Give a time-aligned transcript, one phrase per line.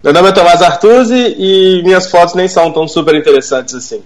[0.00, 4.00] Meu nome é Tomás Artuzzi e minhas fotos nem são tão super interessantes assim.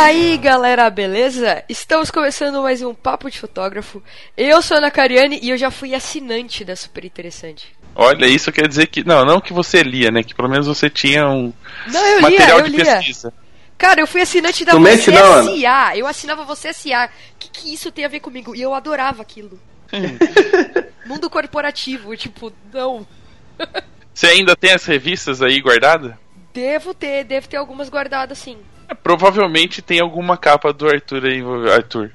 [0.00, 1.62] aí, galera, beleza?
[1.68, 4.02] Estamos começando mais um Papo de Fotógrafo.
[4.34, 7.68] Eu sou a Ana Cariani e eu já fui assinante da Super Interessante.
[7.94, 9.04] Olha, isso quer dizer que.
[9.06, 10.22] Não, não que você lia, né?
[10.22, 11.52] Que pelo menos você tinha um
[11.88, 12.96] não, eu material lia, eu de lia.
[12.96, 13.32] pesquisa.
[13.76, 15.94] Cara, eu fui assinante da Você S.A.
[15.94, 17.06] É eu assinava Você é S.A.
[17.06, 18.54] O que, que isso tem a ver comigo?
[18.56, 19.58] E eu adorava aquilo.
[21.06, 23.06] Mundo corporativo, tipo, não.
[24.14, 26.12] Você ainda tem as revistas aí guardadas?
[26.54, 28.56] Devo ter, devo ter algumas guardadas, sim.
[28.90, 32.10] É, provavelmente tem alguma capa do Arthur aí Arthur.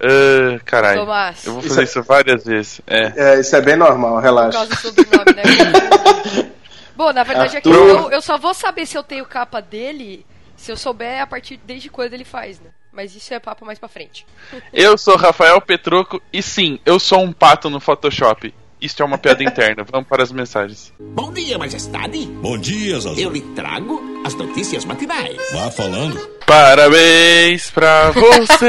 [0.00, 1.00] Uh, caralho.
[1.44, 2.80] Eu vou fazer isso, é- isso várias vezes.
[2.86, 3.12] É.
[3.16, 3.40] é.
[3.40, 4.60] isso é bem normal, relaxa.
[4.60, 6.52] Por causa do sobrenome, né?
[6.94, 7.70] Bom, na verdade Arthur...
[7.70, 10.24] é que eu, eu, só vou saber se eu tenho capa dele
[10.56, 12.70] se eu souber a partir desde quando ele faz, né?
[12.92, 14.26] Mas isso é papo mais pra frente.
[14.72, 18.52] eu sou Rafael Petroco e sim, eu sou um pato no Photoshop.
[18.80, 19.84] Isto é uma piada interna.
[19.90, 20.92] Vamos para as mensagens.
[21.00, 22.26] Bom dia, majestade.
[22.40, 23.18] Bom dia, Zazu.
[23.20, 25.36] Eu lhe trago as notícias matinais.
[25.52, 26.16] Vá falando.
[26.46, 28.68] Parabéns pra você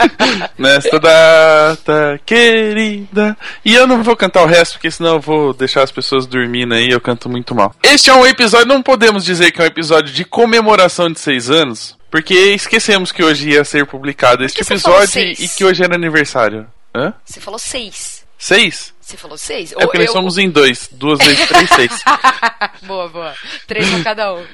[0.58, 3.34] nesta data querida.
[3.64, 6.74] E eu não vou cantar o resto, porque senão eu vou deixar as pessoas dormindo
[6.74, 6.90] aí.
[6.90, 7.74] Eu canto muito mal.
[7.82, 11.48] Este é um episódio, não podemos dizer que é um episódio de comemoração de seis
[11.50, 16.66] anos, porque esquecemos que hoje ia ser publicado este episódio e que hoje era aniversário.
[16.94, 17.14] Hã?
[17.24, 18.18] Você falou seis.
[18.40, 18.92] Seis?
[19.08, 19.72] Você falou seis?
[19.72, 20.02] É Ou porque eu...
[20.02, 20.86] nós somos em dois.
[20.92, 22.02] Duas vezes três, seis.
[22.86, 23.32] boa, boa.
[23.66, 24.44] Três pra cada um.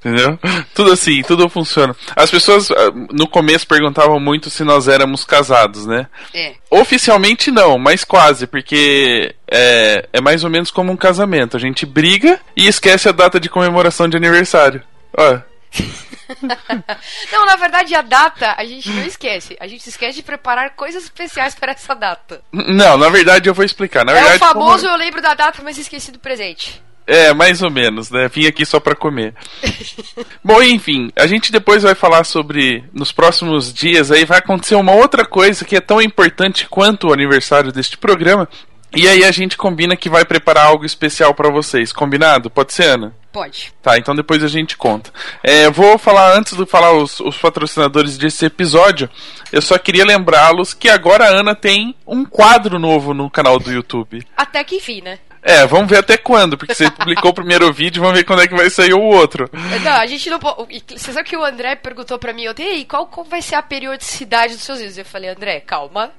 [0.00, 0.38] Entendeu?
[0.74, 1.94] Tudo assim, tudo funciona.
[2.16, 6.06] As pessoas ah, no começo perguntavam muito se nós éramos casados, né?
[6.32, 6.54] É.
[6.70, 11.54] Oficialmente não, mas quase, porque é, é mais ou menos como um casamento.
[11.54, 14.82] A gente briga e esquece a data de comemoração de aniversário.
[15.18, 15.40] Ó
[17.32, 19.56] não, na verdade, a data a gente não esquece.
[19.60, 22.42] A gente esquece de preparar coisas especiais para essa data.
[22.52, 24.04] Não, na verdade eu vou explicar.
[24.04, 24.92] Na é verdade, o famoso como...
[24.94, 26.82] eu lembro da data, mas esqueci do presente.
[27.06, 28.28] É, mais ou menos, né?
[28.30, 29.34] Vim aqui só para comer.
[30.44, 34.92] Bom, enfim, a gente depois vai falar sobre nos próximos dias aí vai acontecer uma
[34.92, 38.46] outra coisa que é tão importante quanto o aniversário deste programa,
[38.96, 41.92] e aí a gente combina que vai preparar algo especial para vocês.
[41.92, 42.48] Combinado?
[42.48, 43.14] Pode ser, Ana?
[43.30, 43.72] Pode.
[43.82, 45.10] Tá, então depois a gente conta.
[45.42, 49.08] É, vou falar antes de falar os, os patrocinadores desse episódio.
[49.52, 53.70] Eu só queria lembrá-los que agora a Ana tem um quadro novo no canal do
[53.70, 54.26] YouTube.
[54.36, 55.18] Até que fim, né?
[55.42, 58.48] É, vamos ver até quando, porque você publicou o primeiro vídeo, vamos ver quando é
[58.48, 59.48] que vai sair o outro.
[59.84, 63.06] Não, a gente não Você sabe que o André perguntou para mim ontem, e qual,
[63.06, 64.98] qual vai ser a periodicidade dos seus vídeos?
[64.98, 66.10] Eu falei, André, calma,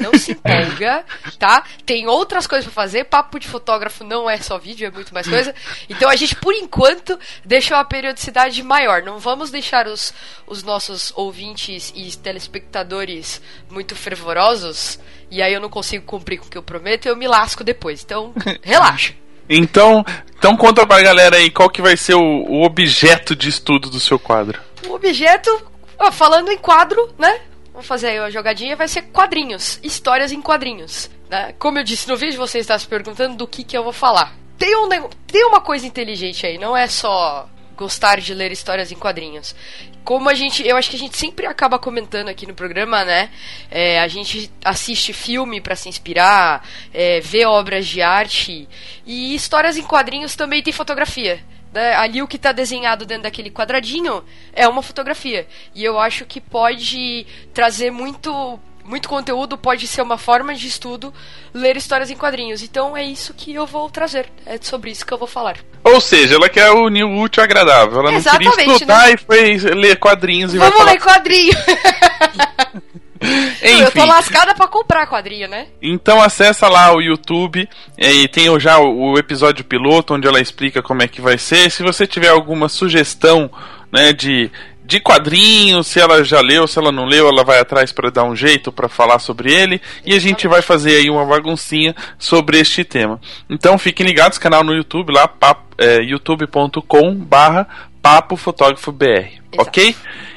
[0.00, 1.30] não se empolga, é.
[1.38, 1.64] tá?
[1.84, 5.26] Tem outras coisas para fazer, papo de fotógrafo não é só vídeo, é muito mais
[5.28, 5.54] coisa.
[5.88, 9.02] Então a gente, por enquanto, deixa a periodicidade maior.
[9.02, 10.14] Não vamos deixar os,
[10.46, 14.98] os nossos ouvintes e telespectadores muito fervorosos,
[15.30, 18.02] e aí eu não consigo cumprir com o que eu prometo, eu me lasco depois.
[18.02, 19.12] Então, relaxa.
[19.48, 20.02] Então,
[20.38, 24.00] então conta pra galera aí qual que vai ser o, o objeto de estudo do
[24.00, 24.58] seu quadro.
[24.86, 25.66] O objeto,
[25.98, 27.40] ó, falando em quadro, né?
[27.74, 31.10] vamos fazer aí uma jogadinha, vai ser quadrinhos, histórias em quadrinhos.
[31.28, 31.52] Né?
[31.58, 34.32] Como eu disse no vídeo, você está se perguntando do que, que eu vou falar.
[34.56, 34.88] Tem, um,
[35.26, 39.56] tem uma coisa inteligente aí, não é só gostar de ler histórias em quadrinhos.
[40.04, 43.30] Como a gente, eu acho que a gente sempre acaba comentando aqui no programa, né?
[43.70, 46.62] É, a gente assiste filme para se inspirar,
[46.92, 48.68] é, vê obras de arte
[49.04, 51.42] e histórias em quadrinhos também tem fotografia.
[51.74, 51.92] Né?
[51.96, 55.46] Ali o que está desenhado dentro daquele quadradinho é uma fotografia.
[55.74, 61.12] E eu acho que pode trazer muito muito conteúdo pode ser uma forma de estudo
[61.54, 62.62] ler histórias em quadrinhos.
[62.62, 64.26] Então é isso que eu vou trazer.
[64.46, 65.56] É sobre isso que eu vou falar.
[65.82, 68.00] Ou seja, ela quer unir o útil ao agradável.
[68.00, 69.12] Ela Exatamente, não queria estudar né?
[69.12, 71.14] e foi ler quadrinhos e Vamos ler falar...
[71.16, 71.52] quadrinho!
[73.20, 73.80] Enfim.
[73.82, 75.68] Eu tô lascada pra comprar quadrinho, né?
[75.80, 80.82] Então acessa lá o YouTube é, e tem já o episódio piloto onde ela explica
[80.82, 81.70] como é que vai ser.
[81.70, 83.50] Se você tiver alguma sugestão
[83.92, 84.50] né, de,
[84.84, 88.24] de quadrinho, se ela já leu, se ela não leu, ela vai atrás para dar
[88.24, 92.58] um jeito para falar sobre ele e a gente vai fazer aí uma baguncinha sobre
[92.58, 93.20] este tema.
[93.48, 95.30] Então fiquem ligados, canal no YouTube lá,
[95.78, 97.66] é, youtube.com barra
[98.02, 99.26] papo fotógrafo Exato.
[99.56, 99.94] ok?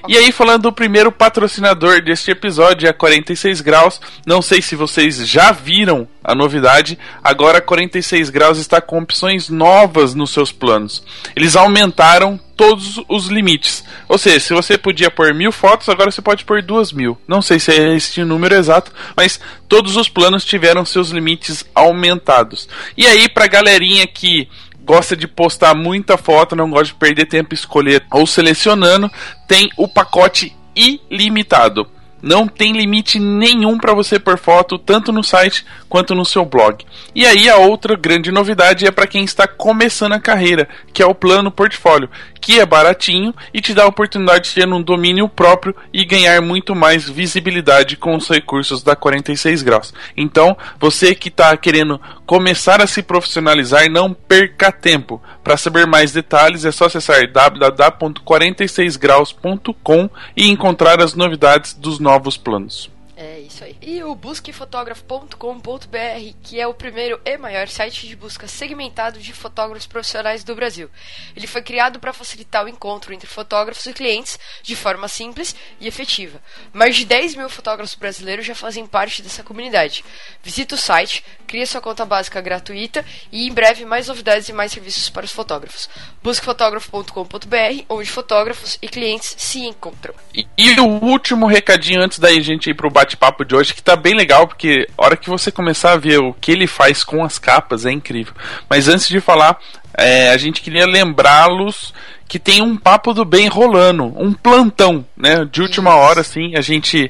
[0.07, 3.99] E aí, falando do primeiro patrocinador deste episódio, é a 46 Graus.
[4.25, 10.13] Não sei se vocês já viram a novidade, agora 46 Graus está com opções novas
[10.13, 11.01] nos seus planos.
[11.35, 13.83] Eles aumentaram todos os limites.
[14.09, 17.17] Ou seja, se você podia pôr mil fotos, agora você pode pôr duas mil.
[17.27, 19.39] Não sei se é este número exato, mas
[19.69, 22.67] todos os planos tiveram seus limites aumentados.
[22.97, 24.49] E aí, pra galerinha que
[24.87, 29.11] gosta de postar muita foto, não gosta de perder tempo escolher ou selecionando,
[29.45, 31.85] tem o pacote ilimitado.
[32.19, 36.83] Não tem limite nenhum para você por foto, tanto no site quanto no seu blog.
[37.13, 41.05] E aí a outra grande novidade é para quem está começando a carreira, que é
[41.05, 45.27] o plano portfólio, que é baratinho e te dá a oportunidade de ter um domínio
[45.29, 49.93] próprio e ganhar muito mais visibilidade com os recursos da 46 graus.
[50.15, 55.21] Então, você que está querendo começar a se profissionalizar, não perca tempo.
[55.43, 62.89] Para saber mais detalhes, é só acessar www.46graus.com e encontrar as novidades dos novos planos.
[63.15, 63.75] É isso aí.
[63.81, 69.87] E o busquefotógrafo.com.br, que é o primeiro e maior site de busca segmentado de fotógrafos
[69.87, 70.89] profissionais do Brasil.
[71.35, 75.87] Ele foi criado para facilitar o encontro entre fotógrafos e clientes de forma simples e
[75.87, 76.39] efetiva.
[76.73, 80.03] Mais de 10 mil fotógrafos brasileiros já fazem parte dessa comunidade.
[80.43, 84.71] Visita o site, cria sua conta básica gratuita e em breve mais novidades e mais
[84.71, 85.89] serviços para os fotógrafos.
[86.21, 90.13] Busquefotógrafo.com.br, onde fotógrafos e clientes se encontram.
[90.33, 93.81] E, e o último recadinho antes da gente ir para o bate-papo de hoje que
[93.81, 97.03] tá bem legal, porque a hora que você começar a ver o que ele faz
[97.03, 98.33] com as capas é incrível.
[98.69, 99.57] Mas antes de falar,
[99.97, 101.93] é, a gente queria lembrá-los
[102.27, 105.47] que tem um papo do bem rolando, um plantão, né?
[105.49, 105.99] De última Isso.
[105.99, 107.09] hora, assim, a gente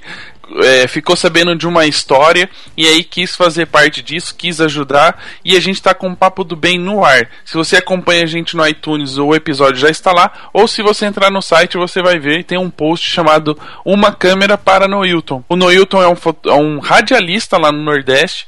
[0.63, 5.55] é, ficou sabendo de uma história e aí quis fazer parte disso, quis ajudar e
[5.55, 7.29] a gente está com o Papo do Bem no ar.
[7.45, 11.05] Se você acompanha a gente no iTunes, o episódio já está lá, ou se você
[11.05, 15.43] entrar no site, você vai ver, tem um post chamado Uma Câmera para Noilton.
[15.49, 16.15] O Noilton é um,
[16.45, 18.47] é um radialista lá no Nordeste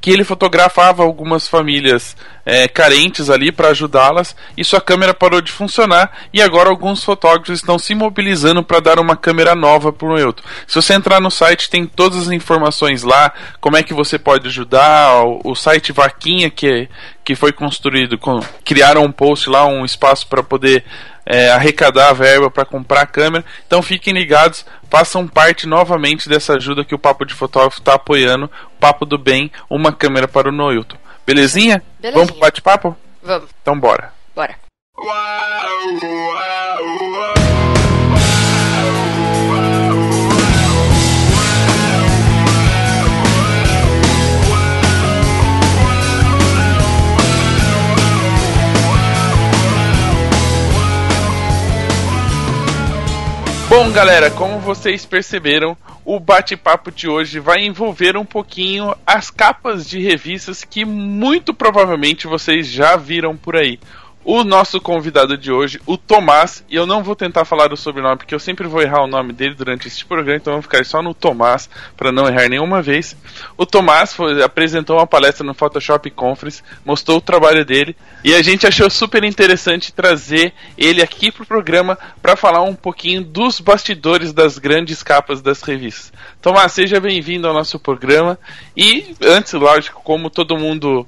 [0.00, 2.16] que ele fotografava algumas famílias
[2.46, 7.48] é, carentes ali para ajudá-las e sua câmera parou de funcionar e agora alguns fotógrafos
[7.50, 10.42] estão se mobilizando para dar uma câmera nova para o Elton.
[10.66, 14.46] Se você entrar no site tem todas as informações lá, como é que você pode
[14.46, 16.88] ajudar, o, o site Vaquinha que,
[17.24, 20.84] que foi construído, com, criaram um post lá, um espaço para poder
[21.28, 23.44] é, arrecadar a verba para comprar a câmera.
[23.66, 28.50] Então fiquem ligados, façam parte novamente dessa ajuda que o Papo de Fotógrafo está apoiando.
[28.76, 30.96] O Papo do Bem, uma câmera para o Noilton.
[31.26, 31.82] Belezinha?
[32.00, 32.12] Belezinha?
[32.14, 32.96] Vamos pro bate-papo?
[33.22, 33.50] Vamos.
[33.60, 34.10] Então bora.
[34.34, 34.54] Bora.
[34.96, 35.10] Uau,
[36.00, 37.67] uau, uau.
[53.68, 59.86] Bom, galera, como vocês perceberam, o bate-papo de hoje vai envolver um pouquinho as capas
[59.86, 63.78] de revistas que muito provavelmente vocês já viram por aí
[64.24, 68.16] o nosso convidado de hoje, o Tomás, e eu não vou tentar falar o sobrenome
[68.18, 71.00] porque eu sempre vou errar o nome dele durante este programa, então vamos ficar só
[71.02, 73.16] no Tomás para não errar nenhuma vez.
[73.56, 78.42] O Tomás foi, apresentou uma palestra no Photoshop Conference, mostrou o trabalho dele e a
[78.42, 84.32] gente achou super interessante trazer ele aqui pro programa para falar um pouquinho dos bastidores
[84.32, 86.12] das grandes capas das revistas.
[86.42, 88.38] Tomás, seja bem-vindo ao nosso programa
[88.76, 91.06] e antes, lógico, como todo mundo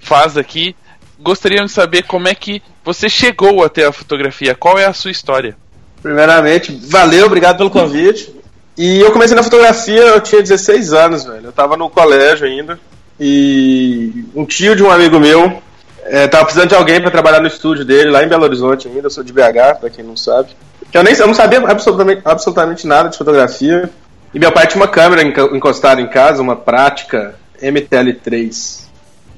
[0.00, 0.74] faz aqui.
[1.22, 5.12] Gostaria de saber como é que você chegou até a fotografia, qual é a sua
[5.12, 5.56] história?
[6.02, 8.34] Primeiramente, valeu, obrigado pelo convite.
[8.76, 11.44] E eu comecei na fotografia, eu tinha 16 anos, velho.
[11.46, 12.78] Eu tava no colégio ainda.
[13.20, 15.62] E um tio de um amigo meu
[16.06, 19.06] é, tava precisando de alguém para trabalhar no estúdio dele, lá em Belo Horizonte ainda.
[19.06, 20.48] Eu sou de BH, para quem não sabe.
[20.92, 23.88] Eu, nem, eu não sabia absolutamente, absolutamente nada de fotografia.
[24.34, 28.82] E meu pai tinha uma câmera encostada em casa, uma prática MTL3.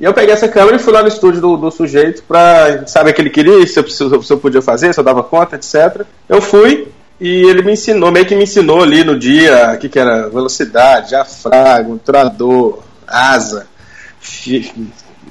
[0.04, 3.12] E eu peguei essa câmera e fui lá no estúdio do, do sujeito pra saber
[3.12, 6.02] o que ele queria, se eu, se eu podia fazer, se eu dava conta, etc.
[6.28, 9.88] Eu fui e ele me ensinou, meio que me ensinou ali no dia o que,
[9.88, 13.66] que era velocidade, diafragma, trador asa,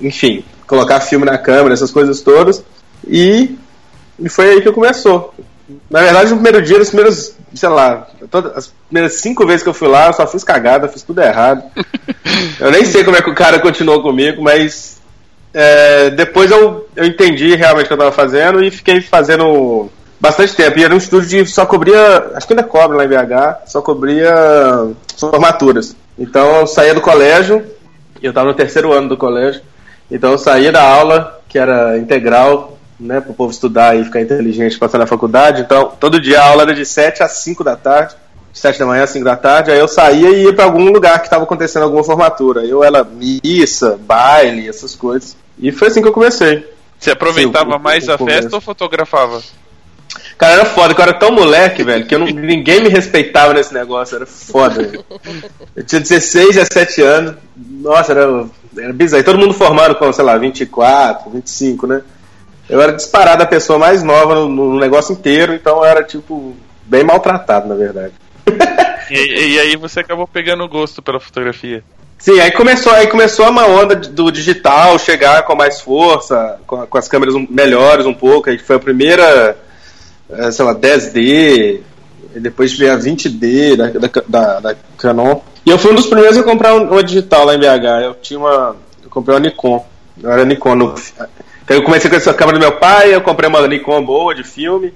[0.01, 2.63] enfim, colocar filme na câmera, essas coisas todas.
[3.07, 3.55] E,
[4.19, 5.35] e foi aí que começou.
[5.89, 9.69] Na verdade, no primeiro dia, nos primeiros, sei lá, todas, as primeiras cinco vezes que
[9.69, 11.63] eu fui lá, eu só fiz cagada, fiz tudo errado.
[12.59, 14.99] eu nem sei como é que o cara continuou comigo, mas
[15.53, 19.89] é, depois eu, eu entendi realmente o que eu tava fazendo e fiquei fazendo
[20.19, 20.77] bastante tempo.
[20.79, 23.81] E era um estúdio de só cobria, acho que ainda cobre lá em BH, só
[23.81, 24.33] cobria
[25.17, 25.95] formaturas.
[26.19, 27.65] Então eu saía do colégio,
[28.21, 29.61] eu tava no terceiro ano do colégio,
[30.11, 34.21] então eu saía da aula, que era integral, né, para o povo estudar e ficar
[34.21, 35.61] inteligente, passar na faculdade.
[35.61, 38.15] Então, todo dia a aula era de 7 às 5 da tarde,
[38.51, 39.71] de 7 da manhã às 5 da tarde.
[39.71, 42.65] Aí eu saía e ia para algum lugar que estava acontecendo alguma formatura.
[42.65, 45.35] Eu era missa, baile, essas coisas.
[45.59, 46.69] E foi assim que eu comecei.
[46.99, 48.41] Você aproveitava Sim, mais a começo.
[48.41, 49.41] festa ou fotografava?
[50.37, 53.73] Cara, era foda, que eu era tão moleque, velho, que não, ninguém me respeitava nesse
[53.73, 54.81] negócio, era foda.
[54.83, 55.03] Velho.
[55.75, 58.45] Eu tinha 16, 17 anos, nossa, era,
[58.77, 59.21] era bizarro.
[59.21, 62.01] E todo mundo formado com, sei lá, 24, 25, né?
[62.69, 66.55] Eu era disparado a pessoa mais nova no, no negócio inteiro, então eu era, tipo,
[66.85, 68.13] bem maltratado, na verdade.
[69.09, 71.83] e, e, aí você acabou pegando gosto pela fotografia.
[72.17, 76.97] Sim, aí começou, aí começou uma onda do digital chegar com mais força, com, com
[76.97, 79.57] as câmeras melhores um pouco, aí foi a primeira,
[80.29, 81.81] eh, sei lá, 10D,
[82.35, 85.39] depois veio a 20D da, da, da, Canon.
[85.65, 88.03] E eu fui um dos primeiros a comprar uma digital lá em BH.
[88.03, 88.75] Eu tinha uma.
[89.03, 89.85] Eu comprei uma Nikon.
[90.21, 90.75] Eu era Nikon.
[90.75, 90.93] No,
[91.63, 94.43] então eu comecei com essa câmera do meu pai, eu comprei uma Nikon boa de
[94.43, 94.93] filme,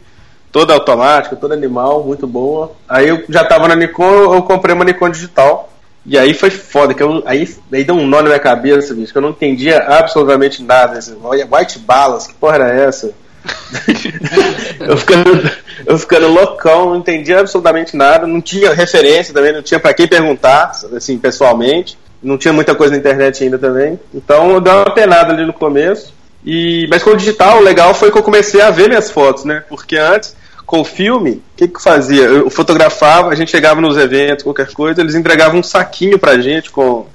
[0.52, 2.74] toda automática, toda animal, muito boa.
[2.90, 5.72] Aí eu já tava na Nikon, eu comprei uma Nikon digital.
[6.06, 9.12] E aí foi foda, que eu, aí, aí deu um nó na minha cabeça, bicho,
[9.12, 10.98] que eu não entendia absolutamente nada.
[11.00, 11.18] Assim,
[11.52, 13.14] white balas, que porra era essa?
[14.80, 15.52] eu, ficando,
[15.86, 20.08] eu ficando loucão, não entendia absolutamente nada, não tinha referência também, não tinha para quem
[20.08, 21.98] perguntar, assim, pessoalmente.
[22.24, 24.00] Não tinha muita coisa na internet ainda também.
[24.14, 26.17] Então eu dei uma penada ali no começo.
[26.50, 29.44] E, mas com o digital, o legal foi que eu comecei a ver minhas fotos,
[29.44, 29.66] né?
[29.68, 30.34] Porque antes,
[30.66, 32.24] com o filme, o que, que eu fazia?
[32.24, 36.72] Eu fotografava, a gente chegava nos eventos, qualquer coisa, eles entregavam um saquinho pra gente
[36.72, 37.06] com,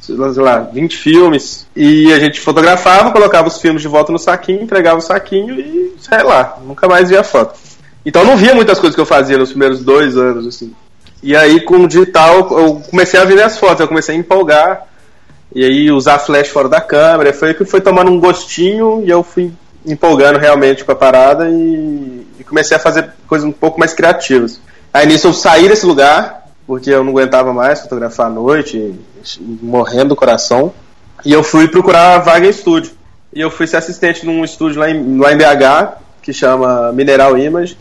[0.00, 1.66] sei lá, 20 filmes.
[1.74, 5.96] E a gente fotografava, colocava os filmes de volta no saquinho, entregava o saquinho e,
[6.00, 7.58] sei lá, nunca mais via foto.
[8.06, 10.72] Então eu não via muitas coisas que eu fazia nos primeiros dois anos, assim.
[11.20, 14.86] E aí, com o digital, eu comecei a ver minhas fotos, eu comecei a empolgar
[15.54, 19.22] e aí usar flash fora da câmera, foi que foi tomando um gostinho e eu
[19.22, 19.52] fui
[19.86, 24.60] empolgando realmente com a parada e, e comecei a fazer coisas um pouco mais criativas.
[24.92, 28.94] Aí nisso eu saí desse lugar, porque eu não aguentava mais fotografar à noite,
[29.62, 30.72] morrendo do coração.
[31.24, 32.92] E eu fui procurar a vaga em estúdio.
[33.32, 37.36] E eu fui ser assistente num estúdio lá em, lá em BH, que chama Mineral
[37.38, 37.76] Image.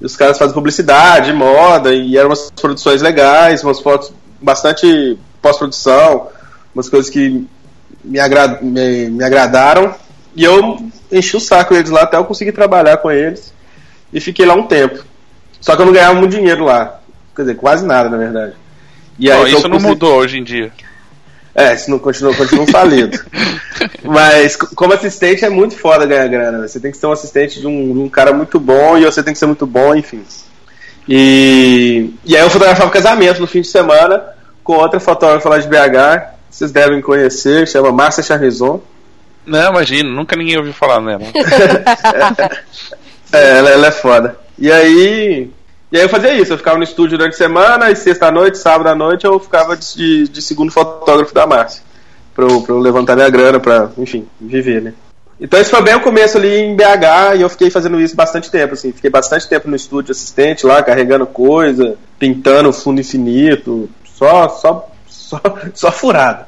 [0.00, 4.12] E os caras fazem publicidade, moda, e eram umas produções legais, umas fotos
[4.42, 6.26] bastante pós-produção
[6.74, 7.46] umas coisas que
[8.02, 9.94] me, agra me, me agradaram.
[10.34, 10.78] E eu
[11.10, 13.52] enchi o saco deles lá até eu conseguir trabalhar com eles.
[14.12, 15.04] E fiquei lá um tempo.
[15.60, 17.00] Só que eu não ganhava muito dinheiro lá.
[17.36, 18.52] Quer dizer, quase nada, na verdade.
[19.18, 19.90] E aí, oh, então, isso não consegui...
[19.92, 20.72] mudou hoje em dia.
[21.54, 23.18] É, se não continua, continua falido.
[24.02, 26.58] Mas como assistente é muito foda ganhar grana.
[26.58, 26.68] Né?
[26.68, 29.22] Você tem que ser um assistente de um, de um cara muito bom e você
[29.22, 30.24] tem que ser muito bom, enfim.
[31.06, 34.22] E, e aí eu fotografava casamento no fim de semana
[34.64, 38.78] com outra fotógrafa lá de BH, vocês devem conhecer, chama Márcia Charnizon.
[39.46, 41.22] Não, imagina, nunca ninguém ouviu falar nela.
[43.34, 44.36] É, é, ela, ela, é foda.
[44.58, 45.48] E aí.
[45.90, 48.58] E aí eu fazia isso, eu ficava no estúdio durante a semana, e sexta noite,
[48.58, 51.82] sábado à noite, eu ficava de, de segundo fotógrafo da Márcia.
[52.34, 54.92] Pra eu, pra eu levantar minha grana, pra, enfim, viver, né?
[55.40, 58.50] Então isso foi bem o começo ali em BH e eu fiquei fazendo isso bastante
[58.50, 64.46] tempo, assim, fiquei bastante tempo no estúdio assistente lá, carregando coisa, pintando fundo infinito, só,
[64.50, 64.91] só
[65.32, 65.40] só,
[65.74, 66.46] só furada.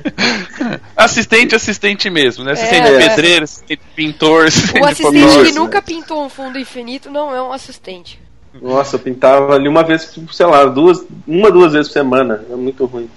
[0.94, 2.52] assistente, assistente mesmo, né?
[2.52, 3.08] Assistente é, é.
[3.08, 3.44] pedreiro, é.
[3.44, 8.20] assistente pintor, assistente O assistente que nunca pintou um fundo infinito não é um assistente.
[8.60, 12.44] Nossa, eu pintava ali uma vez, sei lá, duas, uma, duas vezes por semana.
[12.50, 13.08] É muito ruim.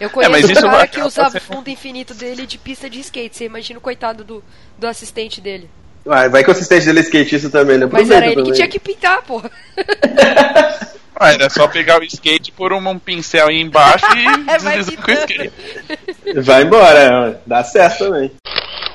[0.00, 3.00] Eu é, conheço é, um cara que usava o fundo infinito dele de pista de
[3.00, 3.36] skate.
[3.36, 4.42] Você imagina o coitado do,
[4.78, 5.68] do assistente dele.
[6.04, 7.88] Vai, vai que o assistente dele é skatista também, né?
[7.90, 8.50] Mas era ele também.
[8.50, 9.50] que tinha que pintar, porra.
[11.14, 15.02] Ah, era só pegar o skate, pôr um, um pincel aí embaixo e é, deslizar
[15.04, 15.52] com o skate.
[16.42, 18.30] Vai embora, é, dá certo também.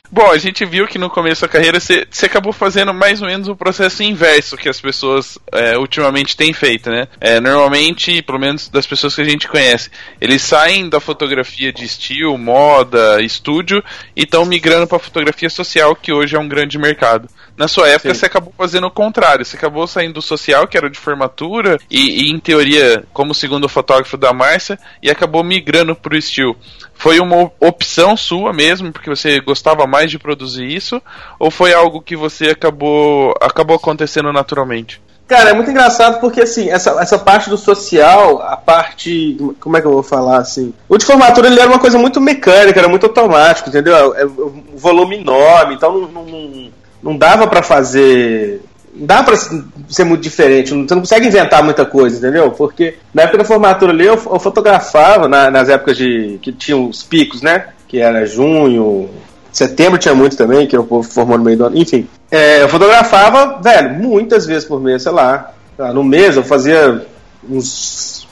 [0.10, 3.50] Bom, a gente viu que no começo da carreira você acabou fazendo mais ou menos
[3.50, 7.10] o processo inverso que as pessoas é, ultimamente têm feito, né?
[7.20, 9.90] É, normalmente, pelo menos das pessoas que a gente conhece,
[10.22, 13.84] eles saem da fotografia de estilo, moda, estúdio
[14.16, 17.28] e estão migrando para fotografia social, que hoje é um grande mercado.
[17.58, 18.20] Na sua época, Sim.
[18.20, 19.44] você acabou fazendo o contrário.
[19.44, 23.68] Você acabou saindo do social, que era de formatura, e, e em teoria, como segundo
[23.68, 26.56] fotógrafo da Márcia, e acabou migrando pro estilo.
[26.94, 31.02] Foi uma opção sua mesmo, porque você gostava mais de produzir isso,
[31.40, 35.02] ou foi algo que você acabou, acabou acontecendo naturalmente?
[35.28, 39.36] Cara, é muito engraçado porque, assim, essa, essa parte do social, a parte.
[39.60, 40.74] Como é que eu vou falar, assim?
[40.88, 44.16] O de formatura ele era uma coisa muito mecânica, era muito automático, entendeu?
[44.16, 48.62] É, é, volume enorme, então não, não, não dava para fazer.
[48.96, 52.50] Não dá para ser muito diferente, você não consegue inventar muita coisa, entendeu?
[52.52, 56.76] Porque na época da formatura ali eu, eu fotografava, na, nas épocas de que tinha
[56.76, 57.68] os picos, né?
[57.88, 59.08] Que era junho,
[59.54, 62.08] setembro tinha muito também, que o povo formou no meio do ano, enfim.
[62.32, 65.54] É, eu fotografava, velho, muitas vezes por mês, sei lá.
[65.94, 67.06] No mês eu fazia
[67.48, 68.28] uns,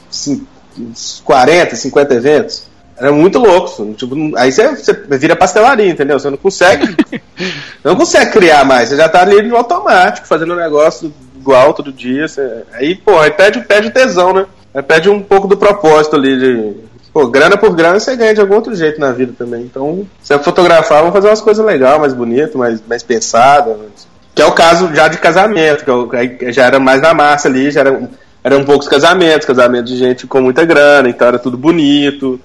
[0.79, 2.65] uns 40, 50 eventos.
[2.97, 3.93] Era é muito louco.
[3.95, 6.19] Tipo, aí você, você vira pastelaria, entendeu?
[6.19, 6.95] Você não consegue.
[7.83, 8.89] não consegue criar mais.
[8.89, 12.27] Você já tá ali no automático, fazendo um negócio igual todo dia.
[12.27, 14.45] Você, aí, pô, aí perde, perde o tesão, né?
[14.73, 16.95] Aí perde um pouco do propósito ali de.
[17.11, 19.61] Pô, grana por grana você ganha de algum outro jeito na vida também.
[19.63, 23.75] Então, se eu fotografar, vou fazer umas coisas legais, mais bonitas, mais, mais pensadas.
[23.77, 24.07] Mas...
[24.33, 26.09] Que é o caso já de casamento, que eu,
[26.51, 28.09] já era mais na massa ali, já era,
[28.43, 32.37] eram poucos casamentos, casamento de gente com muita grana, então era tudo bonito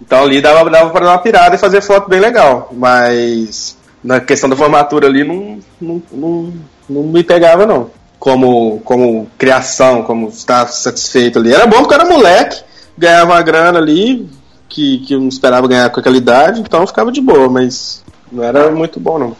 [0.00, 2.70] então ali dava, dava para dar uma pirada e fazer foto bem legal.
[2.72, 6.52] Mas na questão da formatura ali não, não, não,
[6.88, 7.90] não me pegava não.
[8.18, 11.52] Como, como criação, como estar satisfeito ali.
[11.52, 12.62] Era bom porque era moleque,
[12.96, 14.28] ganhava uma grana ali,
[14.68, 18.42] que, que eu não esperava ganhar com aquela idade, então ficava de boa, mas não
[18.42, 19.36] era muito bom não.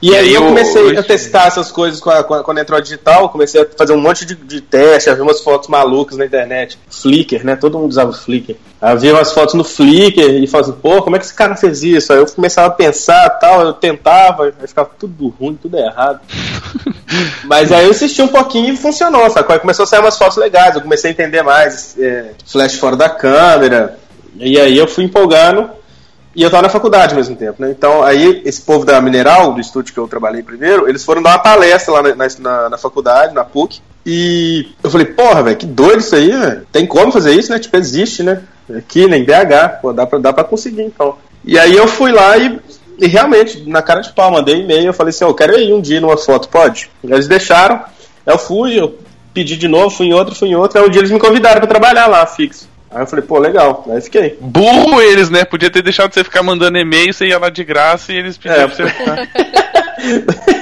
[0.00, 3.92] E aí eu, comecei a testar essas coisas quando, entrou a digital, comecei a fazer
[3.92, 6.76] um monte de, de teste, a ver umas fotos malucas na internet.
[6.90, 7.54] Flickr, né?
[7.56, 8.54] Todo mundo usava Flickr.
[8.80, 11.82] Havia umas fotos no Flickr e falava assim, pô, como é que esse cara fez
[11.84, 12.12] isso?
[12.12, 16.20] Aí eu começava a pensar tal, eu tentava, aí ficava tudo ruim, tudo errado.
[17.44, 19.54] Mas aí eu insisti um pouquinho e funcionou, sacou?
[19.54, 22.96] Aí começou a sair umas fotos legais, eu comecei a entender mais, é, flash fora
[22.96, 23.96] da câmera,
[24.36, 25.68] e aí eu fui empolgando
[26.34, 27.70] e eu estava na faculdade ao mesmo tempo, né?
[27.70, 31.30] Então, aí, esse povo da Mineral, do estúdio que eu trabalhei primeiro, eles foram dar
[31.30, 33.80] uma palestra lá na, na, na faculdade, na PUC.
[34.04, 36.40] E eu falei, porra, velho, que doido isso aí, velho.
[36.42, 36.62] Né?
[36.72, 37.58] Tem como fazer isso, né?
[37.58, 38.42] Tipo, existe, né?
[38.74, 39.68] Aqui, nem né, BH.
[39.82, 41.16] Pô, dá pra, dá pra conseguir, então.
[41.44, 42.58] E aí eu fui lá e,
[42.98, 44.86] e realmente, na cara de pau, mandei e-mail.
[44.86, 46.90] Eu falei assim, ó, oh, eu quero ir um dia numa foto, pode?
[47.04, 47.78] Eles deixaram.
[48.24, 48.98] Eu fui, eu
[49.34, 50.80] pedi de novo, fui em outro, fui em outro.
[50.80, 52.71] Aí um dia eles me convidaram para trabalhar lá, fixo.
[52.94, 53.84] Aí eu falei, pô, legal.
[53.90, 54.36] Aí fiquei.
[54.40, 55.44] Burro eles, né?
[55.44, 58.60] Podia ter deixado você ficar mandando e-mail, você ia lá de graça e eles pediam
[58.62, 59.28] é, pra você ficar.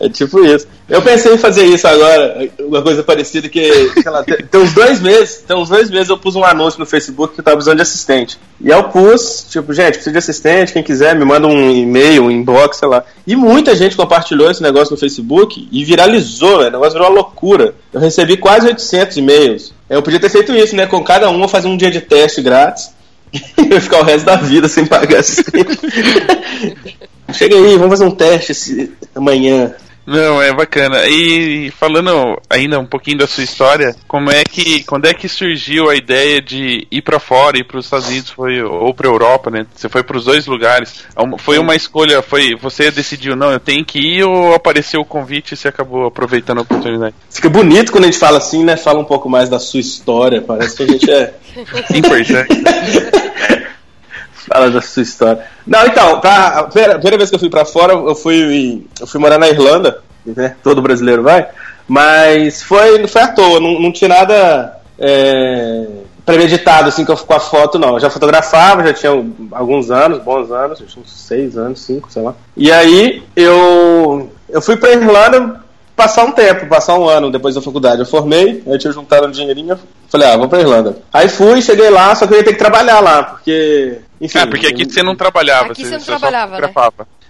[0.00, 0.66] É tipo isso.
[0.88, 4.72] Eu pensei em fazer isso agora, uma coisa parecida que, sei lá, tem, tem uns
[4.72, 7.58] dois meses, tem uns dois meses eu pus um anúncio no Facebook que eu tava
[7.58, 8.38] precisando de assistente.
[8.58, 12.30] E eu pus, tipo, gente, preciso de assistente, quem quiser me manda um e-mail, um
[12.30, 13.04] inbox, sei lá.
[13.26, 16.68] E muita gente compartilhou esse negócio no Facebook e viralizou, né?
[16.68, 17.74] O negócio virou uma loucura.
[17.92, 19.74] Eu recebi quase 800 e-mails.
[19.88, 20.86] Eu podia ter feito isso, né?
[20.86, 22.90] Com cada um eu fazer um dia de teste grátis
[23.34, 23.40] e
[23.74, 25.78] eu ficar o resto da vida sem pagar assistente.
[27.34, 29.74] Chega aí, vamos fazer um teste amanhã.
[30.06, 31.06] Não, é bacana.
[31.06, 35.90] E falando ainda um pouquinho da sua história, como é que, quando é que surgiu
[35.90, 39.50] a ideia de ir para fora, ir para os Estados Unidos, foi ou para Europa,
[39.50, 39.66] né?
[39.74, 41.04] Você foi para os dois lugares.
[41.14, 45.04] É foi uma escolha, foi você decidiu não, eu tenho que ir ou apareceu o
[45.04, 47.14] convite e você acabou aproveitando a oportunidade?
[47.30, 48.76] Fica bonito quando a gente fala assim, né?
[48.76, 51.34] Fala um pouco mais da sua história, parece que a gente é
[51.96, 52.48] importante.
[54.52, 55.42] Fala da sua história.
[55.64, 59.20] Não, então, pra, a primeira, vez que eu fui para fora, eu fui, eu fui
[59.20, 60.56] morar na Irlanda, né?
[60.60, 61.46] Todo brasileiro vai.
[61.86, 65.86] Mas foi, foi à toa, não, não tinha nada é,
[66.26, 67.94] premeditado assim que eu com a foto, não.
[67.94, 69.12] Eu já fotografava, já tinha
[69.52, 72.34] alguns anos, bons anos, uns seis anos, cinco, sei lá.
[72.56, 75.60] E aí eu, eu fui pra Irlanda
[75.94, 78.00] passar um tempo, passar um ano depois da faculdade.
[78.00, 80.96] Eu formei, eu tinha juntado um dinheirinho, falei, ah, vou pra Irlanda.
[81.12, 84.46] Aí fui, cheguei lá, só que eu ia ter que trabalhar lá, porque enfim, ah,
[84.46, 85.72] porque aqui você não trabalhava.
[85.72, 86.68] Aqui você, não trabalhava, né?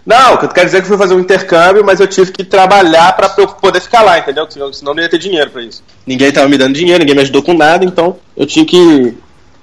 [0.04, 2.42] Não, eu quero dizer é que eu fui fazer um intercâmbio, mas eu tive que
[2.42, 4.46] trabalhar para poder ficar lá, entendeu?
[4.50, 5.84] Senão não ia ter dinheiro para isso.
[6.04, 9.14] Ninguém tava me dando dinheiro, ninguém me ajudou com nada, então eu tinha que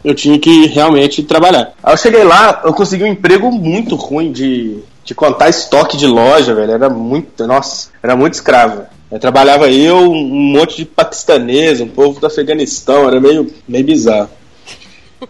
[0.06, 1.74] eu tinha que realmente trabalhar.
[1.84, 6.08] Aí eu cheguei lá, eu consegui um emprego muito ruim de, de contar estoque de
[6.08, 6.72] loja, velho.
[6.72, 8.84] Era muito, nossa, era muito escravo.
[9.12, 10.16] Eu trabalhava eu, um
[10.54, 14.30] monte de paquistanês, um povo do Afeganistão, era meio, meio bizarro.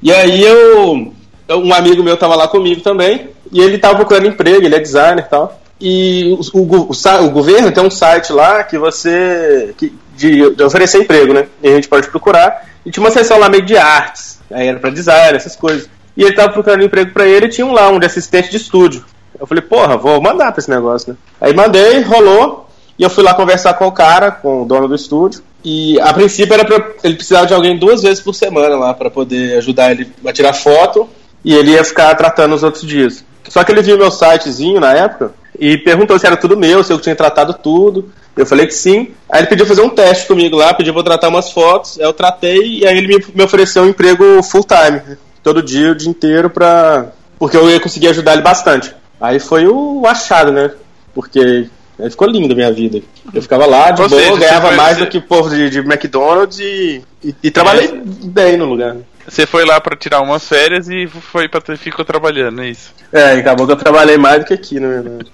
[0.01, 1.09] E aí eu
[1.55, 5.23] um amigo meu tava lá comigo também, e ele tava procurando emprego, ele é designer
[5.25, 5.59] e tal.
[5.79, 9.73] E o, o, o, o governo tem um site lá que você.
[9.77, 11.45] Que, de, de, oferecer emprego, né?
[11.61, 12.67] E a gente pode procurar.
[12.83, 15.87] E tinha uma seção lá meio de artes, aí era pra design, essas coisas.
[16.15, 18.57] E ele tava procurando emprego para ele e tinha um lá, um de assistente de
[18.57, 19.05] estúdio.
[19.39, 21.17] Eu falei, porra, vou mandar pra esse negócio, né?
[21.39, 24.95] Aí mandei, rolou, e eu fui lá conversar com o cara, com o dono do
[24.95, 25.43] estúdio.
[25.63, 29.11] E a princípio era pra, ele precisava de alguém duas vezes por semana lá para
[29.11, 31.07] poder ajudar ele a tirar foto
[31.43, 33.23] e ele ia ficar tratando os outros dias.
[33.47, 36.91] Só que ele viu meu sitezinho na época e perguntou se era tudo meu, se
[36.91, 38.11] eu tinha tratado tudo.
[38.35, 39.13] Eu falei que sim.
[39.29, 41.97] Aí ele pediu fazer um teste comigo lá, pediu pra eu tratar umas fotos.
[41.97, 46.09] Eu tratei e aí ele me ofereceu um emprego full time, todo dia, o dia
[46.09, 47.07] inteiro, pra...
[47.39, 48.93] porque eu ia conseguir ajudar ele bastante.
[49.19, 50.71] Aí foi o achado, né?
[51.15, 51.67] Porque
[51.99, 53.01] aí ficou lindo a minha vida.
[53.33, 55.05] Eu ficava lá, de Ou boa, seja, ganhava tipo, mais ser...
[55.05, 57.91] do que o povo de, de McDonald's e, e, e trabalhei é.
[58.27, 58.97] bem no lugar.
[59.27, 62.93] Você foi lá para tirar umas férias e foi para ficou trabalhando, é isso?
[63.11, 65.27] É, acabou que eu trabalhei mais do que aqui, na verdade.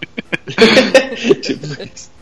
[1.42, 1.68] tipo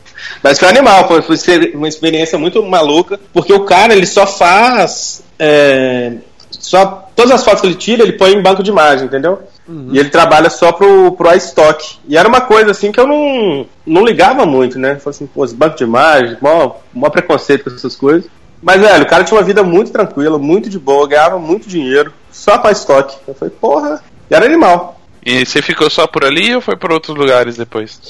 [0.42, 5.22] Mas foi animal, foi, foi uma experiência muito maluca, porque o cara ele só faz.
[5.38, 6.12] É,
[6.50, 9.42] só, todas as fotos que ele tira, ele põe em banco de imagem, entendeu?
[9.66, 9.88] Uhum.
[9.92, 11.96] E ele trabalha só pro, pro iStock.
[12.06, 14.90] E era uma coisa assim que eu não, não ligava muito, né?
[14.96, 18.30] Falei assim, pô, esse banco de imagem, mó, mó preconceito com essas coisas.
[18.62, 22.12] Mas, velho, o cara tinha uma vida muito tranquila, muito de boa, ganhava muito dinheiro,
[22.30, 23.16] só com a estoque.
[23.26, 25.00] Eu falei, porra, e era animal.
[25.26, 28.00] E você ficou só por ali ou foi para outros lugares depois?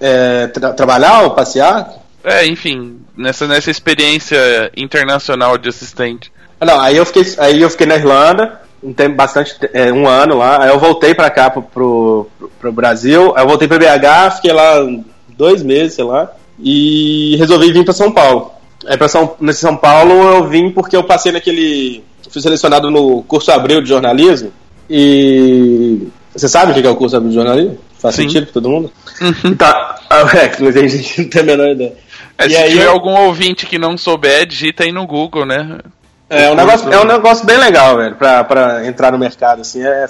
[0.00, 1.92] É, tra trabalhar ou passear?
[2.24, 4.36] É, enfim, nessa, nessa experiência
[4.76, 6.32] internacional de assistente.
[6.60, 10.08] Ah, não, aí eu fiquei, aí eu fiquei na Irlanda, um tempo bastante, é, um
[10.08, 13.78] ano lá, aí eu voltei para cá, pro, pro, pro Brasil, aí eu voltei para
[13.78, 14.74] BH, fiquei lá
[15.28, 18.52] dois meses, sei lá, e resolvi vir para São Paulo.
[18.86, 22.02] É para São, nesse São Paulo eu vim porque eu passei naquele.
[22.30, 24.52] fui selecionado no curso Abril de jornalismo.
[24.88, 26.06] E.
[26.34, 27.78] Você sabe o que é o curso Abril de jornalismo?
[27.98, 28.22] Faz Sim.
[28.22, 28.92] sentido para todo mundo?
[29.20, 29.56] Uhum.
[29.56, 29.96] Tá.
[30.08, 31.94] Ah, é, mas a gente não tem a menor ideia.
[32.38, 32.90] É, e se aí, tiver eu...
[32.92, 35.78] algum ouvinte que não souber, digita aí no Google, né?
[36.30, 39.82] É, é um, negócio, é um negócio bem legal, velho, para entrar no mercado, assim,
[39.82, 40.06] é, é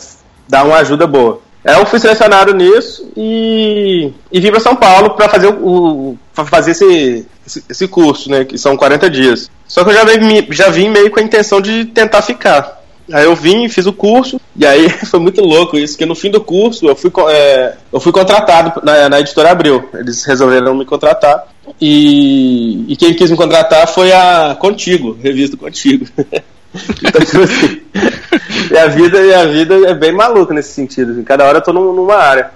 [0.48, 1.40] dá uma ajuda boa.
[1.66, 6.70] É, eu fui selecionado nisso e, e vim para São Paulo para fazer, o, fazer
[6.70, 8.44] esse, esse, esse, curso, né?
[8.44, 9.50] Que são 40 dias.
[9.66, 12.80] Só que eu já, vim, já vim meio com a intenção de tentar ficar.
[13.12, 16.30] Aí eu vim, fiz o curso, e aí foi muito louco isso, que no fim
[16.30, 19.88] do curso eu fui, é, eu fui contratado na, na, editora Abril.
[19.94, 21.48] Eles resolveram me contratar.
[21.80, 26.06] E, e quem quis me contratar foi a Contigo, revista Contigo.
[26.76, 27.80] e então, tipo a assim,
[28.96, 31.12] vida, minha vida é bem maluca nesse sentido.
[31.12, 32.50] Assim, cada hora eu tô numa área.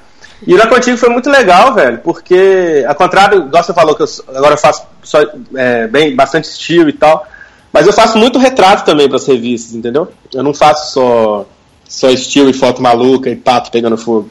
[0.46, 4.06] E lá contigo foi muito legal, velho, porque, ao contrário, igual você falou que eu,
[4.28, 5.18] agora eu faço só,
[5.54, 7.26] é, bem, bastante estilo e tal,
[7.70, 10.11] mas eu faço muito retrato também para as revistas, entendeu?
[10.33, 11.46] Eu não faço só,
[11.87, 14.30] só estilo e foto maluca e pato pegando fogo.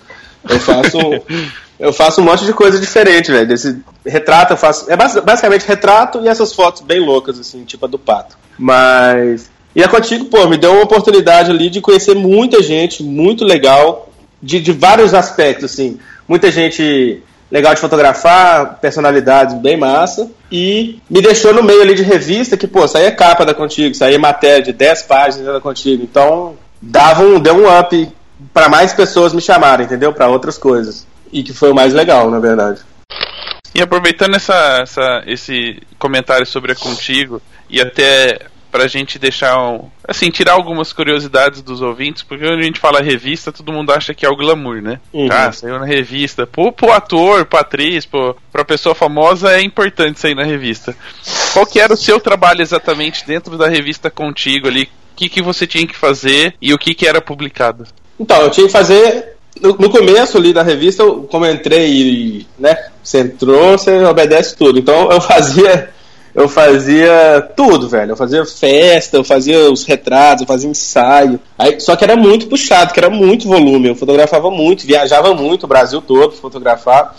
[0.49, 0.97] Eu faço,
[1.79, 3.47] eu faço um monte de coisa diferente, velho.
[3.47, 4.91] Desse retrato eu faço.
[4.91, 8.35] É basicamente retrato e essas fotos bem loucas, assim, tipo a do pato.
[8.57, 9.49] Mas.
[9.75, 13.45] E a é Contigo, pô, me deu uma oportunidade ali de conhecer muita gente, muito
[13.45, 14.09] legal,
[14.41, 15.99] de, de vários aspectos, assim.
[16.27, 20.29] Muita gente legal de fotografar, personalidades bem massa.
[20.51, 24.17] E me deixou no meio ali de revista, que, pô, saía capa da Contigo, saía
[24.17, 26.03] matéria de 10 páginas da Contigo.
[26.03, 28.09] Então, dava um, deu um up
[28.53, 30.11] para mais pessoas me chamarem, entendeu?
[30.11, 31.05] Para outras coisas.
[31.31, 32.81] E que foi o mais legal, na verdade.
[33.75, 38.39] E aproveitando essa, essa, esse comentário sobre a Contigo, e até
[38.71, 43.01] pra gente deixar um, assim, tirar algumas curiosidades dos ouvintes, porque quando a gente fala
[43.01, 44.99] revista, todo mundo acha que é o glamour, né?
[45.13, 45.27] Uhum.
[45.31, 46.45] Ah, saiu na revista.
[46.45, 50.95] Pô, pro ator, pra atriz, pro, pra pessoa famosa é importante sair na revista.
[51.53, 54.83] Qual que era o seu trabalho exatamente dentro da revista contigo ali?
[54.83, 57.85] O que, que você tinha que fazer e o que, que era publicado?
[58.19, 62.47] Então, eu tinha que fazer no, no, começo ali da revista, como eu entrei e,
[62.57, 64.79] né, você entrou, você obedece tudo.
[64.79, 65.89] Então eu fazia
[66.33, 68.11] eu fazia tudo, velho.
[68.11, 71.39] Eu fazia festa, eu fazia os retratos, eu fazia ensaio.
[71.57, 73.87] Aí, só que era muito puxado, que era muito volume.
[73.89, 77.15] Eu fotografava muito, viajava muito o Brasil todo fotografar.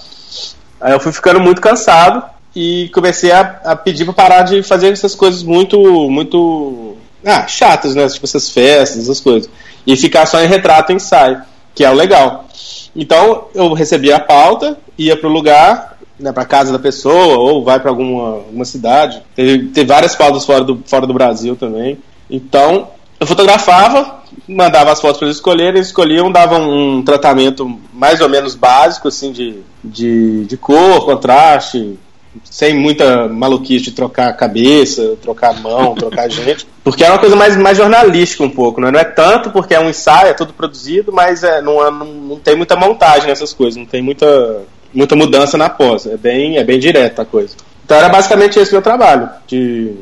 [0.81, 2.23] Aí eu fui ficando muito cansado
[2.55, 5.79] e comecei a, a pedir pra parar de fazer essas coisas muito,
[6.11, 8.09] muito ah, chatas, né?
[8.09, 9.51] Tipo essas festas, essas coisas.
[9.87, 11.42] E ficar só em retrato e ensaio,
[11.75, 12.46] que é o legal.
[12.94, 17.80] Então eu recebia a pauta, ia pro lugar, né, para casa da pessoa ou vai
[17.80, 19.22] para alguma, alguma cidade.
[19.35, 21.98] Teve, teve várias fotos fora do, fora do Brasil também.
[22.28, 28.20] Então, eu fotografava, mandava as fotos para eles escolherem, eles escolhiam, davam um tratamento mais
[28.20, 31.98] ou menos básico, assim, de, de, de cor, contraste,
[32.44, 36.66] sem muita maluquice de trocar cabeça, trocar mão, trocar gente.
[36.85, 38.90] Porque é uma coisa mais, mais jornalística um pouco, né?
[38.90, 42.04] Não é tanto porque é um ensaio, é tudo produzido, mas é, não, é, não,
[42.06, 46.07] não tem muita montagem nessas coisas, não tem muita muita mudança na pós.
[46.07, 47.55] É bem, é bem direta a coisa.
[47.85, 49.29] Então era basicamente esse meu trabalho.
[49.46, 49.92] De,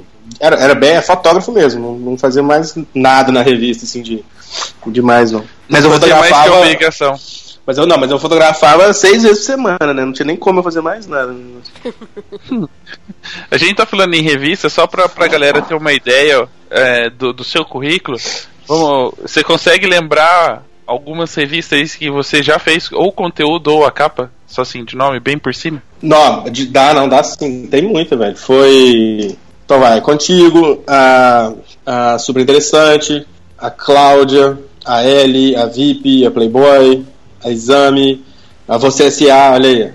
[0.40, 1.80] era, era bem é fotógrafo mesmo.
[1.98, 4.24] Não, não, fazia mais nada na revista, assim, de,
[4.86, 5.44] de mais não.
[5.68, 6.60] Mas eu fotografava.
[6.60, 10.04] Mais que Mas eu não, mas eu fotografava seis vezes por semana, né?
[10.04, 11.34] Não tinha nem como eu fazer mais nada.
[13.50, 17.32] a gente tá falando em revista, só pra, pra galera ter uma ideia é, do,
[17.32, 18.18] do seu currículo.
[18.66, 24.30] Vamos, você consegue lembrar algumas revistas que você já fez ou conteúdo ou a capa,
[24.46, 25.82] só assim, de nome, bem por cima?
[26.00, 27.66] Não, de, dá, não, dá sim.
[27.66, 28.36] Tem muita velho.
[28.36, 29.36] Foi.
[29.66, 31.52] Então vai, contigo, a,
[31.84, 33.26] a Super Interessante,
[33.58, 37.04] a Cláudia, a Ellie, a VIP, a Playboy,
[37.44, 38.24] a Exame,
[38.66, 39.68] a Você S.A., olha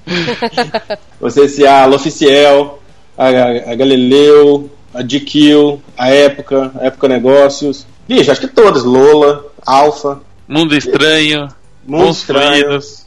[1.20, 2.80] Você S.A., a L'Oficiel,
[3.18, 8.84] a, a, a Galileu, a DQ, a Época, a Época Negócios, Bicho, acho que todas.
[8.84, 10.20] Lola, Alfa.
[10.46, 11.48] Mundo Estranho.
[11.84, 12.64] Mundo Bons Estranho.
[12.64, 13.06] Fluidos.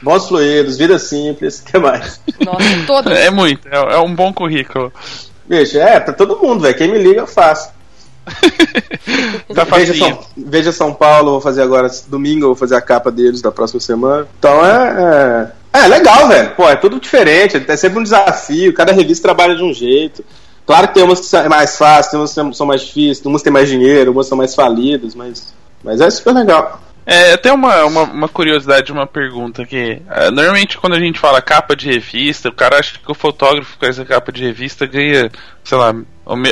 [0.00, 2.20] Bons Fluidos, Vida Simples, o que mais?
[2.44, 3.18] Nossa, todas.
[3.18, 4.92] É muito, é, é um bom currículo.
[5.44, 6.76] Bicho, é, pra todo mundo, velho.
[6.76, 7.70] Quem me liga, eu faço.
[9.54, 13.40] tá Veja São, Veja, São, Paulo, vou fazer agora domingo, vou fazer a capa deles
[13.40, 14.28] da próxima semana.
[14.38, 15.50] Então é.
[15.74, 16.50] É, é legal, velho.
[16.54, 18.74] Pô, é tudo diferente, é sempre um desafio.
[18.74, 20.22] Cada revista trabalha de um jeito.
[20.68, 23.40] Claro que tem umas que são mais fáceis, tem umas que são mais difíceis, umas
[23.40, 26.78] que têm mais dinheiro, umas são mais falidas, mas, mas é super legal.
[27.06, 31.18] É, até uma, uma, uma, curiosidade, uma pergunta que uh, é, normalmente quando a gente
[31.18, 34.84] fala capa de revista, o cara acha que o fotógrafo com essa capa de revista
[34.84, 35.32] ganha,
[35.64, 35.94] sei lá,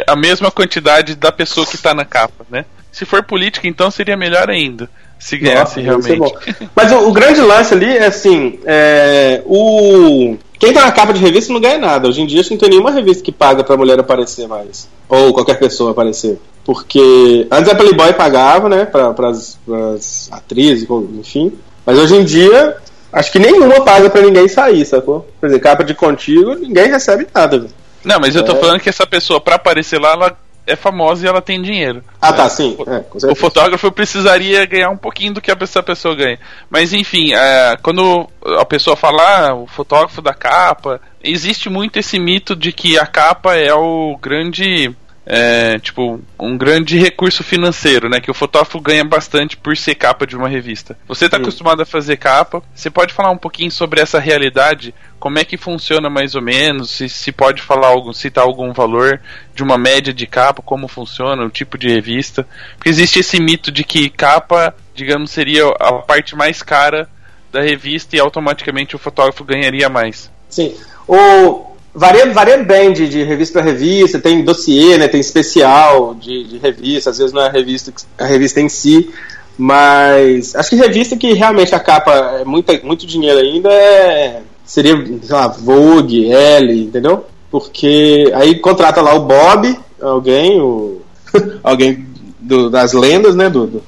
[0.06, 2.64] a mesma quantidade da pessoa que está na capa, né?
[2.90, 5.82] Se for política, então seria melhor ainda se ganhasse Nossa, é
[6.14, 6.68] realmente.
[6.74, 11.20] Mas o, o, grande lance ali é assim, é, o quem tá na capa de
[11.20, 12.08] revista não ganha nada.
[12.08, 14.88] Hoje em dia, acho que não tem nenhuma revista que paga pra mulher aparecer mais.
[15.08, 16.40] Ou qualquer pessoa aparecer.
[16.64, 18.84] Porque antes a Playboy pagava, né?
[18.86, 20.88] Pra, pras, pras atrizes,
[21.18, 21.52] enfim.
[21.84, 22.76] Mas hoje em dia,
[23.12, 25.28] acho que nenhuma paga pra ninguém sair, sacou?
[25.38, 27.66] Por exemplo, capa de contigo, ninguém recebe nada.
[28.02, 28.56] Não, mas eu tô é.
[28.56, 32.02] falando que essa pessoa, pra aparecer lá, ela é famosa e ela tem dinheiro.
[32.20, 32.76] Ah, tá, é, sim.
[32.88, 36.38] É, o fotógrafo precisaria ganhar um pouquinho do que essa pessoa ganha.
[36.68, 42.18] Mas, enfim, é, quando a pessoa fala, ah, o fotógrafo da capa, existe muito esse
[42.18, 44.94] mito de que a capa é o grande
[45.28, 48.20] é, tipo, um grande recurso financeiro, né?
[48.20, 50.96] Que o fotógrafo ganha bastante por ser capa de uma revista.
[51.08, 54.94] Você está acostumado a fazer capa, você pode falar um pouquinho sobre essa realidade?
[55.18, 56.90] Como é que funciona mais ou menos?
[56.90, 59.20] Se, se pode falar algo, citar algum valor
[59.52, 62.46] de uma média de capa, como funciona, o tipo de revista?
[62.76, 67.08] Porque existe esse mito de que capa, digamos, seria a parte mais cara
[67.50, 70.30] da revista e automaticamente o fotógrafo ganharia mais.
[70.48, 70.76] Sim.
[71.08, 76.44] O, varia, varia bem de, de revista para revista, tem dossiê, né, tem especial de,
[76.44, 79.10] de revista, às vezes não é a revista, a revista em si,
[79.56, 84.94] mas acho que revista que realmente a capa é muita, muito dinheiro ainda é, seria,
[84.94, 87.24] sei lá, Vogue, L entendeu?
[87.50, 91.00] Porque aí contrata lá o Bob, alguém, o,
[91.64, 92.04] alguém
[92.38, 93.82] do, das lendas, né, do, do,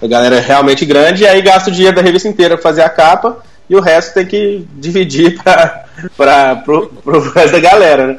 [0.00, 2.88] da galera realmente grande, e aí gasta o dinheiro da revista inteira para fazer a
[2.88, 3.40] capa,
[3.72, 5.40] e o resto tem que dividir
[6.14, 8.18] para o resto da galera, né?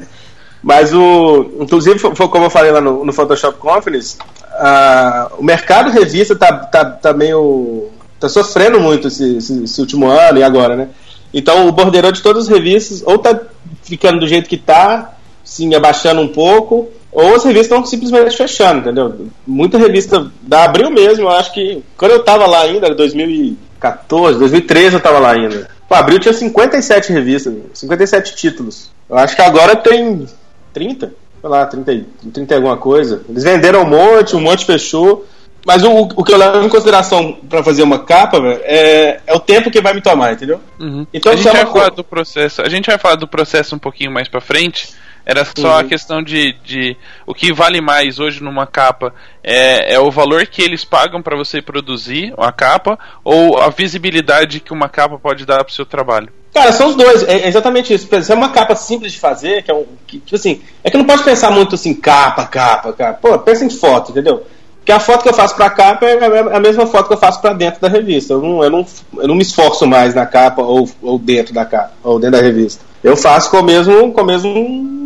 [0.63, 1.51] Mas o.
[1.59, 4.17] Inclusive, foi como eu falei lá no, no Photoshop Conference,
[4.53, 7.87] a, o mercado revista tá, tá, tá meio.
[8.19, 10.89] tá sofrendo muito esse, esse, esse último ano e agora, né?
[11.33, 13.37] Então o bordeirão de todas as revistas, ou tá
[13.83, 15.11] ficando do jeito que está,
[15.45, 19.27] sim, abaixando um pouco, ou as revistas estão simplesmente fechando, entendeu?
[19.45, 24.95] Muita revista da Abril mesmo, eu acho que quando eu tava lá ainda, 2014, 2013
[24.95, 25.67] eu tava lá ainda.
[25.87, 28.91] Pô, Abril tinha 57 revistas, 57 títulos.
[29.07, 30.25] Eu acho que agora tem
[30.73, 31.07] 30,
[31.41, 32.01] sei lá, 30,
[32.33, 33.21] 30 alguma coisa.
[33.29, 35.25] Eles venderam um monte, um monte fechou.
[35.65, 39.39] Mas o, o que eu levo em consideração para fazer uma capa, é, é o
[39.39, 40.59] tempo que vai me tomar, entendeu?
[40.77, 41.07] Uhum.
[41.13, 41.77] Então, a gente é vai co...
[41.79, 42.61] falar do processo.
[42.61, 44.89] A gente vai falar do processo um pouquinho mais para frente,
[45.25, 45.77] era só uhum.
[45.77, 50.45] a questão de, de o que vale mais hoje numa capa é, é o valor
[50.45, 55.45] que eles pagam para você produzir uma capa ou a visibilidade que uma capa pode
[55.45, 56.27] dar para o seu trabalho.
[56.53, 58.07] Cara, são os dois, é exatamente isso.
[58.21, 59.85] Se é uma capa simples de fazer, que é um.
[60.05, 63.17] Que, tipo assim, é que não pode pensar muito assim, capa, capa, capa.
[63.19, 64.45] Pô, pensa em foto, entendeu?
[64.77, 67.13] Porque a foto que eu faço pra capa é, é, é a mesma foto que
[67.13, 68.33] eu faço pra dentro da revista.
[68.33, 68.85] Eu não, eu não,
[69.17, 72.43] eu não me esforço mais na capa ou, ou dentro da capa, ou dentro da
[72.43, 72.83] revista.
[73.01, 75.02] Eu faço com o mesmo, com o mesmo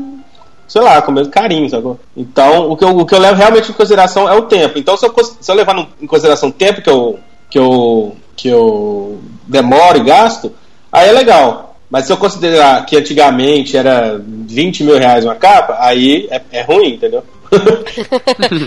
[0.67, 1.99] sei lá, com o mesmo carinho, sacou?
[2.15, 4.77] Então, o que, eu, o que eu levo realmente em consideração é o tempo.
[4.77, 7.17] Então, se eu, se eu levar no, em consideração o tempo que eu,
[7.49, 10.53] que, eu, que eu demoro e gasto,
[10.91, 11.77] aí é legal.
[11.89, 16.61] Mas se eu considerar que antigamente era 20 mil reais uma capa, aí é, é
[16.63, 17.23] ruim, entendeu?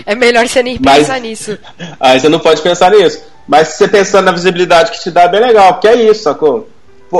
[0.07, 1.55] é melhor você nem Mas, pensar nisso.
[1.99, 3.21] Aí você não pode pensar nisso.
[3.47, 6.23] Mas se você pensar na visibilidade que te dá, é bem legal, porque é isso,
[6.23, 6.67] sacou?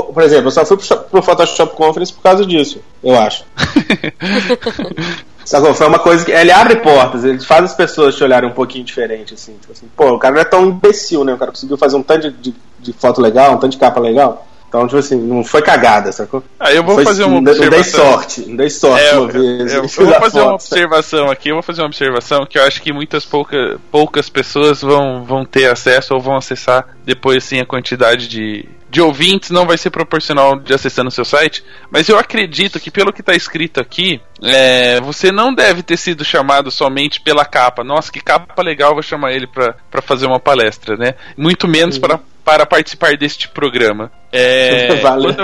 [0.00, 3.44] por exemplo, eu só fui pro, pro Photoshop Conference por causa disso, eu acho.
[5.44, 5.74] Sacou?
[5.74, 6.30] Foi uma coisa que.
[6.30, 9.56] Ele abre portas, ele faz as pessoas te olharem um pouquinho diferente, assim.
[9.60, 11.34] Tipo assim pô, o cara não é tão imbecil, né?
[11.34, 13.98] O cara conseguiu fazer um tanto de, de, de foto legal, um tanto de capa
[14.00, 14.46] legal.
[14.68, 16.42] Então, tipo assim, não foi cagada, sacou?
[16.58, 17.98] aí ah, eu vou foi, fazer assim, uma observação.
[18.00, 19.72] Não dei sorte, não dei sorte é, uma vez.
[19.74, 22.62] Eu, eu, eu vou fazer uma observação aqui, eu vou fazer uma observação que eu
[22.62, 27.58] acho que muitas pouca, poucas pessoas vão, vão ter acesso ou vão acessar depois, sim,
[27.60, 32.10] a quantidade de de ouvintes não vai ser proporcional de acessar no seu site, mas
[32.10, 36.70] eu acredito que pelo que está escrito aqui, é, você não deve ter sido chamado
[36.70, 37.82] somente pela capa.
[37.82, 41.14] Nossa, que capa legal, vou chamar ele para fazer uma palestra, né?
[41.38, 44.10] Muito menos para para participar deste programa.
[44.32, 45.36] É, quando,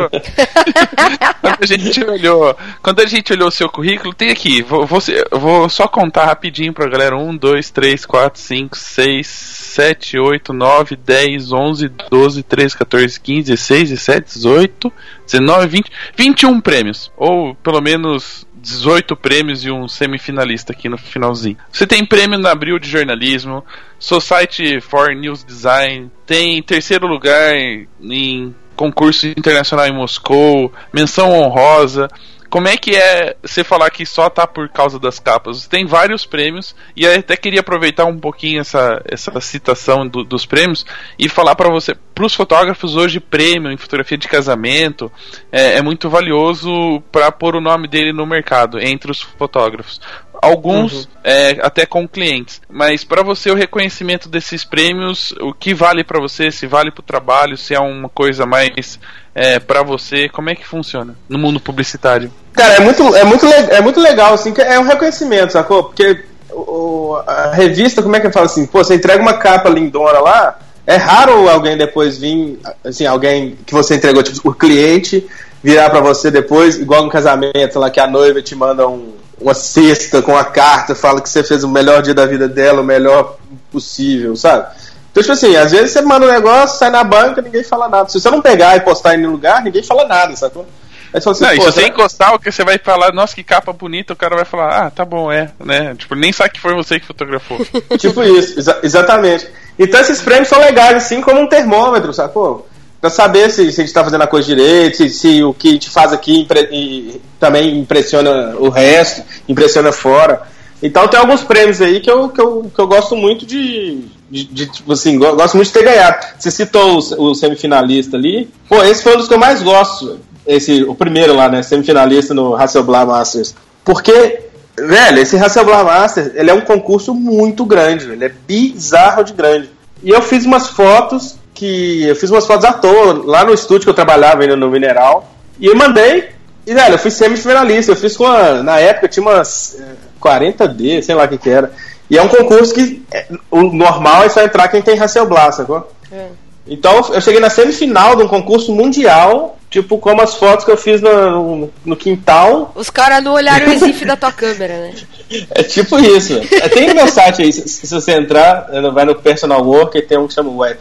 [1.40, 5.00] quando, a gente olhou, quando a gente olhou o seu currículo, tem aqui, vou, vou,
[5.32, 10.96] vou só contar rapidinho a galera: 1, 2, 3, 4, 5, 6, 7, 8, 9,
[10.96, 14.92] 10, 11, 12, 13, 14, 15, 16, 17, 18,
[15.26, 17.12] 19, 20, 21 prêmios.
[17.16, 21.56] Ou pelo menos 18 prêmios e um semifinalista aqui no finalzinho.
[21.72, 23.64] Você tem prêmio na Abril de Jornalismo,
[23.98, 32.08] Society for News Design, tem terceiro lugar em concurso internacional em Moscou, menção honrosa
[32.50, 35.66] como é que é você falar que só tá por causa das capas?
[35.66, 40.84] Tem vários prêmios e até queria aproveitar um pouquinho essa, essa citação do, dos prêmios
[41.18, 45.10] e falar para você, para os fotógrafos hoje prêmio em fotografia de casamento
[45.52, 50.00] é, é muito valioso para pôr o nome dele no mercado entre os fotógrafos,
[50.40, 51.04] alguns uhum.
[51.24, 52.60] é, até com clientes.
[52.68, 56.50] Mas para você o reconhecimento desses prêmios, o que vale para você?
[56.50, 57.56] Se vale para o trabalho?
[57.56, 58.98] Se é uma coisa mais
[59.34, 60.28] é, para você?
[60.28, 62.32] Como é que funciona no mundo publicitário?
[62.52, 65.84] Cara, é muito, é muito, é muito legal assim, que é um reconhecimento, sacou?
[65.84, 68.66] Porque o, a revista, como é que eu falo assim?
[68.66, 70.58] Pô, você entrega uma capa lindona lá.
[70.86, 75.26] É raro alguém depois vir, assim, alguém que você entregou, tipo, o cliente
[75.62, 79.54] virar para você depois, igual no casamento, lá que a noiva te manda um, uma
[79.54, 82.84] cesta com a carta, fala que você fez o melhor dia da vida dela, o
[82.84, 83.36] melhor
[83.70, 84.66] possível, sabe?
[85.10, 88.08] Então, tipo assim, às vezes você manda um negócio, sai na banca, ninguém fala nada.
[88.08, 90.66] Se você não pegar e postar em nenhum lugar, ninguém fala nada, sacou?
[91.12, 91.88] Aí você assim, não, e se você né?
[91.88, 94.90] encostar, o que você vai falar, nossa, que capa bonita, o cara vai falar, ah,
[94.90, 95.94] tá bom, é, né?
[95.94, 97.58] Tipo, nem sabe que foi você que fotografou.
[97.96, 99.48] tipo isso, exa exatamente.
[99.78, 102.66] Então esses prêmios são legais, assim, como um termômetro, sacou?
[103.00, 105.68] para saber se, se a gente está fazendo a coisa direito, se, se o que
[105.68, 110.42] a gente faz aqui impre, também impressiona o resto, impressiona fora.
[110.82, 114.44] Então tem alguns prêmios aí que eu, que eu, que eu gosto muito de, de,
[114.44, 116.26] de tipo assim, gosto muito de ter ganhado.
[116.38, 118.48] Você citou o, o, semifinalista ali.
[118.68, 120.18] Pô, esse foi um dos que eu mais gosto.
[120.46, 121.62] Esse, o primeiro lá, né?
[121.62, 123.54] Semifinalista no Hasselblad Masters.
[123.84, 124.40] Porque,
[124.78, 129.70] velho, esse Hasselblad Masters, ele é um concurso muito grande, ele é bizarro de grande.
[130.02, 133.86] E eu fiz umas fotos que eu fiz umas fotos à toa lá no estúdio
[133.86, 135.28] que eu trabalhava ainda no Mineral.
[135.58, 136.28] E eu mandei,
[136.64, 137.90] e velho, eu fui semifinalista.
[137.90, 138.28] Eu fiz com
[138.62, 139.76] na época tinha umas
[140.22, 141.72] 40D, eh, sei lá o que, que era.
[142.08, 145.90] E é um concurso que é, o normal é só entrar quem tem Hasselblad, sacou?
[146.12, 146.26] É.
[146.64, 150.76] Então eu cheguei na semifinal de um concurso mundial, tipo como as fotos que eu
[150.76, 152.70] fiz no, no, quintal.
[152.76, 154.94] Os caras não olharam o exif da tua câmera, né?
[155.50, 156.40] É tipo isso.
[156.72, 160.02] Tem no meu site aí, se, se você entrar, eh, vai no Personal work e
[160.02, 160.78] tem um que chama Wet.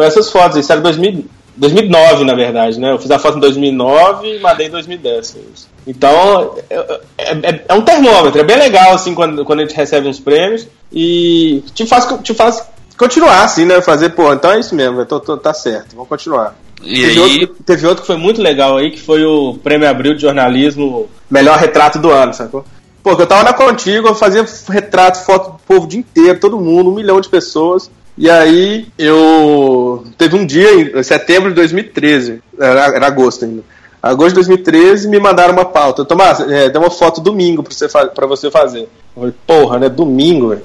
[0.00, 1.26] Foi essas fotos, isso era 2000,
[1.58, 2.90] 2009, na verdade, né?
[2.90, 5.36] Eu fiz a foto em 2009 e mandei em 2010.
[5.86, 9.76] Então, é, é, é, é, um termômetro, é bem legal, assim, quando, quando a gente
[9.76, 13.82] recebe uns prêmios e te faz, te faz continuar, assim, né?
[13.82, 16.54] Fazer, pô, então é isso mesmo, tô, tô, tá certo, vamos continuar.
[16.82, 17.40] E teve, aí...
[17.40, 21.10] outro, teve outro que foi muito legal aí, que foi o Prêmio Abril de Jornalismo
[21.30, 22.64] Melhor Retrato do Ano, sacou?
[23.02, 26.58] Pô, eu tava na contigo, eu fazia retrato, foto do povo o dia inteiro, todo
[26.58, 27.90] mundo, um milhão de pessoas.
[28.20, 30.04] E aí eu.
[30.18, 33.62] Teve um dia, em setembro de 2013, era, era agosto ainda.
[34.02, 36.04] Agosto de 2013 me mandaram uma pauta.
[36.04, 38.80] Tomás, é, dê uma foto domingo pra você, pra você fazer.
[38.80, 39.88] Eu falei, porra, né?
[39.88, 40.62] Domingo, velho.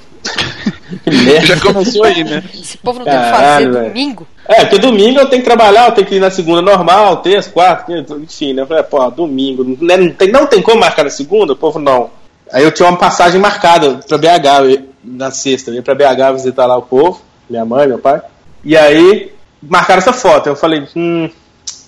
[1.46, 2.44] Já começou aí, né?
[2.54, 3.89] Esse povo não Caralho, tem que fazer véio.
[3.94, 4.28] domingo?
[4.50, 7.50] É, porque domingo eu tenho que trabalhar, eu tenho que ir na segunda normal, terça,
[7.50, 7.91] quarta,
[8.22, 8.63] enfim, né?
[8.63, 9.63] Eu falei, é, pô, domingo.
[9.82, 12.10] Né, não tem, não tem como marcar na segunda, o povo não.
[12.52, 16.65] Aí eu tinha uma passagem marcada pra BH, na sexta, eu ia pra BH visitar
[16.65, 18.22] lá o povo minha mãe, meu pai.
[18.64, 19.32] E aí
[19.62, 20.48] marcaram essa foto.
[20.48, 21.30] Eu falei, hum,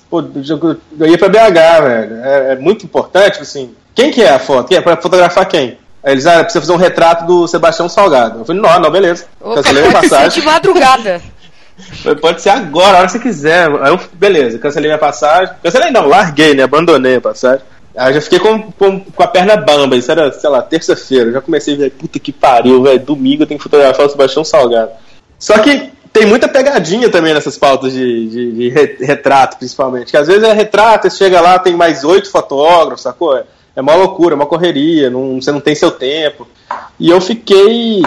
[0.09, 0.19] pô,
[0.99, 2.15] eu ia pra BH, velho.
[2.23, 3.73] É, é, muito importante, assim.
[3.95, 4.67] Quem que é a foto?
[4.67, 4.81] Quem é?
[4.81, 5.77] Pra fotografar quem?
[6.03, 8.39] Aí eles, ah, precisa fazer um retrato do Sebastião Salgado.
[8.39, 9.25] Eu falei, não, não, beleza.
[9.43, 10.29] cancelei minha passagem.
[10.29, 11.21] Ser de madrugada.
[12.03, 13.67] falei, pode ser agora, a hora que você quiser.
[13.81, 15.53] Aí eu, beleza, cancelei minha passagem.
[15.63, 16.63] Cancelei não, larguei, né?
[16.63, 17.65] Abandonei a passagem.
[17.97, 21.31] Aí eu já fiquei com, com, com, a perna bamba, isso era, sei lá, terça-feira.
[21.31, 24.43] Já comecei a ver, puta que pariu, velho, domingo eu tenho que fotografar o Sebastião
[24.45, 24.91] Salgado.
[25.39, 30.11] Só que tem muita pegadinha também nessas pautas de, de, de retrato, principalmente.
[30.11, 33.37] Que às vezes é retrato, você chega lá, tem mais oito fotógrafos, sacou?
[33.37, 33.43] É,
[33.75, 36.47] é uma loucura, é uma correria, não, você não tem seu tempo.
[36.99, 38.01] E eu fiquei,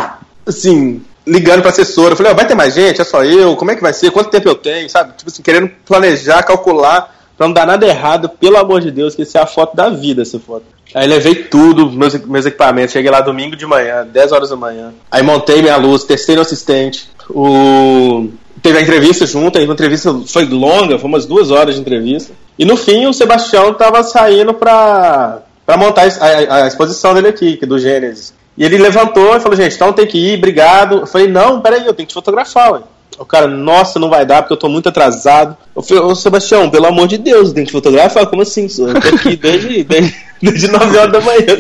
[0.45, 2.17] assim, ligando pra assessora.
[2.17, 3.01] Falei, oh, vai ter mais gente?
[3.01, 3.55] É só eu?
[3.55, 4.11] Como é que vai ser?
[4.11, 4.91] Quanto tempo eu tenho?
[4.91, 5.13] Sabe?
[5.17, 8.29] Tipo assim, querendo planejar, calcular, pra não dar nada errado.
[8.29, 10.65] Pelo amor de Deus, que essa é a foto da vida, essa foto.
[10.93, 12.93] Aí levei tudo, meus, meus equipamentos.
[12.93, 14.93] Cheguei lá domingo de manhã, 10 horas da manhã.
[15.09, 18.29] Aí montei minha luz, testei no assistente o...
[18.63, 22.35] Teve a entrevista junto, a entrevista foi longa, foi umas duas horas de entrevista.
[22.59, 27.59] E no fim o Sebastião estava saindo para pra montar a, a, exposição dele aqui,
[27.63, 28.35] é do Gênesis.
[28.59, 30.97] E ele levantou e falou, gente, então tem que ir, obrigado.
[31.01, 32.81] Eu falei, não, peraí, eu tenho que te fotografar, ué.
[33.19, 35.57] O cara, nossa, não vai dar porque eu tô muito atrasado.
[35.75, 38.27] Eu falei, ô Sebastião, pelo amor de Deus, tem que fotografar?
[38.27, 38.67] Como assim?
[38.79, 40.30] Eu tô aqui desde, desde...
[40.43, 41.59] Desde 9 horas da manhã.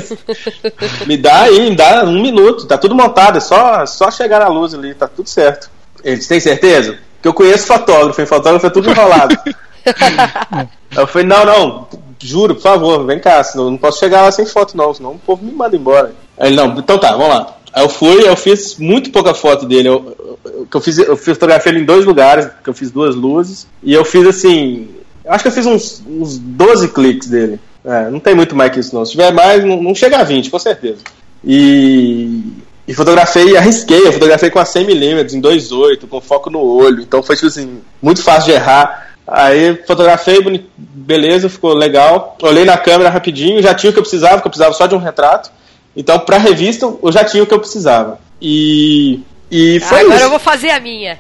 [1.07, 4.49] me dá aí, me dá um minuto, tá tudo montado, é só, só chegar na
[4.49, 5.71] luz ali, tá tudo certo.
[6.03, 6.99] Eles têm certeza?
[7.21, 9.37] Que eu conheço fotógrafo, e fotógrafo é tudo enrolado.
[10.97, 14.47] eu falei, não, não, juro, por favor, vem cá, senão não posso chegar lá sem
[14.47, 16.15] foto, não, senão o povo me manda embora.
[16.39, 17.57] Aí, não, então tá, vamos lá.
[17.75, 19.89] Aí eu fui, eu fiz muito pouca foto dele.
[19.89, 23.67] Eu, eu, eu, fiz, eu fotografei ele em dois lugares, que eu fiz duas luzes,
[23.83, 24.89] e eu fiz assim.
[25.29, 27.61] acho que eu fiz uns, uns 12 cliques dele.
[27.85, 29.05] É, não tem muito mais que isso, não.
[29.05, 30.99] Se tiver mais, não, não chega a 20, com certeza.
[31.45, 32.43] E,
[32.87, 37.01] e fotografei, arrisquei, eu fotografei com a 100mm em 2.8, com foco no olho.
[37.03, 39.09] Então foi, tipo assim, muito fácil de errar.
[39.27, 40.39] Aí fotografei,
[40.77, 42.37] beleza, ficou legal.
[42.43, 44.95] Olhei na câmera rapidinho, já tinha o que eu precisava, que eu precisava só de
[44.95, 45.51] um retrato.
[45.97, 48.19] Então, pra revista, eu já tinha o que eu precisava.
[48.41, 49.21] E.
[49.53, 50.25] E ah, foi ah, Agora isso.
[50.27, 51.19] eu vou fazer a minha.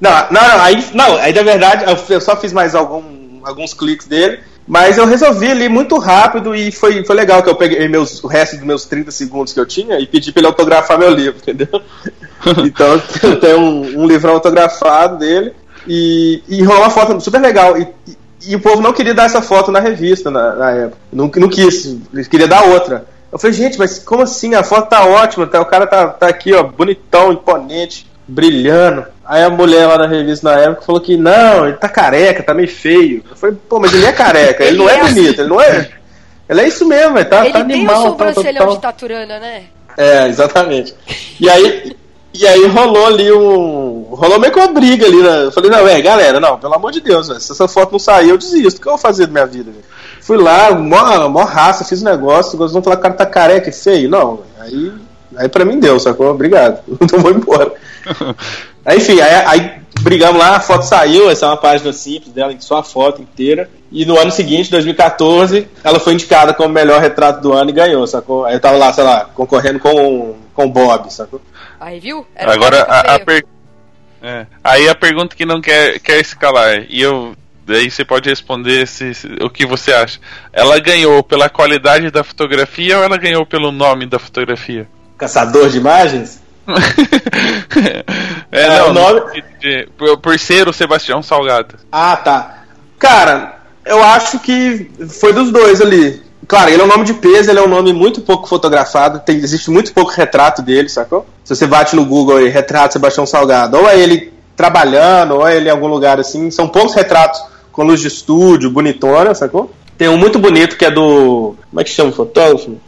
[0.00, 3.02] Não, não, não, aí, não, aí na verdade eu só fiz mais algum,
[3.44, 4.38] alguns cliques dele.
[4.72, 8.28] Mas eu resolvi ali muito rápido e foi, foi legal que eu peguei meus, o
[8.28, 11.38] resto dos meus 30 segundos que eu tinha e pedi para ele autografar meu livro,
[11.42, 11.82] entendeu?
[12.64, 15.52] então eu tenho um, um livrão autografado dele
[15.88, 17.76] e, e rolou uma foto super legal.
[17.80, 20.96] E, e, e, o povo não queria dar essa foto na revista na, na época.
[21.12, 21.96] Não, não quis,
[22.30, 23.08] queria dar outra.
[23.32, 24.54] Eu falei, gente, mas como assim?
[24.54, 29.04] A foto tá ótima, tá, o cara tá, tá aqui, ó, bonitão, imponente, brilhando.
[29.32, 32.52] Aí a mulher lá na revista na época falou que não, ele tá careca, tá
[32.52, 33.22] meio feio.
[33.30, 35.14] Eu falei, pô, mas ele é careca, ele, ele não é, é assim.
[35.14, 35.40] bonito, assim.
[35.42, 35.90] ele não é.
[36.48, 37.94] Ele é isso mesmo, ele tá, ele tá animal.
[37.96, 38.72] Ele é um sobrancelhão tá.
[38.72, 39.62] de taturana, né?
[39.96, 40.92] É, exatamente.
[41.38, 41.96] E aí,
[42.34, 44.08] e aí rolou ali um.
[44.10, 45.22] Rolou meio que uma briga ali.
[45.22, 45.44] Né?
[45.44, 48.00] Eu falei, não, é, galera, não, pelo amor de Deus, véio, se essa foto não
[48.00, 48.78] sair, eu desisto.
[48.78, 49.70] O que eu vou fazer da minha vida?
[49.70, 49.84] Véio?
[50.22, 53.26] Fui lá, mó, mó raça, fiz um negócio, vocês vão falar que o cara tá
[53.26, 54.10] careca e feio.
[54.10, 54.92] Não, aí.
[55.36, 56.32] Aí pra mim deu, sacou?
[56.32, 56.82] Obrigado.
[57.00, 57.72] Então vou embora.
[58.84, 62.54] Aí, enfim, aí, aí brigamos lá, a foto saiu, essa é uma página simples dela,
[62.60, 63.68] só a foto inteira.
[63.92, 68.06] E no ano seguinte, 2014, ela foi indicada como melhor retrato do ano e ganhou,
[68.06, 68.44] sacou?
[68.46, 71.40] Aí eu tava lá, sei lá, concorrendo com o Bob, sacou?
[71.78, 72.26] Aí viu?
[72.34, 73.44] Era Agora a, a per...
[74.22, 74.46] é.
[74.62, 77.34] Aí a pergunta que não quer, quer escalar, e eu.
[77.66, 80.18] Daí você pode responder se, se, o que você acha.
[80.52, 84.88] Ela ganhou pela qualidade da fotografia ou ela ganhou pelo nome da fotografia?
[85.16, 86.42] Caçador de imagens?
[88.50, 89.42] é, é, não, o nome...
[89.60, 91.76] De, de, por ser o Sebastião Salgado.
[91.90, 92.64] Ah, tá.
[92.98, 94.90] Cara, eu acho que
[95.20, 96.22] foi dos dois ali.
[96.46, 99.36] Claro, ele é um nome de peso, ele é um nome muito pouco fotografado, tem,
[99.36, 101.24] existe muito pouco retrato dele, sacou?
[101.44, 105.56] Se você bate no Google e retrato Sebastião Salgado, ou é ele trabalhando, ou é
[105.56, 107.40] ele em algum lugar assim, são poucos retratos
[107.70, 109.72] com luz de estúdio, bonitona, sacou?
[109.96, 111.54] Tem um muito bonito que é do.
[111.70, 112.78] Como é que chama o fotógrafo?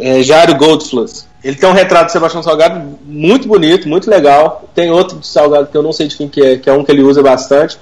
[0.00, 1.26] É Jairo Goldfluss.
[1.42, 4.64] Ele tem um retrato de Sebastião Salgado muito bonito, muito legal.
[4.74, 6.82] Tem outro de Salgado que eu não sei de quem que é, que é um
[6.84, 7.78] que ele usa bastante.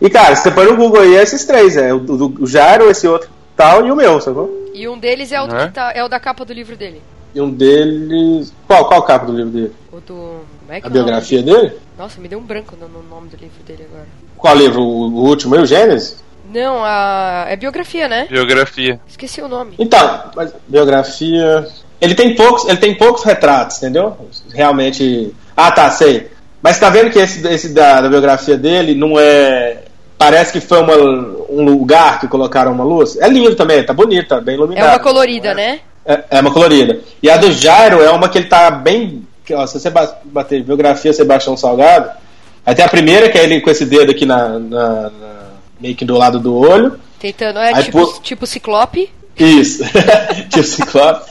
[0.00, 1.92] E, cara, você põe no Google aí é esses três, é.
[1.92, 2.00] O,
[2.40, 4.70] o Jairo, esse outro tal e o meu, sacou?
[4.74, 5.70] E um deles é o, né?
[5.74, 7.00] Tá, é o da capa do livro dele.
[7.34, 8.52] E um deles.
[8.66, 9.72] Qual, qual capa do livro dele?
[9.90, 10.40] O do.
[10.68, 11.72] É a é biografia dele?
[11.98, 14.06] Nossa, me deu um branco no, no, nome do livro dele agora.
[14.36, 14.82] Qual livro?
[14.82, 16.22] O, o último aí, o Gênesis?
[16.52, 17.46] Não, a.
[17.48, 18.26] É biografia, né?
[18.30, 19.00] Biografia.
[19.08, 19.74] Esqueci o nome.
[19.78, 21.66] Então, mas biografia.
[22.00, 24.16] Ele tem poucos, ele tem poucos retratos, entendeu?
[24.54, 25.32] Realmente.
[25.56, 26.28] Ah, tá, sei.
[26.62, 29.82] Mas tá vendo que esse, esse da, da biografia dele não é.
[30.16, 30.94] Parece que foi uma,
[31.48, 33.16] um lugar que colocaram uma luz.
[33.18, 34.86] É lindo também, tá bonita, bem iluminada.
[34.88, 35.54] É uma colorida, é?
[35.54, 35.80] né?
[36.04, 37.00] É, é, uma colorida.
[37.22, 39.26] E a do Jairo é uma que ele tá bem.
[39.52, 39.90] Ó, se você
[40.24, 42.10] bater biografia Sebastião Salgado,
[42.66, 45.10] até a primeira, que é ele com esse dedo aqui na, na, na
[45.80, 46.98] meio que do lado do olho.
[47.18, 48.20] Tentando, é Aí, tipo, pô...
[48.20, 49.10] tipo ciclope?
[49.38, 49.84] Isso,
[50.50, 51.28] tipo ciclope.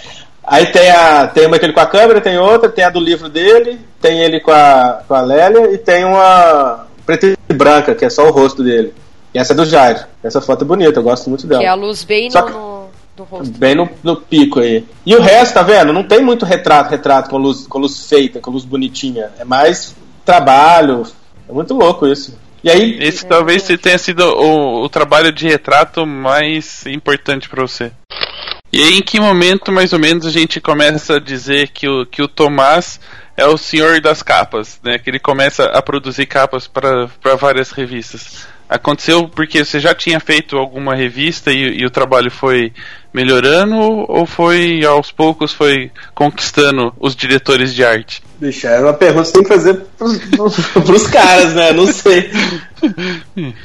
[0.49, 3.01] Aí tem, a, tem uma que ele com a câmera, tem outra, tem a do
[3.01, 7.93] livro dele, tem ele com a, com a Lélia e tem uma preta e branca,
[7.93, 8.93] que é só o rosto dele.
[9.33, 9.99] E essa é do Jairo.
[10.23, 11.59] Essa foto é bonita, eu gosto muito dela.
[11.59, 13.51] Que é a luz bem no, que, no, rosto.
[13.57, 14.85] Bem no, no, pico aí.
[15.05, 15.91] E o resto, tá vendo?
[15.91, 19.31] Não tem muito retrato, retrato com luz, com luz feita, com luz bonitinha.
[19.37, 19.93] É mais
[20.23, 21.03] trabalho.
[21.49, 22.39] É muito louco isso.
[22.63, 23.75] E aí, Esse é, talvez é.
[23.75, 27.91] tenha sido o, o trabalho de retrato mais importante para você.
[28.79, 32.05] E aí, em que momento, mais ou menos, a gente começa a dizer que o,
[32.05, 32.99] que o Tomás
[33.35, 34.99] é o senhor das capas, né?
[34.99, 37.09] Que ele começa a produzir capas para
[37.39, 38.47] várias revistas.
[38.69, 42.71] Aconteceu porque você já tinha feito alguma revista e, e, o trabalho foi
[43.11, 48.21] melhorando ou foi aos poucos foi conquistando os diretores de arte?
[48.39, 49.85] Bicho, é uma pergunta que você tem que fazer
[50.35, 50.57] pros,
[50.87, 51.73] pros caras, né?
[51.73, 52.29] Não sei.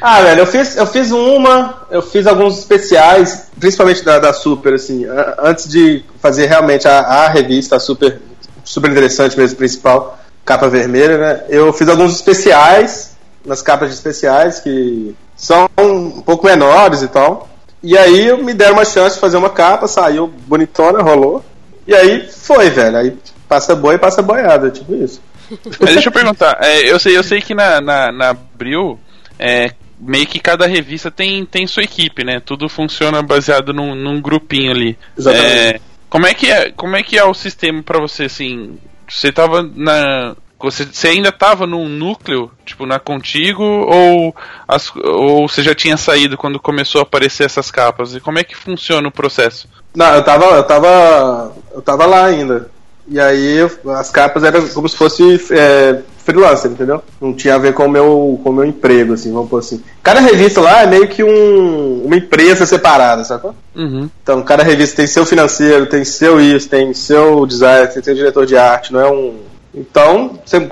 [0.01, 4.75] Ah, velho, eu fiz, eu fiz uma, eu fiz alguns especiais, principalmente da, da Super,
[4.75, 8.19] assim, a, antes de fazer realmente a, a revista a super,
[8.65, 11.45] super interessante mesmo, principal, capa vermelha, né?
[11.51, 13.13] Eu fiz alguns especiais,
[13.45, 17.47] nas capas de especiais, que são um pouco menores e tal.
[17.83, 21.45] E aí me deram uma chance de fazer uma capa, saiu bonitona, rolou.
[21.87, 22.97] E aí foi, velho.
[22.97, 23.15] Aí
[23.53, 25.21] passa boi, passa boiada, tipo isso.
[25.79, 28.99] Mas deixa eu perguntar, é, eu, sei, eu sei que na, na, na Abril,
[29.39, 32.41] é, meio que cada revista tem, tem sua equipe, né?
[32.41, 34.99] Tudo funciona baseado num, num grupinho ali.
[35.19, 35.51] Exatamente.
[35.55, 38.79] É, como, é que é, como é que é o sistema para você, assim?
[39.07, 40.35] Você tava na.
[40.59, 44.35] Você, você ainda estava num núcleo, tipo, na Contigo, ou,
[44.67, 48.15] as, ou você já tinha saído quando começou a aparecer essas capas?
[48.15, 49.69] E como é que funciona o processo?
[49.95, 52.71] Não, eu tava, eu tava, eu tava lá ainda.
[53.09, 53.59] E aí
[53.99, 57.03] as capas eram como se fosse é, freelancer, entendeu?
[57.21, 59.83] Não tinha a ver com o meu, com o meu emprego, assim, vamos por assim.
[60.03, 63.55] Cada revista lá é meio que um, uma empresa separada, sacou?
[63.75, 64.09] Uhum.
[64.23, 68.47] Então, cada revista tem seu financeiro, tem seu isso, tem seu design, tem seu diretor
[68.47, 69.41] de arte, não é um.
[69.75, 70.71] Então, você,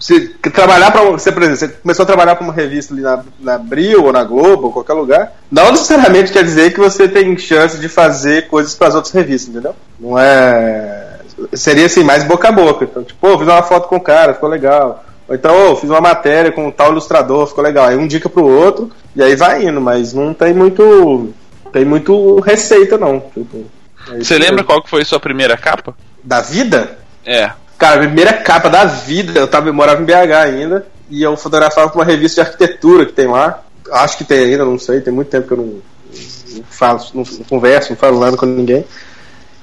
[0.00, 3.22] você trabalhar para você, por exemplo, você começou a trabalhar para uma revista ali na,
[3.38, 7.36] na Abril ou na Globo ou qualquer lugar, não necessariamente quer dizer que você tem
[7.36, 9.74] chance de fazer coisas para as outras revistas, entendeu?
[10.00, 11.05] Não é
[11.54, 12.84] seria assim, mais boca a boca.
[12.84, 15.04] Então, tipo, oh, fiz uma foto com o cara, ficou legal.
[15.28, 17.86] Ou então, oh, fiz uma matéria com um tal ilustrador, ficou legal.
[17.86, 21.32] Aí um dica pro outro, e aí vai indo, mas não tem muito.
[21.72, 23.20] Tem muito receita, não.
[23.34, 23.64] Tipo,
[24.12, 25.94] é Você lembra qual que foi sua primeira capa?
[26.22, 26.98] Da vida?
[27.24, 27.50] É.
[27.76, 31.36] Cara, a primeira capa da vida, eu tava, eu morava em BH ainda, e eu
[31.36, 33.60] fotografava pra uma revista de arquitetura que tem lá.
[33.92, 37.44] Acho que tem ainda, não sei, tem muito tempo que eu não, não, não, não
[37.44, 38.84] converso, não falo nada com ninguém.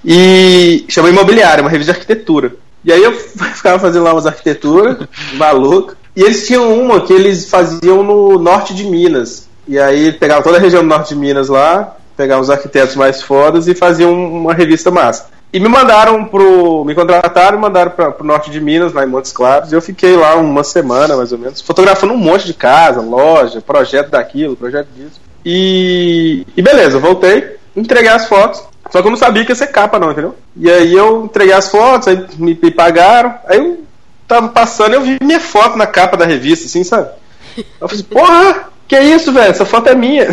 [0.05, 2.53] E chama Imobiliária, uma revista de arquitetura.
[2.83, 4.97] E aí eu ficava fazendo lá umas arquiteturas,
[5.35, 5.95] maluco.
[6.15, 9.47] E eles tinham uma que eles faziam no norte de Minas.
[9.67, 13.21] E aí pegava toda a região do norte de Minas lá, pegava os arquitetos mais
[13.21, 15.27] fodas e faziam uma revista massa.
[15.53, 16.83] E me mandaram pro.
[16.83, 19.71] Me contrataram e mandaram pra, pro norte de Minas, lá em Montes Claros.
[19.71, 23.61] E eu fiquei lá uma semana, mais ou menos, fotografando um monte de casa, loja,
[23.61, 25.21] projeto daquilo, projeto disso.
[25.45, 28.63] E, e beleza, voltei, entreguei as fotos.
[28.93, 30.35] Só que eu não sabia que ia ser capa, não, entendeu?
[30.55, 33.33] E aí eu entreguei as fotos, aí me, me pagaram.
[33.47, 33.83] Aí eu
[34.27, 37.09] tava passando, eu vi minha foto na capa da revista, assim, sabe?
[37.57, 39.49] Eu falei assim, porra, que é isso, velho?
[39.49, 40.27] Essa foto é minha.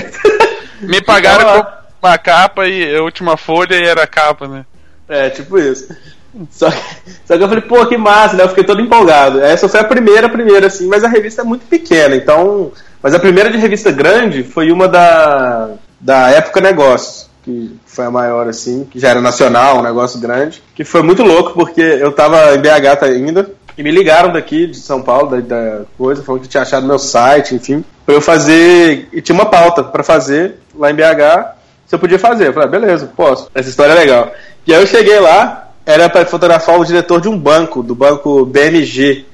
[0.83, 1.69] Me pagaram com
[2.07, 4.67] uma capa e a última folha e era capa, né?
[5.09, 5.97] É, tipo isso.
[6.51, 6.79] Só que,
[7.25, 8.45] só que eu falei, pô, que massa, né?
[8.45, 9.41] Eu fiquei todo empolgado.
[9.41, 12.71] Essa foi a primeira, a primeira, assim, mas a revista é muito pequena, então.
[13.03, 18.11] Mas a primeira de revista grande foi uma da, da Época Negócios que foi a
[18.11, 22.13] maior, assim, que já era nacional, um negócio grande, que foi muito louco, porque eu
[22.13, 26.23] tava em BH tá ainda, e me ligaram daqui de São Paulo, da, da coisa,
[26.23, 30.03] falando que tinha achado meu site, enfim, pra eu fazer, e tinha uma pauta para
[30.03, 31.55] fazer lá em BH,
[31.87, 32.49] se eu podia fazer.
[32.49, 34.33] Eu falei, ah, beleza, posso, essa história é legal.
[34.67, 38.45] E aí eu cheguei lá, era para fotografar o diretor de um banco, do banco
[38.45, 39.25] BMG.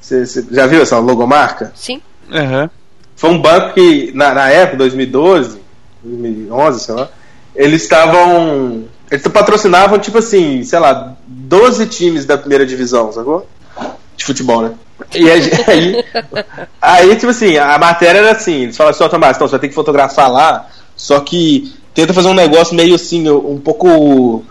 [0.00, 1.72] Você já viu essa logomarca?
[1.74, 2.02] Sim.
[2.30, 2.68] Uhum.
[3.16, 5.58] Foi um banco que, na, na época, 2012,
[6.02, 7.08] 2011, sei lá,
[7.54, 8.84] eles estavam.
[9.10, 13.46] Eles patrocinavam, tipo assim, sei lá, 12 times da primeira divisão, sacou?
[14.16, 14.72] De futebol, né?
[15.14, 16.04] E aí,
[16.80, 19.60] aí, tipo assim, a matéria era assim: eles falavam assim, ó, Tomás, então, você vai
[19.60, 24.44] ter que fotografar lá, só que tenta fazer um negócio meio assim, um pouco.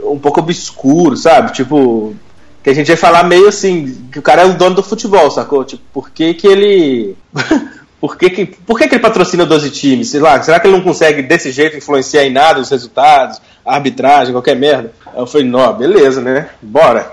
[0.00, 1.52] um pouco obscuro, sabe?
[1.52, 2.14] Tipo.
[2.62, 5.30] Que a gente ia falar meio assim, que o cara é o dono do futebol,
[5.30, 5.64] sacou?
[5.64, 7.16] Tipo, por que que ele.
[8.00, 10.08] Por que, que, por que, que ele patrocina 12 times?
[10.08, 13.74] Sei lá, será que ele não consegue desse jeito influenciar em nada os resultados, a
[13.74, 14.90] arbitragem, qualquer merda?
[15.04, 16.48] Aí eu falei, não, beleza, né?
[16.62, 17.12] Bora.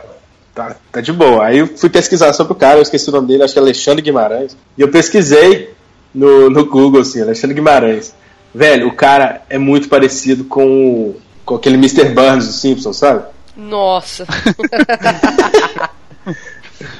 [0.56, 1.46] Tá, tá de boa.
[1.46, 3.62] Aí eu fui pesquisar sobre o cara, eu esqueci o nome dele, acho que é
[3.62, 4.56] Alexandre Guimarães.
[4.78, 5.74] E eu pesquisei
[6.16, 8.16] no, no Google, assim, Alexandre Guimarães.
[8.56, 11.16] Velho, o cara é muito parecido com,
[11.46, 12.06] com aquele Mr.
[12.06, 13.24] Burns do Simpsons, sabe?
[13.58, 14.26] Nossa.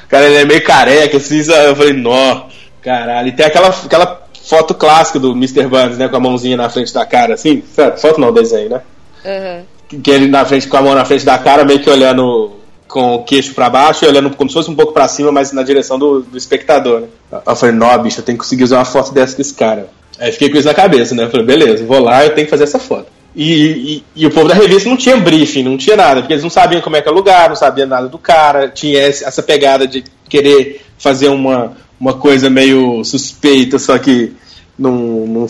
[0.08, 1.68] cara, ele é meio careca, assim, sabe?
[1.70, 2.57] Eu falei, nossa.
[2.88, 5.66] Caralho, e tem aquela, aquela foto clássica do Mr.
[5.68, 6.08] Burns, né?
[6.08, 7.62] Com a mãozinha na frente da cara, assim.
[7.98, 8.80] Foto não, desenho, né?
[9.22, 10.00] Uhum.
[10.00, 12.52] Que ele na frente, com a mão na frente da cara, meio que olhando
[12.88, 15.52] com o queixo para baixo e olhando como se fosse um pouco para cima, mas
[15.52, 17.08] na direção do, do espectador, né?
[17.46, 19.88] Eu falei, não, bicho, eu tenho que conseguir usar uma foto dessa desse cara.
[20.18, 21.24] Aí fiquei com isso na cabeça, né?
[21.24, 23.06] Eu falei, beleza, vou lá, eu tenho que fazer essa foto.
[23.36, 26.42] E, e, e, o povo da revista não tinha briefing, não tinha nada, porque eles
[26.42, 29.42] não sabiam como é que é o lugar, não sabiam nada do cara, tinha essa
[29.42, 34.32] pegada de querer fazer uma, uma coisa meio suspeita, só que
[34.78, 35.46] não,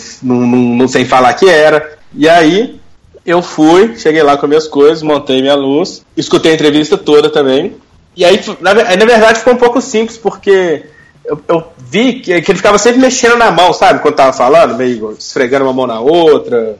[0.89, 1.99] sem falar que era.
[2.15, 2.81] E aí
[3.27, 7.77] eu fui, cheguei lá com minhas coisas, montei minha luz, escutei a entrevista toda também.
[8.17, 10.87] E aí, na, na verdade, ficou um pouco simples, porque
[11.25, 14.01] eu, eu vi que, que, ele ficava sempre mexendo na mão, sabe?
[14.01, 16.77] Quando tava falando, meio esfregando uma mão na outra,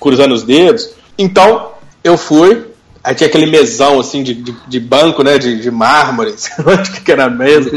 [0.00, 0.90] cruzando os dedos.
[1.18, 1.70] Então,
[2.02, 2.72] eu fui,
[3.04, 5.36] Aí tinha aquele mesão, assim, de, de, de banco, né?
[5.36, 7.70] De, de mármore, sei lá que era a mesa.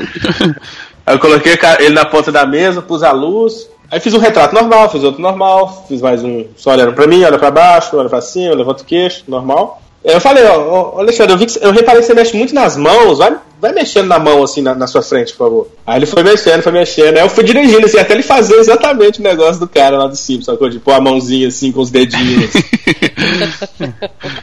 [1.08, 3.70] Aí eu coloquei ele na ponta da mesa, pus a luz.
[3.90, 7.24] Aí fiz um retrato normal, fiz outro normal, fiz mais um só olhando pra mim,
[7.24, 9.82] olha pra baixo, olha pra cima, levanta o queixo, normal.
[10.06, 10.58] Aí eu falei, ó,
[10.96, 13.72] ó Alexandre, eu, vi que, eu reparei que você mexe muito nas mãos, vai, vai
[13.72, 15.68] mexendo na mão assim na, na, sua frente, por favor.
[15.88, 17.16] Aí ele foi mexendo, foi mexendo.
[17.16, 20.18] Aí eu fui dirigindo assim, até ele fazer exatamente o negócio do cara lá de
[20.18, 22.54] cima, só De pôr a mãozinha assim com os dedinhos.
[22.54, 23.94] Assim.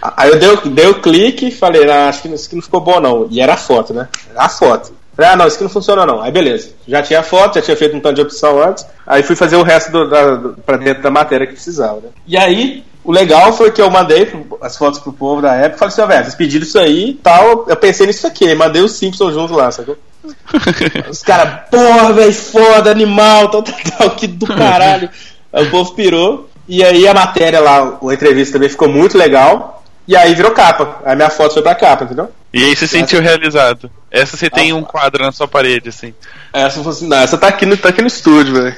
[0.17, 2.81] Aí eu dei, dei o clique e falei, ah, acho que, isso aqui não ficou
[2.81, 3.27] bom não.
[3.31, 4.09] E era a foto, né?
[4.33, 5.04] Era a foto.
[5.17, 6.21] Ah, não, isso aqui não funciona não.
[6.21, 6.71] Aí beleza.
[6.89, 8.85] Já tinha foto, já tinha feito um tanto de opção antes.
[9.07, 12.09] Aí fui fazer o resto do, da, do, pra dentro da matéria que precisava, né?
[12.27, 15.79] E aí, o legal foi que eu mandei as fotos pro povo da época e
[15.79, 17.65] falei assim, ó, velho, vocês pediram isso aí e tal.
[17.69, 19.97] Eu pensei nisso aqui, mandei os Simpsons junto lá, sacou?
[21.09, 25.09] os caras, porra, velho, foda, animal, tal, tal, tal, que do caralho.
[25.53, 26.51] Aí o povo pirou.
[26.67, 29.84] E aí a matéria lá, a entrevista também ficou muito legal.
[30.07, 31.01] E aí virou capa.
[31.05, 32.31] Aí minha foto foi pra capa, entendeu?
[32.53, 33.29] E aí você sentiu essa...
[33.29, 33.91] realizado.
[34.11, 36.15] Essa você tem ah, um quadro na sua parede, assim.
[36.53, 36.99] Essa fosse.
[36.99, 38.75] Assim, não, essa tá aqui no, tá aqui no estúdio, velho.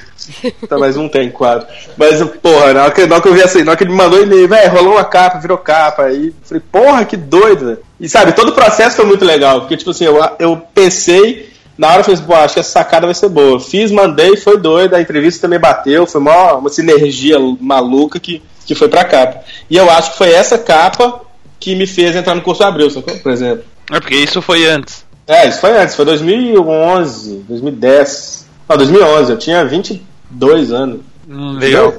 [0.69, 1.67] tá, mas não tem quadro.
[1.97, 3.91] Mas, porra, na hora que, na hora que eu vi assim, na hora que ele
[3.91, 6.05] me mandou e-mail, velho, rolou uma capa, virou capa.
[6.05, 7.79] Aí falei, porra, que doido, velho.
[8.01, 9.61] E sabe, todo o processo foi muito legal.
[9.63, 11.51] Porque, tipo assim, eu, eu pensei.
[11.77, 13.61] Na hora eu falei, assim, pô, acho que essa sacada vai ser boa.
[13.61, 18.75] Fiz, mandei, foi doido, a entrevista também bateu, foi uma, uma sinergia maluca que que
[18.75, 19.43] foi pra capa.
[19.71, 21.21] E eu acho que foi essa capa
[21.59, 22.91] que me fez entrar no curso Abril,
[23.23, 23.65] Por exemplo.
[23.91, 25.07] É porque isso foi antes.
[25.27, 28.47] É, isso foi antes, foi 2011, 2010.
[28.69, 31.01] Não, 2011, eu tinha 22 anos.
[31.29, 31.95] Hum, legal.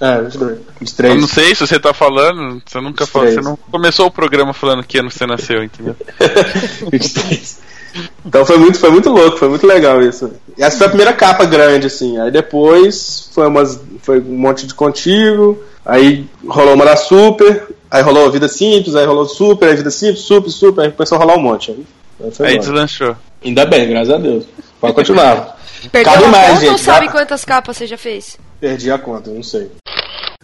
[0.00, 0.20] É,
[0.80, 1.14] 23.
[1.14, 4.52] Eu não sei se você tá falando, você nunca falou, você não começou o programa
[4.54, 5.96] falando que ano você nasceu, entendeu?
[6.90, 7.60] 23.
[8.24, 10.30] Então foi muito, foi muito louco, foi muito legal isso.
[10.56, 12.18] E essa foi a primeira capa grande, assim.
[12.18, 18.02] Aí depois foi, umas, foi um monte de contigo, aí rolou uma da Super, aí
[18.02, 21.20] rolou a Vida Simples, aí rolou Super, aí Vida Simples, Super, Super, aí começou a
[21.20, 21.70] rolar um monte.
[21.72, 21.86] Aí,
[22.46, 23.16] aí deslanchou.
[23.44, 24.44] Ainda bem, graças a Deus.
[24.80, 25.58] Pode continuar.
[25.90, 26.70] Perdeu Cabe mais, gente.
[26.70, 28.36] Não sabe quantas capas você já fez?
[28.60, 29.70] Perdi a conta, não sei.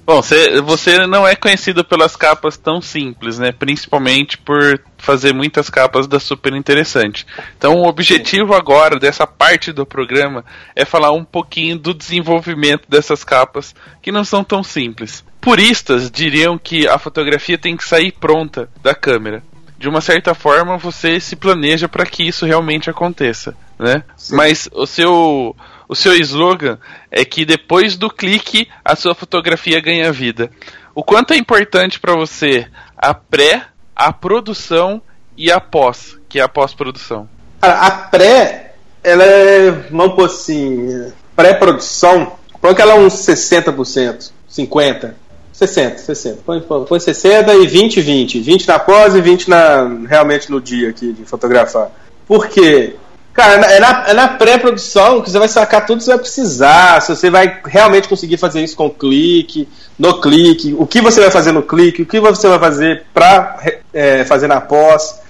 [0.06, 3.50] Bom, cê, você não é conhecido pelas capas tão simples, né?
[3.50, 7.26] Principalmente por fazer muitas capas da super interessante.
[7.58, 10.44] Então, o objetivo agora dessa parte do programa
[10.76, 15.24] é falar um pouquinho do desenvolvimento dessas capas que não são tão simples.
[15.40, 19.42] Puristas diriam que a fotografia tem que sair pronta da câmera.
[19.76, 24.04] De uma certa forma, você se planeja para que isso realmente aconteça, né?
[24.16, 24.36] Sim.
[24.36, 25.54] Mas o seu
[25.88, 26.78] o seu slogan
[27.10, 30.50] é que depois do clique a sua fotografia ganha vida.
[30.94, 32.66] O quanto é importante para você
[32.96, 33.64] a pré,
[33.94, 35.00] a produção
[35.36, 37.28] e a pós, que é a pós-produção?
[37.60, 45.14] A pré, ela é, vamos por assim, pré-produção, põe que ela é uns 60%, 50%.
[45.52, 46.42] 60, 60.
[46.44, 48.40] Põe, põe 60 e 20, 20.
[48.40, 51.88] 20 na pós e 20 na, realmente no dia aqui de fotografar.
[52.28, 52.94] Por quê?
[53.36, 56.18] Cara, é, é na, é na pré-produção que você vai sacar tudo que você vai
[56.18, 59.68] precisar, se você vai realmente conseguir fazer isso com clique,
[59.98, 63.60] no clique, o que você vai fazer no clique, o que você vai fazer para
[63.92, 65.20] é, fazer na pós.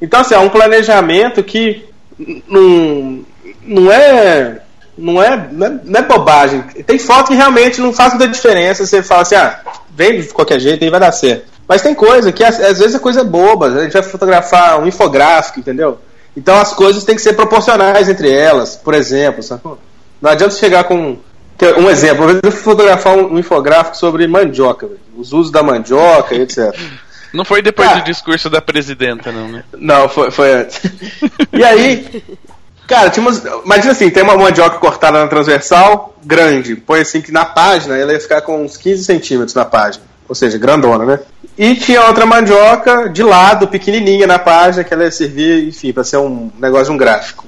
[0.00, 1.82] Então, assim, é um planejamento que
[2.46, 3.24] não,
[3.64, 4.60] não é.
[4.96, 6.62] Não é, não é, não é bobagem.
[6.86, 8.86] Tem foto que realmente não faz muita diferença.
[8.86, 9.58] Você fala assim, ah,
[9.90, 11.46] vem de qualquer jeito e vai dar certo.
[11.66, 13.66] Mas tem coisa que às, vezes é coisa boba.
[13.66, 15.98] A gente vai fotografar um infográfico, entendeu?
[16.36, 19.44] Então as coisas têm que ser proporcionais entre elas, por exemplo.
[20.20, 21.18] Não adianta chegar com.
[21.78, 26.74] Um exemplo, eu fotografar um, infográfico sobre mandioca, os usos da mandioca, etc.
[27.32, 29.64] Não foi depois ah, do discurso da presidenta, não, né?
[29.76, 30.80] Não, foi, foi antes.
[31.52, 32.22] e aí,
[32.86, 33.42] Cara, tinha umas...
[33.64, 36.76] imagina assim, tem uma mandioca cortada na transversal, grande.
[36.76, 40.04] Põe assim que na página ela ia ficar com uns 15 centímetros na página.
[40.28, 41.20] Ou seja, grandona, né?
[41.56, 46.02] E tinha outra mandioca de lado, pequenininha na página, que ela ia servir, enfim, para
[46.02, 47.44] ser um negócio, um gráfico.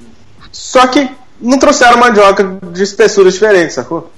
[0.51, 1.09] Só que
[1.41, 4.09] não trouxeram mandioca de espessuras diferentes, sacou?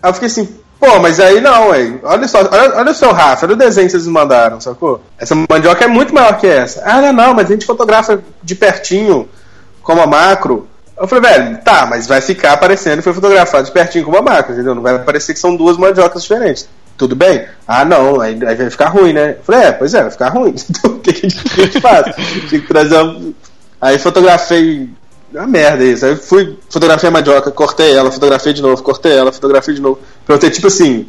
[0.00, 0.48] Aí eu fiquei assim,
[0.78, 1.98] pô, mas aí não, aí.
[2.04, 5.02] Olha só, olha, olha o seu Rafa, olha o desenho que vocês mandaram, sacou?
[5.18, 6.82] Essa mandioca é muito maior que essa.
[6.84, 9.28] Ah, não, não, mas a gente fotografa de pertinho,
[9.82, 10.68] como a macro.
[10.96, 14.52] Eu falei, velho, tá, mas vai ficar aparecendo foi fotografado de pertinho com uma macro,
[14.52, 14.76] entendeu?
[14.76, 16.68] Não vai parecer que são duas mandiocas diferentes
[16.98, 17.44] tudo bem?
[17.66, 19.36] Ah, não, aí, aí vai ficar ruim, né?
[19.44, 20.54] falei, é, pois é, vai ficar ruim.
[20.68, 22.14] Então o que a gente faz?
[22.48, 23.32] Tinha que trazer uma...
[23.80, 24.90] Aí fotografei
[25.32, 26.04] é uma merda isso.
[26.04, 30.00] Aí fui, fotografei a mandioca, cortei ela, fotografei de novo, cortei ela, fotografei de novo.
[30.26, 31.06] Pra eu ter, tipo assim,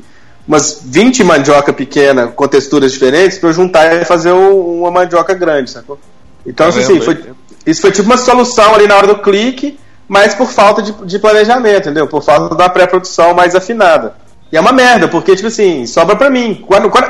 [0.47, 5.33] umas 20 mandioca pequena com texturas diferentes pra eu juntar e fazer um, uma mandioca
[5.33, 5.99] grande, sacou?
[6.45, 7.33] Então, assim, foi,
[7.65, 11.19] isso foi tipo uma solução ali na hora do clique, mas por falta de, de
[11.19, 12.07] planejamento, entendeu?
[12.07, 14.13] Por falta da pré-produção mais afinada.
[14.51, 16.63] E é uma merda, porque, tipo assim, sobra pra mim.
[16.65, 17.07] Quando, quando,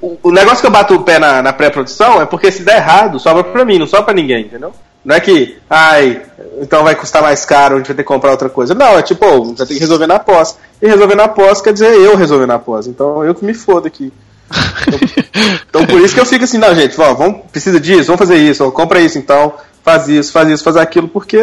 [0.00, 2.76] o, o negócio que eu bato o pé na, na pré-produção é porque se der
[2.76, 4.72] errado, sobra pra mim, não sobra pra ninguém, entendeu?
[5.04, 6.20] Não é que, ai,
[6.60, 8.74] então vai custar mais caro, a gente vai ter que comprar outra coisa.
[8.74, 10.58] Não, é tipo, oh, vai ter que resolver na pós.
[10.80, 12.86] E resolver na pós quer dizer eu resolver na pós.
[12.86, 14.12] Então eu que me fodo aqui.
[15.68, 18.68] então por isso que eu fico assim, não, gente, vamos, precisa disso, vamos fazer isso,
[18.72, 19.54] compra isso então,
[19.84, 21.40] faz isso, faz isso, faz aquilo, porque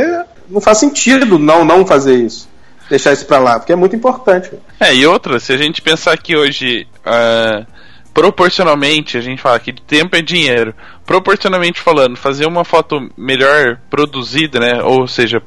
[0.49, 2.47] não faz sentido não não fazer isso
[2.89, 4.51] deixar isso para lá, porque é muito importante.
[4.79, 6.87] É, e outra, se a gente pensar que hoje.
[7.05, 7.65] Uh,
[8.13, 10.73] proporcionalmente, a gente fala que tempo é dinheiro.
[11.05, 14.81] Proporcionalmente falando, fazer uma foto melhor produzida, né?
[14.81, 15.39] Ou seja,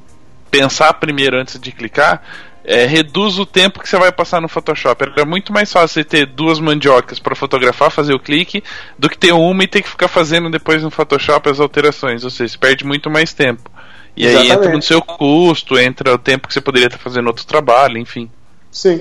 [0.53, 2.23] pensar primeiro antes de clicar,
[2.65, 5.03] é, reduz o tempo que você vai passar no Photoshop.
[5.19, 8.63] É muito mais fácil você ter duas mandiocas para fotografar, fazer o clique,
[8.97, 12.23] do que ter uma e ter que ficar fazendo depois no Photoshop as alterações.
[12.23, 13.69] Ou seja, você perde muito mais tempo.
[14.17, 14.53] E Exatamente.
[14.53, 17.99] aí entra no seu custo, entra o tempo que você poderia estar fazendo outro trabalho,
[17.99, 18.31] enfim.
[18.71, 19.01] Sim.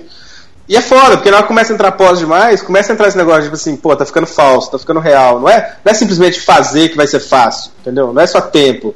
[0.67, 3.07] E é foda, porque na hora que começa a entrar pós demais, começa a entrar
[3.07, 5.39] esse negócio, tipo assim, pô, tá ficando falso, tá ficando real.
[5.39, 8.13] Não é, não é simplesmente fazer que vai ser fácil, entendeu?
[8.13, 8.95] Não é só tempo.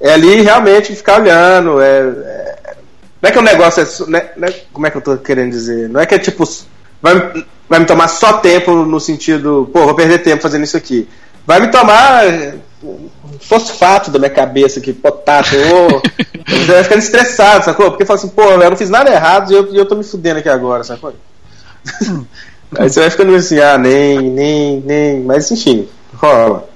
[0.00, 1.80] É ali realmente ficar olhando.
[1.80, 2.76] É, é...
[3.20, 4.10] Não é que o negócio é.
[4.10, 5.88] Né, né, como é que eu tô querendo dizer?
[5.88, 6.44] Não é que é tipo.
[7.02, 7.14] Vai,
[7.68, 11.08] vai me tomar só tempo no sentido, pô, vou perder tempo fazendo isso aqui.
[11.44, 12.22] Vai me tomar
[13.40, 17.90] fosfato da minha cabeça que potássio, você eu ia ficando estressado, sacou?
[17.90, 20.40] Porque fala assim, pô, eu não fiz nada errado e eu, eu tô me fudendo
[20.40, 21.14] aqui agora, sacou?
[22.06, 22.24] Hum.
[22.78, 26.68] Aí você vai ficando assim, ah, nem, nem, nem, mas enfim, rola.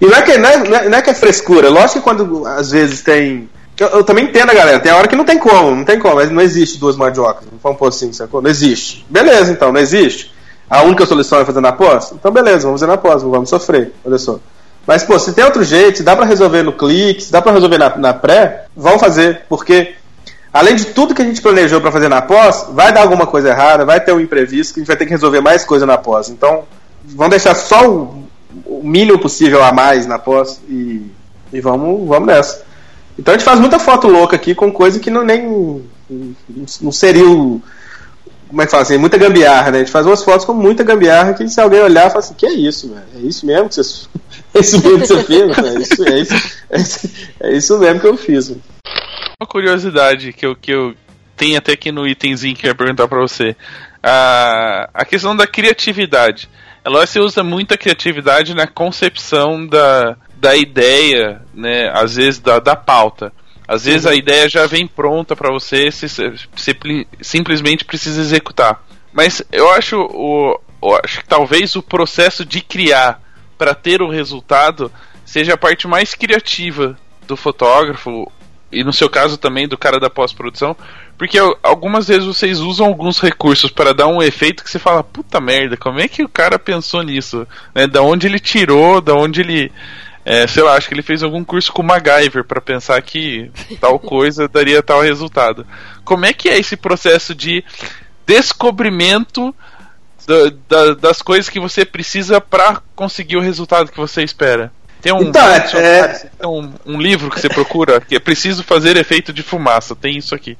[0.00, 0.56] E não é que, não é,
[0.88, 3.46] não é, é que é frescura, lógico que quando às vezes tem.
[3.78, 5.98] Eu, eu, também entendo a galera, tem a hora que não tem como, não tem
[5.98, 8.40] como, mas não existe duas mandiocas, vamos pôr assim, sacou?
[8.40, 9.04] Não existe.
[9.10, 10.34] Beleza, então, não existe.
[10.68, 12.10] A única solução é fazer na pós?
[12.12, 14.38] Então beleza, vamos fazer na pós, vamos sofrer, olha só.
[14.88, 17.52] Mas, pô, se tem outro jeito, se dá para resolver no clique, se dá para
[17.52, 19.94] resolver na, na pré, vão fazer, porque
[20.50, 23.50] além de tudo que a gente planejou para fazer na pós, vai dar alguma coisa
[23.50, 25.98] errada, vai ter um imprevisto que a gente vai ter que resolver mais coisa na
[25.98, 26.30] pós.
[26.30, 26.64] Então,
[27.04, 28.26] vão deixar só o,
[28.64, 31.02] o mínimo possível a mais na pós e,
[31.52, 32.64] e vamos, vamos nessa.
[33.18, 35.82] Então a gente faz muita foto louca aqui com coisa que não nem
[36.80, 37.60] não seria o,
[38.48, 39.76] como é que fala assim, muita gambiarra, né?
[39.78, 42.46] A gente faz umas fotos com muita gambiarra que se alguém olhar, fala assim, que
[42.46, 43.04] é isso, velho?
[43.16, 44.06] É isso mesmo que você,
[44.54, 46.20] é isso mesmo que você fez, é, é isso, é,
[46.78, 48.48] isso, é, isso, mesmo que eu fiz.
[48.48, 48.62] Mano.
[49.40, 50.94] Uma curiosidade que eu, que eu
[51.36, 53.54] tenho até aqui no itemzinho que eu ia perguntar pra você.
[54.02, 56.48] A, a questão da criatividade.
[56.84, 61.90] Ela se usa muita criatividade na concepção da, da ideia, né?
[61.92, 63.30] Às vezes da, da pauta.
[63.68, 66.08] Às vezes a ideia já vem pronta para você, você,
[67.20, 68.82] simplesmente precisa executar.
[69.12, 73.20] Mas eu acho, o, eu acho que talvez o processo de criar
[73.58, 74.90] para ter o resultado
[75.22, 78.32] seja a parte mais criativa do fotógrafo
[78.72, 80.74] e no seu caso também do cara da pós-produção,
[81.18, 85.40] porque algumas vezes vocês usam alguns recursos para dar um efeito que você fala, puta
[85.42, 87.46] merda, como é que o cara pensou nisso?
[87.74, 87.86] Né?
[87.86, 89.70] Da onde ele tirou, da onde ele
[90.30, 93.50] é, sei lá, acho que ele fez algum curso com MacGyver para pensar que
[93.80, 95.66] tal coisa daria tal resultado.
[96.04, 97.64] Como é que é esse processo de
[98.26, 99.54] descobrimento
[100.26, 100.52] da,
[100.88, 104.70] da, das coisas que você precisa para conseguir o resultado que você espera?
[105.00, 106.28] Tem um, então, é...
[106.42, 109.96] é- um, um, livro que você procura que é preciso fazer efeito de fumaça.
[109.96, 110.58] Tem isso aqui.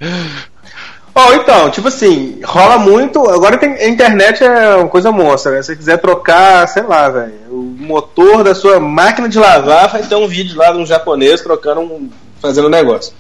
[1.15, 3.29] Bom, então, tipo assim, rola muito.
[3.29, 5.61] Agora tem, a internet é uma coisa monstra, né?
[5.61, 7.48] Se você quiser trocar, sei lá, velho
[7.79, 11.81] motor da sua máquina de lavar vai ter um vídeo lá de um japonês trocando
[11.81, 12.11] um,
[12.43, 13.15] fazendo um negócio.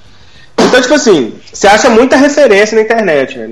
[0.58, 3.38] Então, tipo assim, você acha muita referência na internet.
[3.38, 3.50] Né?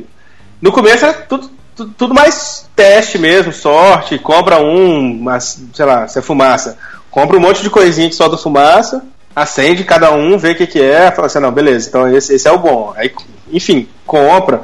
[0.60, 6.08] No começo era tudo, tudo, tudo, mais teste mesmo, sorte, compra um, mas, sei lá,
[6.08, 6.76] se é fumaça.
[7.10, 9.02] Compra um monte de coisinha que solta fumaça,
[9.34, 12.48] acende cada um, vê o que, que é, fala assim, não, beleza, então esse, esse
[12.48, 12.92] é o bom.
[12.96, 13.10] Aí,
[13.50, 14.60] enfim, compra.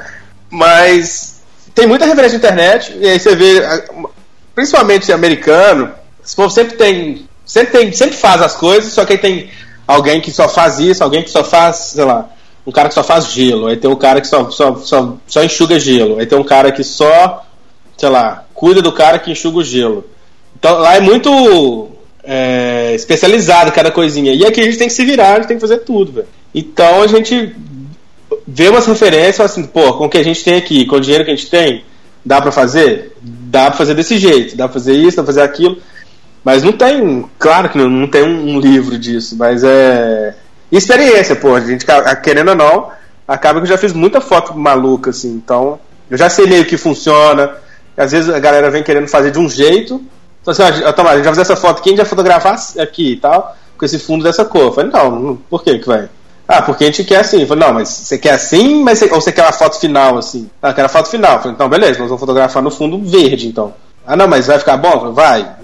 [0.51, 1.41] Mas
[1.75, 3.63] tem muita referência na internet, e aí você vê,
[4.55, 5.91] principalmente americano,
[6.33, 7.29] esse povo sempre tem.
[7.45, 9.51] Sempre tem, sempre faz as coisas, só que aí tem
[9.87, 12.27] alguém que só faz isso, alguém que só faz, sei lá,
[12.67, 15.45] um cara que só faz gelo, aí tem um cara que só, só, só, só
[15.45, 17.45] enxuga gelo, aí tem um cara que só,
[17.99, 20.07] sei lá, cuida do cara que enxuga o gelo.
[20.59, 21.91] Então lá é muito
[22.25, 24.33] é, especializado cada coisinha.
[24.33, 26.29] E aqui a gente tem que se virar, a gente tem que fazer tudo, velho.
[26.55, 27.55] Então a gente
[28.49, 31.25] vê umas referências assim, pô, com o que a gente tem aqui, com o dinheiro
[31.27, 31.85] que a gente tem,
[32.25, 33.13] dá para fazer?
[33.21, 35.77] Dá pra fazer desse jeito, dá pra fazer isso, dá pra fazer aquilo.
[36.45, 40.35] Mas não tem, claro que não, não tem um, um livro disso, mas é
[40.71, 41.55] experiência, pô.
[41.55, 42.89] A gente, ah, querendo ou não,
[43.29, 45.33] acaba que eu já fiz muita foto maluca, assim.
[45.35, 45.79] Então,
[46.11, 47.53] eu já sei meio que funciona.
[47.97, 50.03] Às vezes a galera vem querendo fazer de um jeito.
[50.41, 52.07] Então, assim, ó, ah, tá, a gente vai fazer essa foto aqui, a gente vai
[52.07, 54.63] fotografar aqui e tal, com esse fundo dessa cor.
[54.63, 56.09] Eu falei, não, por que que vai?
[56.49, 57.43] Ah, porque a gente quer assim.
[57.43, 60.51] Eu falei, não, mas você quer assim, mas ou você quer a foto final, assim?
[60.61, 61.35] Ah, eu quero a foto final.
[61.35, 63.73] Eu falei, então, beleza, nós vamos fotografar no fundo verde, então.
[64.05, 64.93] Ah, não, mas vai ficar bom?
[64.99, 65.55] Falei, vai.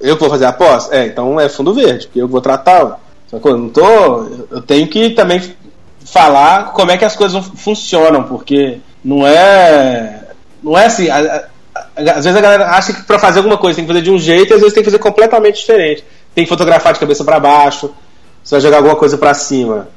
[0.00, 0.94] Eu vou fazer a aposta?
[0.96, 2.98] É, então é fundo verde, porque eu vou tratar.
[3.30, 3.52] Sacou?
[3.52, 4.26] Eu não tô.
[4.50, 5.40] Eu tenho que também
[6.04, 10.22] falar como é que as coisas funcionam, porque não é.
[10.62, 11.08] Não é assim.
[11.08, 11.18] A,
[11.74, 14.10] a, às vezes a galera acha que para fazer alguma coisa tem que fazer de
[14.10, 16.04] um jeito e às vezes tem que fazer completamente diferente.
[16.34, 17.90] Tem que fotografar de cabeça para baixo,
[18.44, 19.88] você vai jogar alguma coisa para cima.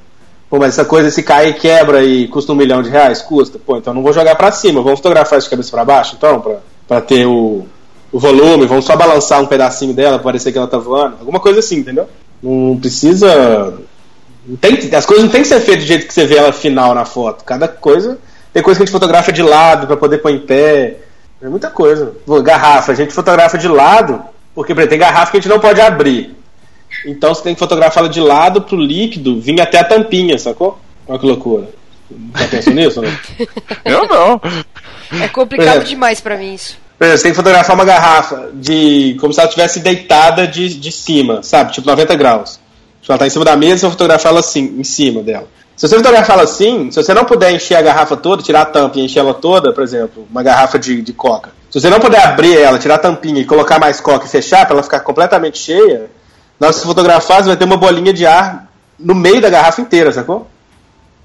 [0.49, 3.21] Pô, mas essa coisa, se cair, quebra e custa um milhão de reais?
[3.21, 3.59] Custa.
[3.63, 6.43] Pô, então não vou jogar para cima, vamos fotografar de cabeça para baixo então,
[6.87, 7.67] para ter o,
[8.11, 11.17] o volume, vamos só balançar um pedacinho dela para parecer que ela tá voando.
[11.19, 12.07] Alguma coisa assim, entendeu?
[12.41, 13.73] Não precisa.
[14.45, 16.51] Não tem, as coisas não tem que ser feitas do jeito que você vê ela
[16.51, 17.43] final na foto.
[17.43, 18.17] Cada coisa.
[18.51, 20.97] Tem coisa que a gente fotografa de lado para poder pôr em pé.
[21.41, 22.13] É muita coisa.
[22.43, 24.21] Garrafa, a gente fotografa de lado,
[24.55, 26.35] porque exemplo, tem garrafa que a gente não pode abrir.
[27.05, 30.79] Então você tem que fotografar ela de lado pro líquido vir até a tampinha, sacou?
[31.07, 31.69] Olha que loucura.
[32.35, 33.19] Já pensou nisso, né?
[33.85, 34.41] Eu não.
[35.23, 35.89] É complicado exemplo, é.
[35.91, 36.75] demais para mim isso
[37.07, 39.15] você tem que fotografar uma garrafa de.
[39.21, 41.71] como se ela estivesse deitada de, de cima, sabe?
[41.71, 42.59] Tipo 90 graus.
[43.01, 45.47] Tipo, ela tá em cima da mesa, você vai fotografar ela assim, em cima dela.
[45.77, 48.65] Se você fotografar ela assim, se você não puder encher a garrafa toda, tirar a
[48.65, 51.51] tampa e encher ela toda, por exemplo, uma garrafa de, de coca.
[51.71, 54.65] Se você não puder abrir ela, tirar a tampinha e colocar mais coca e fechar
[54.65, 56.07] para ela ficar completamente cheia,
[56.59, 58.67] na hora que você fotografar, você vai ter uma bolinha de ar
[58.99, 60.47] no meio da garrafa inteira, sacou?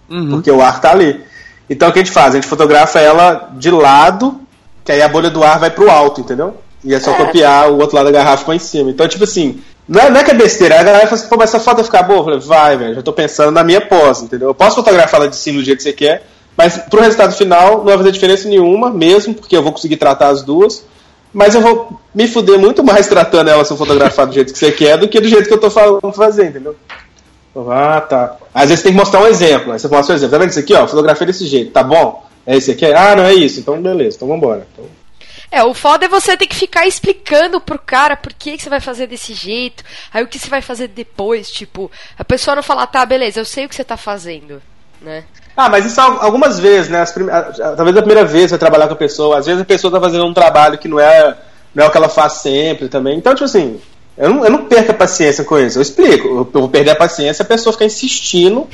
[0.08, 0.30] Uhum.
[0.30, 1.20] Porque o ar tá ali.
[1.68, 2.28] Então o que a gente faz?
[2.28, 4.40] A gente fotografa ela de lado
[4.84, 6.56] que aí a bolha do ar vai pro alto, entendeu?
[6.84, 7.14] E é só é.
[7.14, 8.90] copiar o outro lado da garrafa pra em cima.
[8.90, 10.78] Então, tipo assim, não é, não é que é besteira.
[10.78, 12.18] A galera fala assim, pô, mas essa foto vai ficar boa?
[12.20, 14.48] Eu falei, vai, velho, já tô pensando na minha pose, entendeu?
[14.48, 17.78] Eu posso fotografar ela de cima do jeito que você quer, mas pro resultado final
[17.78, 20.84] não vai fazer diferença nenhuma mesmo, porque eu vou conseguir tratar as duas.
[21.32, 24.58] Mas eu vou me fuder muito mais tratando ela se eu fotografar do jeito que
[24.58, 26.76] você quer do que do jeito que eu tô falando fazer, entendeu?
[27.50, 28.36] Então, ah, tá.
[28.54, 29.72] Às vezes tem que mostrar um exemplo.
[29.72, 30.30] Aí você mostra um exemplo.
[30.30, 30.86] Tá vendo isso aqui, ó?
[30.86, 32.22] Fotografia desse jeito, tá bom?
[32.46, 32.84] É que aqui?
[32.86, 33.60] Ah, não é isso.
[33.60, 34.16] Então, beleza.
[34.16, 34.66] Então, vambora.
[34.72, 34.84] Então...
[35.50, 38.68] É, o foda é você ter que ficar explicando pro cara por que, que você
[38.68, 41.88] vai fazer desse jeito, aí o que você vai fazer depois, tipo,
[42.18, 44.60] a pessoa não falar, tá, beleza, eu sei o que você tá fazendo,
[45.00, 45.22] né?
[45.56, 47.04] Ah, mas isso algumas vezes, né?
[47.06, 47.30] Prime...
[47.30, 50.00] Talvez a primeira vez você vai trabalhar com a pessoa, às vezes a pessoa tá
[50.00, 51.36] fazendo um trabalho que não é,
[51.72, 53.16] não é o que ela faz sempre também.
[53.16, 53.80] Então, tipo assim,
[54.16, 56.28] eu não, eu não perco a paciência com isso, eu explico.
[56.28, 58.66] Eu, vou perder a paciência se a pessoa ficar insistindo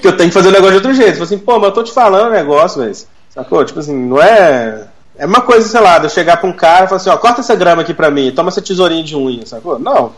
[0.00, 1.12] que eu, tenho que fazer o negócio de outro jeito.
[1.12, 3.08] Tipo assim, pô, mas eu tô te falando o negócio, mas.
[3.30, 3.64] Sacou?
[3.64, 4.86] Tipo assim, não é.
[5.18, 7.16] É uma coisa, sei lá, de eu chegar pra um cara e falar assim, ó,
[7.16, 9.78] corta essa grama aqui pra mim, toma essa tesourinha de unha, sacou?
[9.78, 10.12] Não,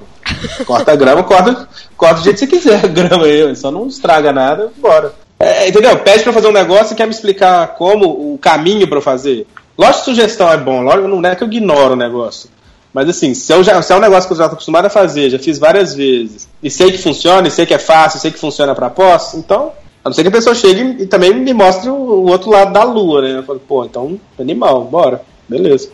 [0.66, 3.86] corta a grama, corta, corta do jeito que você quiser a grama aí, só não
[3.86, 5.12] estraga nada, bora.
[5.38, 5.96] É, entendeu?
[6.00, 9.46] Pede pra fazer um negócio e quer me explicar como, o caminho pra eu fazer.
[9.76, 12.50] Lógico que sugestão é bom, lógico, não é que eu ignoro o negócio.
[12.92, 14.90] Mas assim, se, eu já, se é um negócio que eu já estou acostumado a
[14.90, 18.30] fazer, já fiz várias vezes, e sei que funciona, e sei que é fácil, sei
[18.30, 19.72] que funciona para pós, então
[20.04, 22.72] a não ser que a pessoa chegue e também me mostre o, o outro lado
[22.72, 23.38] da lua, né?
[23.38, 25.90] Eu falo, pô, então, animal, bora, beleza.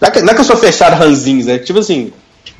[0.00, 1.58] Não é que, não é que eu sou fechado ranzinhos, né?
[1.58, 2.12] Tipo assim,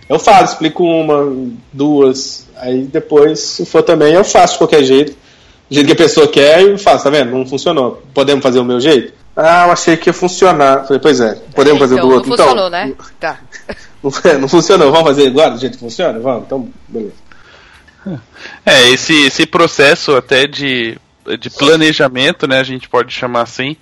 [0.09, 5.13] eu falo, explico uma, duas, aí depois, se for também, eu faço de qualquer jeito,
[5.13, 7.31] do jeito que a pessoa quer, e faço, tá vendo?
[7.31, 9.13] Não funcionou, podemos fazer o meu jeito?
[9.37, 10.85] Ah, eu achei que ia funcionar.
[10.87, 12.29] Falei, pois é, podemos então, fazer do então, outro.
[12.31, 12.97] Não então, funcionou, então, né?
[13.21, 13.39] Tá.
[14.41, 16.19] Não, funcionou, vamos fazer agora do jeito que funciona?
[16.21, 17.15] Vamos, então, beleza.
[18.65, 20.97] É, esse, esse processo até de,
[21.41, 23.77] de planejamento, né, a gente pode chamar assim,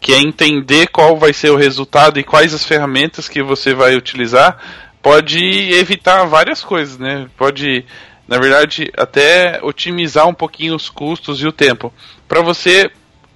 [0.00, 3.94] que é entender qual vai ser o resultado e quais as ferramentas que você vai
[3.94, 4.58] utilizar,
[5.00, 5.38] pode
[5.72, 7.28] evitar várias coisas, né?
[7.38, 7.84] Pode,
[8.26, 11.94] na verdade, até otimizar um pouquinho os custos e o tempo.
[12.26, 12.90] Para você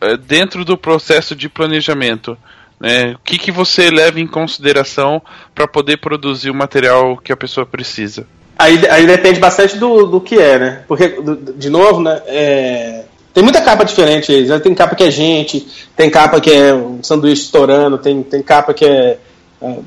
[0.04, 2.36] eh, dentro do processo de planejamento,
[2.78, 5.22] né, o que, que você leva em consideração
[5.54, 8.26] para poder produzir o material que a pessoa precisa?
[8.58, 10.82] Aí, aí depende bastante do, do que é, né?
[10.86, 11.16] Porque,
[11.56, 12.22] de novo, né?
[12.26, 13.04] É...
[13.32, 14.44] Tem muita capa diferente aí.
[14.46, 14.58] Né?
[14.60, 18.72] tem capa que é gente, tem capa que é um sanduíche estourando, tem, tem capa
[18.72, 19.18] que é,
[19.60, 19.78] é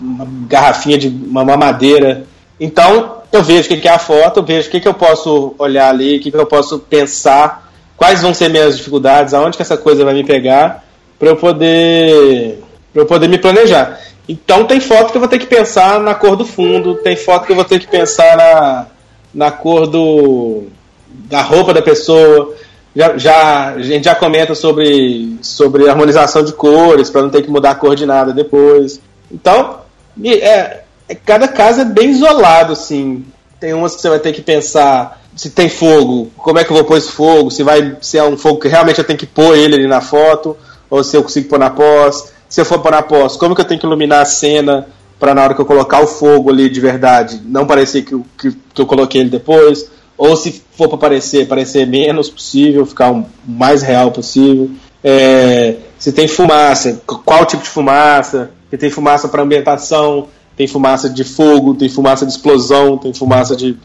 [0.00, 2.26] uma garrafinha de uma mamadeira.
[2.58, 5.54] Então, eu vejo o que é a foto, eu vejo o que, que eu posso
[5.58, 7.65] olhar ali, o que, que eu posso pensar
[7.96, 10.84] quais vão ser minhas dificuldades, aonde que essa coisa vai me pegar,
[11.18, 13.98] para eu poder pra eu poder me planejar.
[14.28, 17.46] Então tem foto que eu vou ter que pensar na cor do fundo, tem foto
[17.46, 18.86] que eu vou ter que pensar na,
[19.32, 20.64] na cor do,
[21.08, 22.54] da roupa da pessoa.
[22.94, 27.50] Já, já a gente já comenta sobre, sobre harmonização de cores, para não ter que
[27.50, 29.00] mudar a cor de nada depois.
[29.30, 29.80] Então,
[30.24, 33.26] é, é, cada caso é bem isolado, assim.
[33.60, 36.76] Tem umas que você vai ter que pensar se tem fogo, como é que eu
[36.76, 39.26] vou pôr esse fogo, se vai ser é um fogo que realmente eu tenho que
[39.26, 40.56] pôr ele ali na foto,
[40.88, 43.60] ou se eu consigo pôr na pós, se eu for pôr na pós, como que
[43.60, 44.86] eu tenho que iluminar a cena
[45.20, 48.52] para na hora que eu colocar o fogo ali de verdade, não parecer que, que,
[48.72, 53.16] que eu coloquei ele depois, ou se for para parecer parecer menos possível, ficar o
[53.16, 54.70] um, mais real possível.
[55.04, 61.10] É, se tem fumaça, qual tipo de fumaça, se tem fumaça para ambientação, tem fumaça
[61.10, 63.76] de fogo, tem fumaça de explosão, tem fumaça de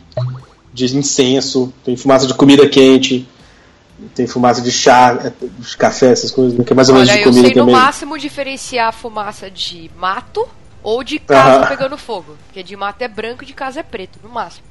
[0.73, 3.27] de incenso, tem fumaça de comida quente,
[4.15, 7.09] tem fumaça de chá, é, de café, essas coisas, né, que é mais ou menos
[7.09, 7.49] Olha, de comida também.
[7.49, 7.75] Eu sei também.
[7.75, 10.47] no máximo diferenciar a fumaça de mato
[10.81, 14.19] ou de casa pegando fogo, porque de mato é branco e de casa é preto,
[14.23, 14.63] no máximo.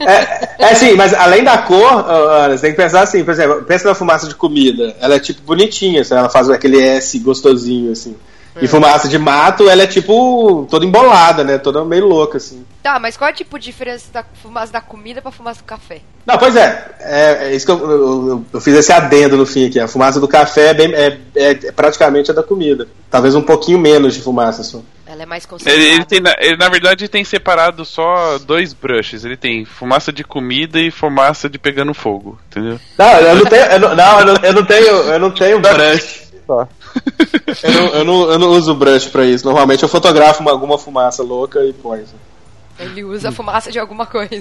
[0.00, 2.04] É, é sim, mas além da cor,
[2.50, 4.94] você tem que pensar assim, por exemplo, pensa na fumaça de comida.
[5.00, 8.14] Ela é tipo bonitinha, ela faz aquele S gostosinho, assim.
[8.56, 8.64] É.
[8.64, 11.56] E fumaça de mato, ela é tipo toda embolada, né?
[11.56, 12.64] Toda meio louca, assim.
[12.82, 16.02] Tá, mas qual é tipo de diferença da fumaça da comida pra fumaça do café?
[16.26, 16.94] Não, pois é.
[17.00, 19.80] É, é isso que eu, eu, eu, fiz esse adendo no fim aqui.
[19.80, 22.86] A fumaça do café é, bem, é, é, é praticamente a da comida.
[23.10, 24.82] Talvez um pouquinho menos de fumaça só.
[25.06, 29.24] Ela é mais Ele, ele tem, ele, na verdade, tem separado só dois brushes.
[29.24, 32.78] Ele tem fumaça de comida e fumaça de pegando fogo, entendeu?
[32.98, 35.60] Não, eu não tenho, eu não, não, eu não, eu não tenho, eu não tenho
[35.60, 36.20] brush.
[36.46, 36.68] Só
[37.62, 39.44] eu, não, eu, não, eu não uso brush pra isso.
[39.44, 42.04] Normalmente eu fotografo alguma fumaça louca e põe.
[42.78, 44.34] Ele usa a fumaça de alguma coisa.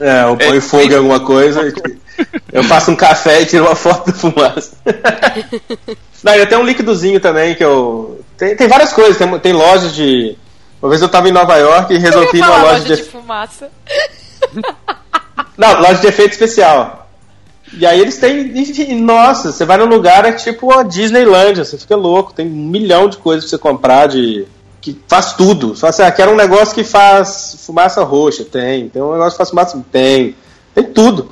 [0.00, 0.96] É, eu é, ponho é, fogo em é.
[0.96, 1.60] alguma coisa.
[2.52, 4.76] eu faço um café e tiro uma foto da fumaça.
[6.22, 8.20] Não, e até um líquidozinho também que eu.
[8.36, 10.36] Tem, tem várias coisas, tem, tem lojas de.
[10.82, 12.96] Uma vez eu tava em Nova York e resolvi ir numa loja, loja de.
[13.04, 13.68] de fumaça.
[15.56, 17.07] Não, loja de efeito especial.
[17.76, 18.48] E aí eles têm.
[19.00, 23.08] nossa, você vai num lugar, é tipo a Disneylandia, você fica louco, tem um milhão
[23.08, 24.46] de coisas pra você comprar de.
[24.80, 25.74] Que faz tudo.
[25.74, 28.88] Você fala assim, ah, quero um negócio que faz fumaça roxa, tem.
[28.88, 29.82] Tem um negócio que faz fumaça.
[29.90, 30.36] Tem.
[30.72, 31.30] Tem tudo.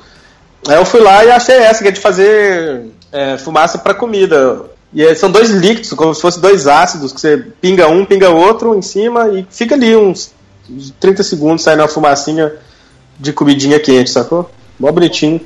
[0.67, 2.81] Aí eu fui lá e achei essa, que é de fazer
[3.11, 4.63] é, fumaça para comida.
[4.93, 8.75] E são dois líquidos, como se fossem dois ácidos, que você pinga um, pinga outro
[8.77, 10.31] em cima e fica ali uns
[10.99, 12.51] 30 segundos saindo uma fumacinha
[13.19, 14.49] de comidinha quente, sacou?
[14.77, 15.39] Mó bonitinho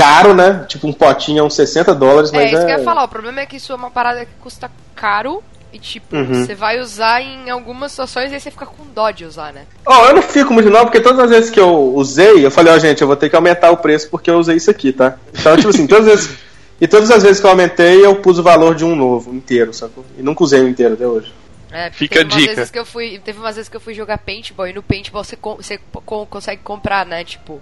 [0.00, 0.64] caro, né?
[0.66, 2.44] Tipo, um potinho é uns 60 dólares, é, mas.
[2.44, 2.60] É, isso é...
[2.66, 3.04] que eu ia é- falar.
[3.04, 5.42] O problema é que isso é uma parada que custa caro.
[5.72, 6.44] E tipo, uhum.
[6.44, 9.66] você vai usar em algumas situações e aí você fica com dó de usar, né?
[9.86, 12.50] Ó, oh, eu não fico muito não, porque todas as vezes que eu usei, eu
[12.50, 14.68] falei, ó, oh, gente, eu vou ter que aumentar o preço porque eu usei isso
[14.68, 15.16] aqui, tá?
[15.32, 16.38] Então, tipo assim, todas as vezes.
[16.82, 19.70] E todas as vezes que eu aumentei, eu pus o valor de um novo, inteiro,
[19.74, 20.02] sacou?
[20.18, 21.30] E nunca usei o inteiro até hoje.
[21.70, 22.64] É, Fica a dica.
[22.64, 25.36] que eu fui, teve umas vezes que eu fui jogar paintball e no paintball você,
[25.36, 27.22] com, você com, consegue comprar, né?
[27.22, 27.60] Tipo,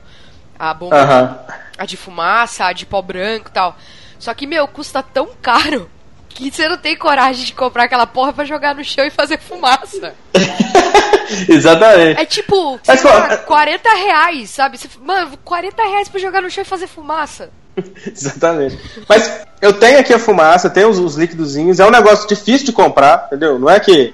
[0.59, 0.97] a bomba.
[1.03, 1.09] Uh
[1.47, 1.55] -huh.
[1.79, 3.77] A de fumaça, a de pó branco e tal.
[4.19, 5.89] Só que, meu, custa tão caro
[6.29, 9.39] que você não tem coragem de comprar aquela porra pra jogar no chão e fazer
[9.39, 10.13] fumaça.
[11.49, 12.21] Exatamente.
[12.21, 14.77] É tipo, Mas, lá, 40 reais, sabe?
[14.77, 17.51] Você, mano, 40 reais pra jogar no chão e fazer fumaça.
[18.05, 18.79] Exatamente.
[19.09, 19.31] Mas
[19.63, 23.27] eu tenho aqui a fumaça, tenho os, os líquidozinhos, é um negócio difícil de comprar,
[23.29, 23.57] entendeu?
[23.59, 24.13] Não é que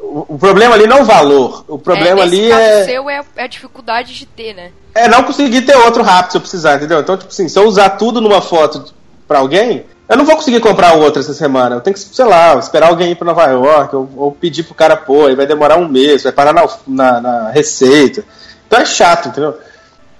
[0.00, 1.64] o, problema ali não é o valor.
[1.66, 2.82] O problema é, ali é.
[2.82, 4.70] O seu é, é a dificuldade de ter, né?
[4.94, 7.00] É não conseguir ter outro rápido se eu precisar, entendeu?
[7.00, 8.94] Então, tipo assim, se eu usar tudo numa foto
[9.26, 11.76] pra alguém, eu não vou conseguir comprar outra essa semana.
[11.76, 14.74] Eu tenho que, sei lá, esperar alguém ir pra Nova York, ou, ou pedir pro
[14.74, 18.24] cara pô, aí vai demorar um mês, vai parar na, na, na receita.
[18.66, 19.56] Então é chato, entendeu?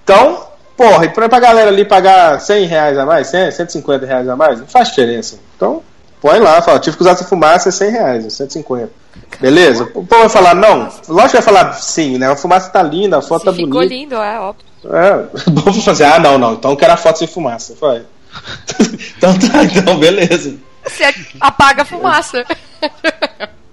[0.03, 4.27] Então, porra, e pra, pra galera ali pagar 100 reais a mais, 100, 150 reais
[4.29, 5.39] a mais, não faz diferença.
[5.55, 5.83] Então,
[6.21, 8.91] Põe lá, fala, tive que usar essa fumaça, é 100 reais, 150.
[9.33, 9.85] É beleza?
[9.95, 10.89] O povo vai falar não?
[11.07, 12.29] Lógico que vai falar sim, né?
[12.29, 13.81] A fumaça tá linda, a foto Se tá ficou bonita.
[13.87, 14.65] Ficou lindo, é óbvio.
[14.85, 15.13] É,
[15.49, 17.73] o povo vai fazer, assim, ah, não, não, então eu quero a foto sem fumaça.
[17.79, 18.03] Vai.
[19.17, 20.57] então tá, então, beleza.
[20.85, 21.03] Você
[21.39, 22.45] apaga a fumaça.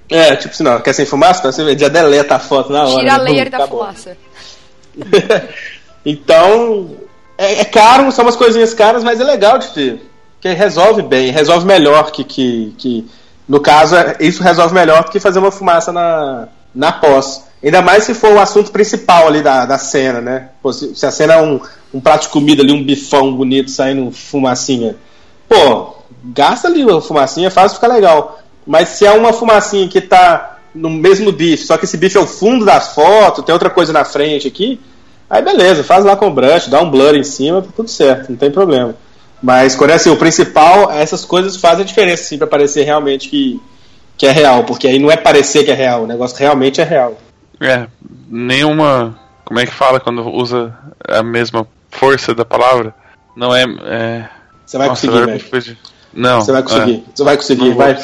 [0.09, 2.83] É, tipo, se assim, não, quer sem fumaça, então você já deleta a foto na
[2.85, 2.91] hora.
[2.91, 3.11] Tira né?
[3.11, 4.17] a layer da fumaça.
[6.07, 6.91] então,
[7.37, 10.01] é, é caro, são umas coisinhas caras, mas é legal de ter
[10.41, 13.07] que resolve bem, resolve melhor que, que, que
[13.49, 17.45] no caso, isso resolve melhor do que fazer uma fumaça na, na pós.
[17.63, 20.49] Ainda mais se for o assunto principal ali da, da cena, né?
[20.63, 21.61] Pô, se, se, a cena é um,
[21.93, 24.95] um prato de comida ali, um bifão bonito saindo fumacinha.
[25.49, 28.41] Pô, gasta ali uma fumacinha, faz ficar legal.
[28.67, 32.21] Mas se é uma fumacinha que tá no mesmo bife, só que esse bife é
[32.21, 34.79] o fundo da foto, tem outra coisa na frente aqui,
[35.31, 38.29] aí beleza, faz lá com o brush, dá um blur em cima, tá tudo certo,
[38.31, 38.95] não tem problema.
[39.43, 43.61] Mas quando é assim, o principal, essas coisas fazem diferença, assim, pra parecer realmente que,
[44.17, 46.85] que é real, porque aí não é parecer que é real, o negócio realmente é
[46.85, 47.19] real.
[47.61, 47.87] É,
[48.29, 49.19] nenhuma.
[49.45, 50.75] Como é que fala quando usa
[51.07, 52.93] a mesma força da palavra?
[53.37, 53.63] Não é.
[53.87, 54.25] é...
[54.65, 55.77] Você vai Nossa, conseguir, velho.
[56.13, 56.41] Não.
[56.41, 56.95] Você vai é, conseguir.
[56.95, 57.03] É.
[57.15, 57.97] Você vai conseguir, vai.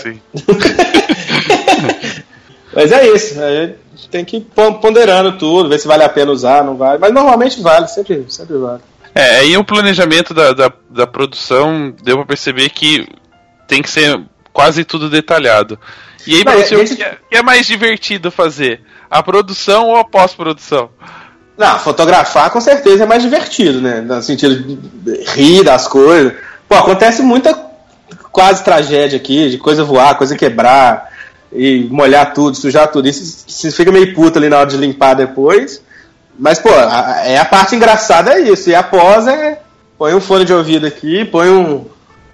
[2.75, 3.35] Mas é isso.
[3.35, 4.47] gente tem que ir
[4.81, 6.97] ponderando tudo, ver se vale a pena usar, não vale.
[6.99, 8.81] Mas normalmente vale, sempre, sempre vale.
[9.15, 13.07] É, aí o planejamento da, da, da produção deu pra perceber que
[13.69, 14.21] tem que ser
[14.53, 15.79] quase tudo detalhado.
[16.27, 16.97] E aí, Não, é, você esse...
[16.97, 18.81] que, é, que é mais divertido fazer?
[19.11, 20.89] A produção ou a pós-produção?
[21.59, 24.01] Não, fotografar com certeza é mais divertido, né?
[24.01, 26.33] No sentido de rir das coisas.
[26.67, 27.55] Pô, acontece muita
[28.31, 31.13] quase tragédia aqui, de coisa voar, coisa quebrar,
[31.53, 33.07] e molhar tudo, sujar tudo.
[33.07, 35.83] Isso, você fica meio puto ali na hora de limpar depois.
[36.39, 38.71] Mas, pô, a, é a parte engraçada é isso.
[38.71, 39.59] E após é.
[39.99, 41.85] Põe um fone de ouvido aqui, põe um,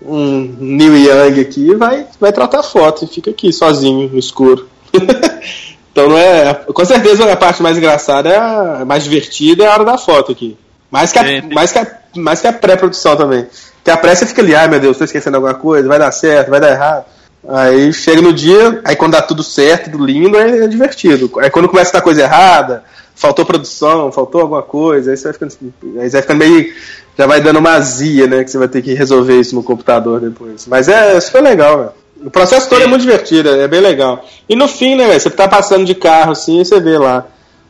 [0.01, 4.67] um New Young aqui vai, vai tratar foto e fica aqui sozinho no escuro.
[5.93, 6.55] então não é.
[6.55, 10.33] Com certeza a parte mais engraçada, é a, mais divertida é a hora da foto
[10.33, 10.57] aqui.
[10.91, 11.87] Mais que a, mais que a,
[12.17, 13.47] mais que a pré-produção também.
[13.75, 15.99] Porque a pré você fica ali, ai ah, meu Deus, tô esquecendo alguma coisa, vai
[15.99, 17.05] dar certo, vai dar errado.
[17.47, 21.31] Aí chega no dia, aí quando dá tudo certo, tudo lindo, é divertido.
[21.39, 22.83] Aí quando começa a dar coisa errada,
[23.19, 25.53] faltou produção, faltou alguma coisa, aí você vai ficando,
[26.01, 26.73] aí vai ficando meio.
[27.19, 28.45] Já vai dando uma azia, né?
[28.45, 30.67] Que você vai ter que resolver isso no computador depois.
[30.69, 31.91] Mas é, é super legal, velho.
[32.25, 32.87] O processo todo é.
[32.87, 34.25] muito divertido, é bem legal.
[34.49, 35.19] E no fim, né, velho?
[35.19, 37.27] Você tá passando de carro assim e você vê lá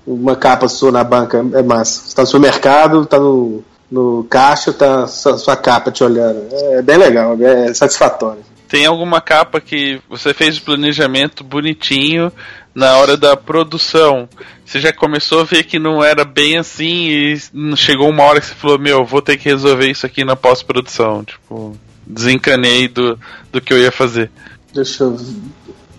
[0.07, 2.09] uma capa sua na banca, é massa.
[2.09, 6.42] Você tá no supermercado, tá no, no caixa, tá sua, sua capa te olhando.
[6.53, 8.42] É, é bem legal, é satisfatório.
[8.68, 12.30] Tem alguma capa que você fez o planejamento bonitinho,
[12.79, 14.29] na hora da produção,
[14.64, 17.37] você já começou a ver que não era bem assim e
[17.76, 21.24] chegou uma hora que você falou, meu, vou ter que resolver isso aqui na pós-produção.
[21.24, 21.76] Tipo,
[22.07, 23.18] desencanei do,
[23.51, 24.31] do que eu ia fazer.
[24.72, 25.18] Deixa eu.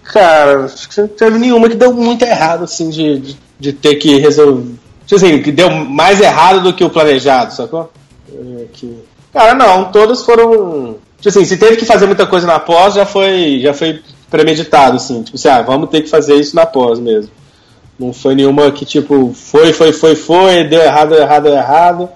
[0.06, 3.96] Cara, acho que não teve nenhuma que deu muito errado, assim, de, de, de ter
[3.96, 4.74] que resolver.
[5.06, 7.92] Tipo assim, que deu mais errado do que o planejado, sacou?
[8.34, 8.96] É, que...
[9.34, 10.96] Cara, não, todas foram.
[11.18, 14.96] Tipo assim, se teve que fazer muita coisa na pós, já foi, já foi premeditado,
[14.98, 15.24] assim.
[15.24, 17.32] Tipo assim, ah, vamos ter que fazer isso na pós mesmo.
[18.00, 22.10] Não foi nenhuma que, tipo, foi, foi, foi, foi, deu errado, deu errado, deu errado.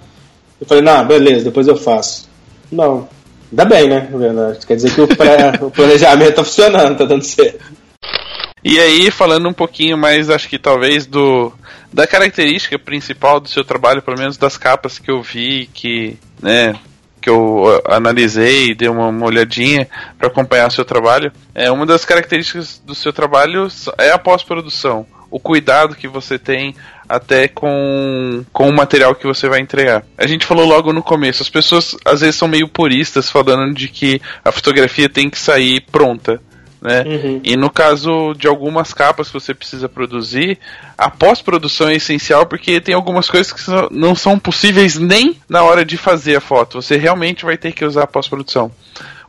[0.61, 2.29] Eu falei, não, beleza, depois eu faço.
[2.71, 3.09] Não.
[3.51, 4.07] Ainda bem, né?
[4.65, 7.63] Quer dizer que o, pré, o planejamento tá funcionando, tá dando certo.
[8.63, 11.51] E aí, falando um pouquinho mais, acho que talvez do
[11.91, 16.73] da característica principal do seu trabalho, pelo menos das capas que eu vi, que, né,
[17.23, 19.87] que eu analisei e dei uma, uma olhadinha
[20.19, 25.05] para acompanhar o seu trabalho, é uma das características do seu trabalho é a pós-produção,
[25.31, 26.75] o cuidado que você tem
[27.07, 30.03] até com, com o material que você vai entregar.
[30.17, 33.87] A gente falou logo no começo, as pessoas às vezes são meio puristas falando de
[33.87, 36.41] que a fotografia tem que sair pronta
[36.83, 37.01] né?
[37.07, 37.39] Uhum.
[37.45, 40.59] E no caso de algumas capas que você precisa produzir,
[40.97, 45.85] a pós-produção é essencial porque tem algumas coisas que não são possíveis nem na hora
[45.85, 46.81] de fazer a foto.
[46.81, 48.69] Você realmente vai ter que usar a pós-produção.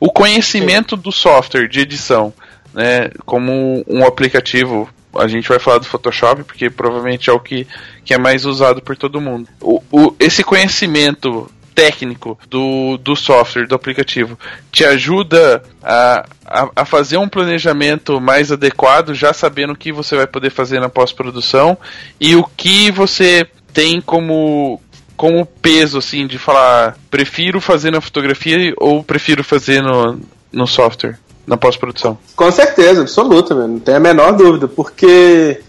[0.01, 1.03] O conhecimento Sim.
[1.03, 2.35] do software de edição,
[2.75, 3.09] né?
[3.25, 7.69] Como um aplicativo a gente vai falar do Photoshop porque provavelmente é o que,
[8.05, 9.47] que é mais usado por todo mundo.
[9.61, 14.37] O, o, esse conhecimento técnico do, do software, do aplicativo,
[14.73, 20.17] te ajuda a, a, a, fazer um planejamento mais adequado, já sabendo o que você
[20.17, 21.77] vai poder fazer na pós-produção
[22.21, 24.81] e o que você tem como
[25.17, 30.21] como peso assim de falar prefiro fazer na fotografia ou prefiro fazer no,
[30.53, 32.17] no software na pós-produção.
[32.35, 35.61] Com certeza, absoluta, não tem a menor dúvida, porque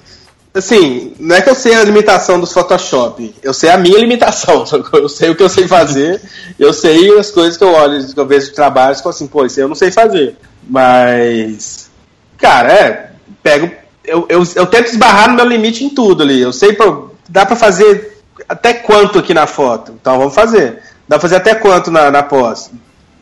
[0.56, 4.62] Assim, não é que eu sei a limitação dos Photoshop, eu sei a minha limitação,
[4.94, 6.22] eu sei o que eu sei fazer,
[6.58, 9.46] eu sei as coisas que eu olho, que eu vejo de trabalhos, falo assim, pô,
[9.46, 10.38] isso eu não sei fazer.
[10.68, 11.90] Mas,
[12.38, 13.10] cara, é,
[13.44, 13.70] pego,
[14.06, 17.46] eu, eu, eu tento esbarrar no meu limite em tudo ali, eu sei, pô, dá
[17.46, 20.80] pra fazer até quanto aqui na foto, então vamos fazer.
[21.06, 22.72] Dá pra fazer até quanto na, na pós,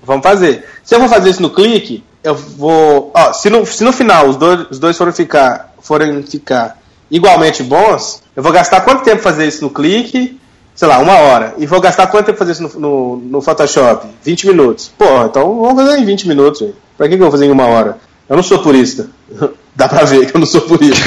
[0.04, 0.66] vamos fazer.
[0.84, 4.28] Se eu vou fazer isso no clique, eu vou, ó, se no, se no final
[4.30, 6.83] os dois, os dois forem ficar, forem ficar
[7.14, 10.42] igualmente bons, eu vou gastar quanto tempo fazer isso no clique?
[10.74, 11.54] Sei lá, uma hora.
[11.60, 14.08] E vou gastar quanto tempo fazer isso no, no, no Photoshop?
[14.24, 14.92] 20 minutos.
[14.98, 16.62] Pô, então vamos fazer em 20 minutos.
[16.62, 16.76] Véio.
[16.98, 18.00] Pra que, que eu vou fazer em uma hora?
[18.28, 19.08] Eu não sou purista.
[19.76, 21.06] Dá pra ver que eu não sou purista.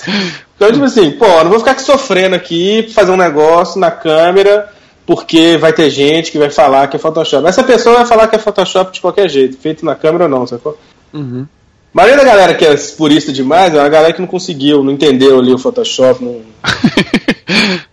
[0.54, 4.70] então, tipo assim, pô, eu não vou ficar sofrendo aqui, fazer um negócio na câmera,
[5.06, 7.46] porque vai ter gente que vai falar que é Photoshop.
[7.46, 10.46] Essa pessoa vai falar que é Photoshop de qualquer jeito, feito na câmera ou não,
[10.46, 10.76] sacou?
[11.14, 11.46] Uhum.
[11.94, 14.92] A maioria da galera que é purista demais é uma galera que não conseguiu, não
[14.92, 16.42] entendeu ali o Photoshop, não...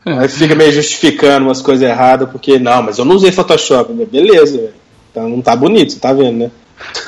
[0.19, 3.91] Aí fica meio justificando umas coisas erradas, porque não, mas eu não usei Photoshop.
[3.93, 4.05] Né?
[4.05, 4.71] Beleza,
[5.09, 6.51] então não tá bonito, você tá vendo, né?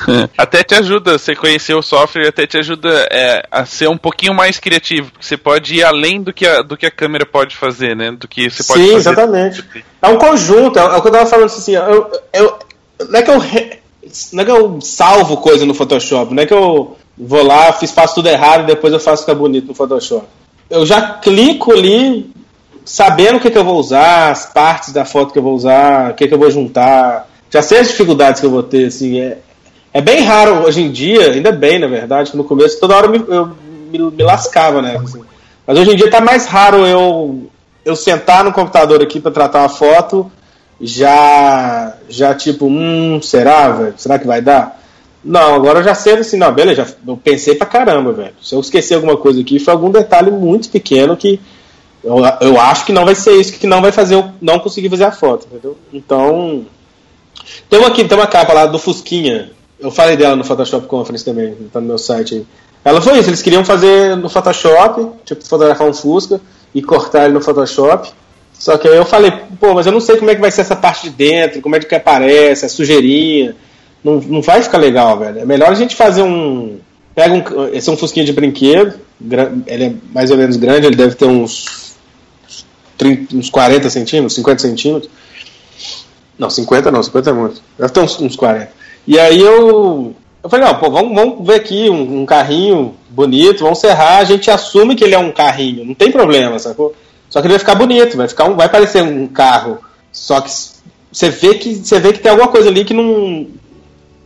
[0.08, 0.28] É.
[0.38, 4.32] Até te ajuda, você conhecer o software até te ajuda é, a ser um pouquinho
[4.32, 7.54] mais criativo, porque você pode ir além do que a, do que a câmera pode
[7.54, 8.10] fazer, né?
[8.12, 8.96] Do que você pode Sim, fazer.
[8.98, 9.64] exatamente.
[10.00, 12.58] É um conjunto, é o que eu tava falando assim, eu, eu,
[13.10, 13.38] não é que eu
[14.32, 17.90] não é que eu salvo coisa no Photoshop, não é que eu vou lá, fiz,
[17.90, 20.24] faço tudo errado e depois eu faço ficar bonito no Photoshop.
[20.68, 22.30] Eu já clico ali
[22.84, 25.54] sabendo o que, é que eu vou usar, as partes da foto que eu vou
[25.54, 27.26] usar, o que, é que eu vou juntar.
[27.50, 29.20] Já sei as dificuldades que eu vou ter, assim.
[29.20, 29.38] É,
[29.92, 33.06] é bem raro hoje em dia, ainda bem, na verdade, que no começo toda hora
[33.06, 33.46] eu me, eu
[33.90, 34.96] me, me lascava, né?
[34.98, 35.22] Assim.
[35.66, 37.48] Mas hoje em dia tá mais raro eu,
[37.84, 40.30] eu sentar no computador aqui para tratar uma foto
[40.80, 43.94] já, já tipo, hum, será, velho?
[43.96, 44.78] Será que vai dar?
[45.24, 48.34] Não, agora eu já sei assim, não, beleza, eu pensei pra caramba, velho.
[48.40, 51.40] Se eu esquecer alguma coisa aqui, foi algum detalhe muito pequeno que
[52.04, 54.88] eu, eu acho que não vai ser isso, que não vai fazer eu não conseguir
[54.88, 55.76] fazer a foto, entendeu?
[55.92, 56.66] Então.
[57.68, 59.50] Tem uma, aqui, tem uma capa lá do Fusquinha.
[59.80, 62.46] Eu falei dela no Photoshop Conference também, tá no meu site aí.
[62.84, 66.40] Ela foi isso, eles queriam fazer no Photoshop, tipo, fotografar um Fusca
[66.74, 68.10] e cortar ele no Photoshop.
[68.58, 70.62] Só que aí eu falei, pô, mas eu não sei como é que vai ser
[70.62, 73.54] essa parte de dentro, como é que aparece, a sujeirinha.
[74.02, 75.38] Não, não vai ficar legal, velho.
[75.40, 76.78] É melhor a gente fazer um.
[77.14, 77.68] Pega um.
[77.72, 78.94] Esse é um fusquinha de brinquedo.
[79.66, 81.88] Ele é mais ou menos grande, ele deve ter uns.
[82.96, 85.10] 30, uns 40 centímetros, 50 centímetros.
[86.36, 87.62] Não, 50 não, 50 é muito.
[87.78, 88.70] Deve ter uns, uns 40.
[89.06, 90.14] E aí eu.
[90.42, 94.24] Eu falei, não, pô, vamos, vamos ver aqui um, um carrinho bonito, vamos serrar, a
[94.24, 96.94] gente assume que ele é um carrinho, não tem problema, sacou?
[97.38, 99.78] Só que ele vai ficar bonito, vai ficar um, vai parecer um carro.
[100.10, 100.50] Só que
[101.12, 103.46] você vê que você vê que tem alguma coisa ali que não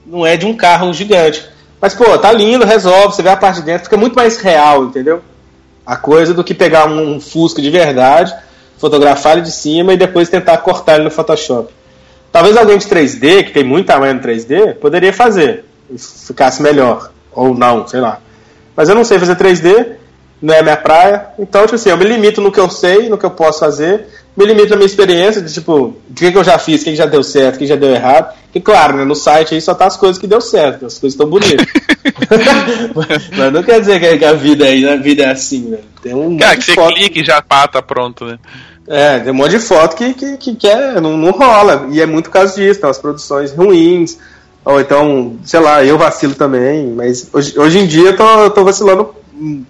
[0.07, 1.47] não é de um carro gigante.
[1.79, 4.87] Mas pô, tá lindo, resolve, você vê a parte de dentro, fica muito mais real,
[4.87, 5.21] entendeu?
[5.85, 8.35] A coisa do que pegar um, um Fusca de verdade,
[8.79, 11.69] fotografar ele de cima e depois tentar cortar ele no Photoshop.
[12.33, 15.67] Talvez alguém de 3D, que tem muito tamanho no 3D, poderia fazer.
[15.91, 17.11] E ficasse melhor.
[17.31, 18.21] Ou não, sei lá.
[18.75, 19.97] Mas eu não sei fazer 3D,
[20.43, 21.27] não é minha praia.
[21.39, 24.07] Então, tipo assim, eu me limito no que eu sei, no que eu posso fazer,
[24.37, 25.75] me limito na minha experiência de tipo,
[26.11, 27.77] o que, que eu já fiz, o que, que já deu certo, o que já
[27.77, 28.35] deu errado.
[28.53, 31.17] E claro, né, no site aí só tá as coisas que deu certo, as coisas
[31.17, 31.65] tão bonitas.
[33.37, 35.79] mas, não quer dizer que a vida aí, a vida é assim, né?
[36.03, 38.39] Tem um Cara, que você clica e já pá, tá pronto, né?
[38.89, 41.87] É, tem um monte de foto que, que, que, que é, não, não rola.
[41.93, 44.19] E é muito caso disso, então, as produções ruins.
[44.65, 48.51] Ou então, sei lá, eu vacilo também, mas hoje, hoje em dia eu tô, eu
[48.51, 49.13] tô vacilando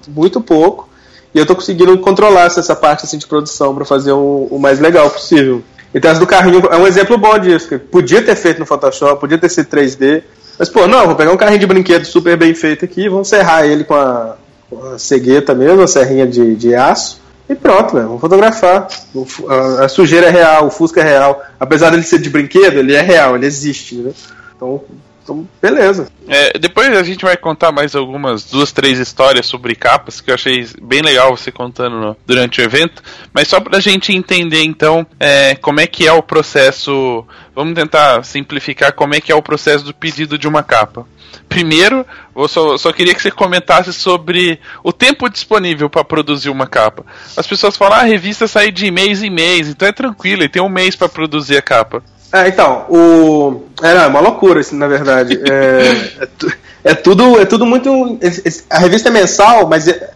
[0.09, 0.89] muito pouco.
[1.35, 4.79] E eu tô conseguindo controlar essa parte assim, de produção para fazer o, o, mais
[4.79, 5.63] legal possível.
[5.95, 7.69] Então essa do carrinho é um exemplo bom disso.
[7.69, 10.23] Que podia ter feito no Photoshop, podia ter sido 3D.
[10.59, 13.65] Mas, pô, não, vou pegar um carrinho de brinquedo super bem feito aqui, vamos serrar
[13.67, 14.37] ele com a,
[14.69, 17.19] com a cegueta mesmo, a serrinha de, de aço.
[17.49, 18.03] E pronto, né?
[18.03, 18.87] vamos fotografar.
[19.15, 21.43] O, a, a, sujeira é real, o Fusca é real.
[21.59, 24.13] Apesar dele ser de brinquedo, ele é real, ele existe, né?
[24.55, 24.83] Então,
[25.23, 26.11] então, beleza.
[26.29, 30.35] É, depois a gente vai contar mais algumas duas, três histórias sobre capas que eu
[30.35, 33.03] achei bem legal você contando no, durante o evento.
[33.33, 37.25] Mas só pra gente entender então é, como é que é o processo.
[37.55, 41.07] Vamos tentar simplificar como é que é o processo do pedido de uma capa.
[41.49, 42.05] Primeiro,
[42.35, 47.05] eu só, só queria que você comentasse sobre o tempo disponível para produzir uma capa.
[47.37, 50.49] As pessoas falam, ah, a revista sai de mês em mês, então é tranquilo, e
[50.49, 52.03] tem um mês para produzir a capa.
[52.33, 53.63] É, então, o.
[53.83, 55.39] É, não, é uma loucura isso, na verdade.
[55.51, 56.53] É, é, tu,
[56.83, 58.19] é, tudo, é tudo muito.
[58.71, 60.11] A revista é mensal, mas é,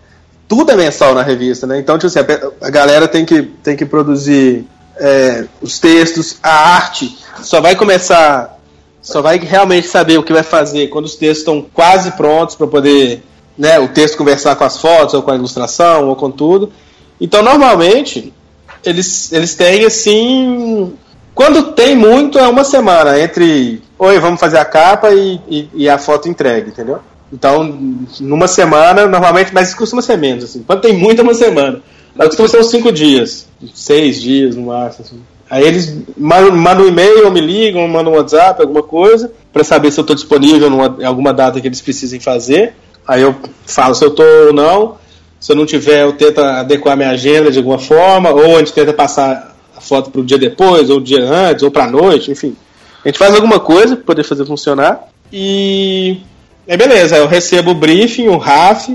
[0.49, 1.79] tudo é mensal na revista, né?
[1.79, 4.65] Então, tipo assim, a, a galera tem que, tem que produzir
[4.99, 7.19] é, os textos, a arte.
[7.43, 8.57] Só vai começar.
[9.03, 12.67] Só vai realmente saber o que vai fazer quando os textos estão quase prontos para
[12.67, 13.23] poder
[13.57, 16.73] né, o texto conversar com as fotos, ou com a ilustração, ou com tudo.
[17.21, 18.33] Então, normalmente,
[18.85, 20.95] eles, eles têm assim
[21.37, 25.89] quando tem muito, é uma semana entre oi, vamos fazer a capa e, e, e
[25.89, 26.99] a foto entregue, entendeu?
[27.31, 27.79] Então,
[28.19, 30.63] numa semana, normalmente, mas costuma ser menos, assim.
[30.63, 31.83] Quando tem muito, é uma semana.
[32.15, 35.21] Mas costuma ser uns cinco dias, seis dias no máximo, assim.
[35.51, 40.01] Aí eles mandam um e-mail, me ligam, mandam um WhatsApp, alguma coisa, para saber se
[40.01, 42.73] eu estou disponível numa, em alguma data que eles precisem fazer.
[43.07, 43.37] Aí eu
[43.67, 44.97] falo se eu estou ou não.
[45.39, 48.73] Se eu não tiver, eu tento adequar minha agenda de alguma forma, ou a gente
[48.73, 51.91] tenta passar a foto para o dia depois, ou o dia antes, ou para a
[51.91, 52.57] noite, enfim.
[53.05, 56.19] A gente faz alguma coisa para poder fazer funcionar e
[56.67, 58.91] é beleza, eu recebo o briefing, o RAF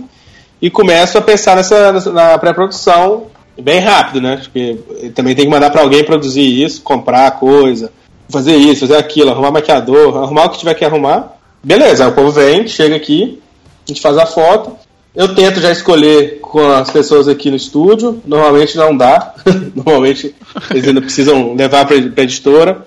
[0.61, 3.27] e começo a pensar nessa, nessa na pré-produção
[3.61, 4.37] bem rápido, né?
[4.41, 7.91] Porque também tem que mandar para alguém produzir isso, comprar coisa,
[8.27, 11.33] fazer isso, fazer aquilo, arrumar maquiador, arrumar o que tiver que arrumar.
[11.63, 13.39] Beleza, o povo vem, chega aqui,
[13.87, 14.71] a gente faz a foto
[15.13, 19.33] eu tento já escolher com as pessoas aqui no estúdio, normalmente não dá.
[19.75, 20.33] normalmente
[20.71, 22.85] eles ainda precisam levar para a editora.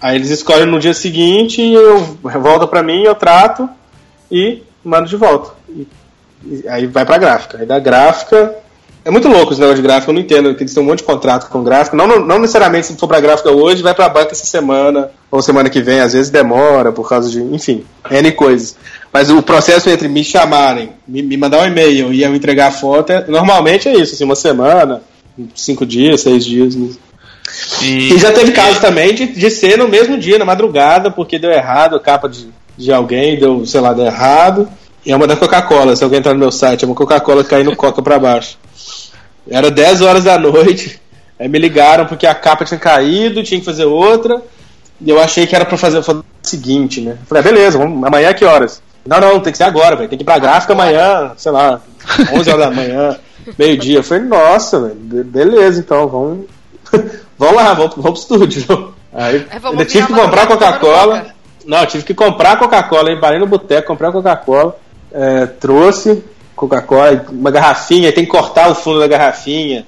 [0.00, 1.98] Aí eles escolhem no dia seguinte, eu
[2.40, 3.68] volta para mim, eu trato
[4.30, 5.50] e mando de volta.
[5.68, 5.88] E,
[6.46, 7.58] e aí vai para gráfica.
[7.58, 8.54] Aí da gráfica
[9.04, 10.10] é muito louco esse negócio de gráfica.
[10.12, 10.50] eu não entendo.
[10.50, 11.96] Eles têm um monte de contrato com gráfica.
[11.96, 15.42] Não, não, não necessariamente se for para gráfica hoje, vai a banca essa semana, ou
[15.42, 17.40] semana que vem, às vezes demora por causa de.
[17.42, 18.76] Enfim, N coisas.
[19.12, 22.72] Mas o processo entre me chamarem, me, me mandar um e-mail e eu entregar a
[22.72, 25.02] foto, é, normalmente é isso, assim, uma semana,
[25.54, 26.76] cinco dias, seis dias.
[26.76, 26.90] Né?
[27.82, 31.38] E, e, já teve caso também de, de ser no mesmo dia, na madrugada, porque
[31.40, 34.68] deu errado a capa de, de alguém, deu, sei lá, deu errado.
[35.04, 37.74] E é uma da Coca-Cola, se alguém entrar no meu site, é uma Coca-Cola caindo
[37.74, 38.58] coca para baixo.
[39.48, 41.00] Era 10 horas da noite,
[41.38, 44.40] aí me ligaram porque a capa tinha caído, tinha que fazer outra.
[45.00, 47.16] E eu achei que era para fazer o seguinte, né?
[47.26, 48.80] Falei, ah, beleza, vamos, amanhã é que horas?
[49.04, 50.08] Não, não, tem que ser agora, velho.
[50.08, 51.80] Tem que ir pra gráfica amanhã, sei lá,
[52.32, 53.16] 11 horas da manhã,
[53.58, 53.98] meio-dia.
[54.00, 54.94] Eu falei, nossa, velho,
[55.24, 56.46] beleza, então, vamos.
[57.38, 58.94] vamos lá, vamos, vamos pro estúdio.
[59.12, 61.26] Aí é, ainda tive que comprar Coca-Cola.
[61.66, 64.76] Não, tive que comprar Coca-Cola, aí parei no boteco, comprar Coca-Cola,
[65.12, 66.22] é, trouxe
[66.56, 69.84] Coca-Cola, uma garrafinha, tem que cortar o fundo da garrafinha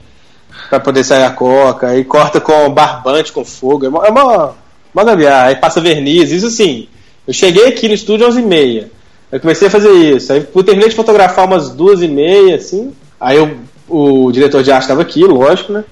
[0.68, 4.54] para poder sair a coca, aí corta com barbante, com fogo, é uma, é uma,
[4.94, 6.88] uma gambiarra, aí passa verniz, isso assim.
[7.26, 8.86] Eu cheguei aqui no estúdio às 11h30.
[9.32, 10.30] Eu comecei a fazer isso.
[10.30, 12.94] Aí eu terminei de fotografar umas duas e meia, assim.
[13.18, 13.56] Aí eu,
[13.88, 15.84] o diretor de arte estava aqui, lógico, né?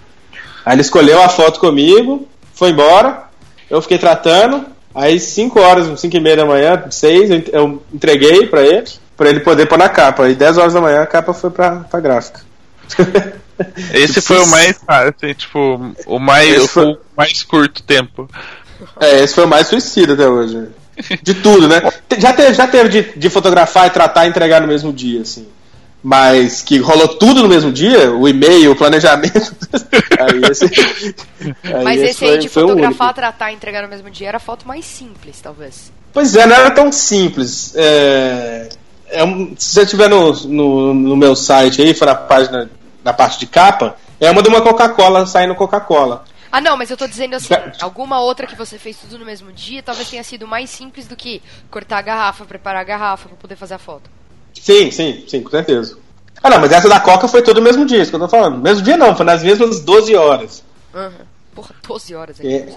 [0.65, 3.25] Aí ele escolheu a foto comigo, foi embora.
[3.71, 4.67] Eu fiquei tratando.
[4.95, 8.85] Aí 5 horas, 5 e meia da manhã, 6, eu entreguei para ele,
[9.17, 10.29] para ele poder pôr na capa.
[10.29, 12.41] E 10 horas da manhã a capa foi pra, pra gráfica.
[13.95, 16.93] Esse foi o mais fácil, tipo, o mais, foi...
[16.95, 18.29] o mais curto tempo.
[19.01, 20.69] É, esse foi o mais suicida até hoje.
[21.23, 21.81] De tudo, né?
[22.19, 25.47] Já teve, já teve de, de fotografar e tratar e entregar no mesmo dia, assim.
[26.03, 29.55] Mas que rolou tudo no mesmo dia, o e-mail, o planejamento.
[30.19, 30.65] aí esse,
[31.65, 34.39] aí Mas esse, esse aí de foi, fotografar, tratar e entregar no mesmo dia era
[34.39, 35.93] a foto mais simples, talvez.
[36.13, 37.75] Pois é, não era tão simples.
[37.77, 38.69] É,
[39.11, 42.71] é um, se você estiver no, no, no, meu site aí, for na página,
[43.05, 46.25] na parte de capa, é uma de uma Coca-Cola saindo Coca-Cola.
[46.53, 49.53] Ah, não, mas eu tô dizendo assim, alguma outra que você fez tudo no mesmo
[49.53, 51.41] dia, talvez tenha sido mais simples do que
[51.71, 54.11] cortar a garrafa, preparar a garrafa para poder fazer a foto.
[54.61, 55.97] Sim, sim, sim, com certeza.
[56.43, 58.29] Ah, não, mas essa da Coca foi todo o mesmo dia, isso que eu tô
[58.29, 58.59] falando.
[58.59, 60.65] Mesmo dia não, foi nas mesmas 12 horas.
[60.93, 61.25] Uhum.
[61.55, 62.49] Porra, 12 horas aqui.
[62.49, 62.71] É.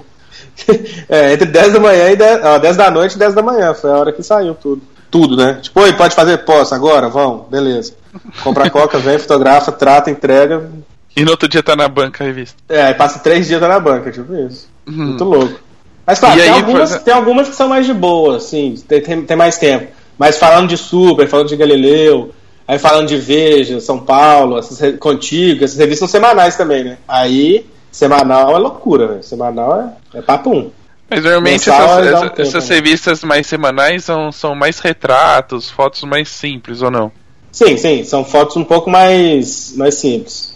[1.09, 3.73] é, entre 10 da manhã e 10, ó, 10 da noite e 10 da manhã,
[3.73, 5.59] foi a hora que saiu tudo tudo, né?
[5.61, 6.39] Tipo, oi, pode fazer?
[6.39, 7.07] Posso, agora?
[7.07, 7.93] Vão, beleza.
[8.41, 10.71] Compra a coca, vem, fotografa, trata, entrega,
[11.15, 12.55] e no outro dia tá na banca a revista.
[12.67, 14.67] É, aí passa três dias tá na banca, tipo isso.
[14.87, 14.95] Uhum.
[15.05, 15.59] Muito louco.
[16.05, 19.21] Mas claro, tem, aí, algumas, tem algumas que são mais de boa, assim, tem, tem,
[19.21, 19.87] tem mais tempo.
[20.17, 22.33] Mas falando de Super, falando de Galileu,
[22.67, 26.97] aí falando de Veja, São Paulo, essas Contigo, essas revistas são semanais também, né?
[27.07, 29.21] Aí, semanal é loucura, né?
[29.21, 30.71] Semanal é, é papum.
[31.09, 32.75] Mas normalmente Mensal, essas, é um tempo, essas né?
[32.75, 37.11] revistas mais semanais são, são mais retratos, fotos mais simples ou não?
[37.51, 40.52] Sim, sim, são fotos um pouco mais, mais simples.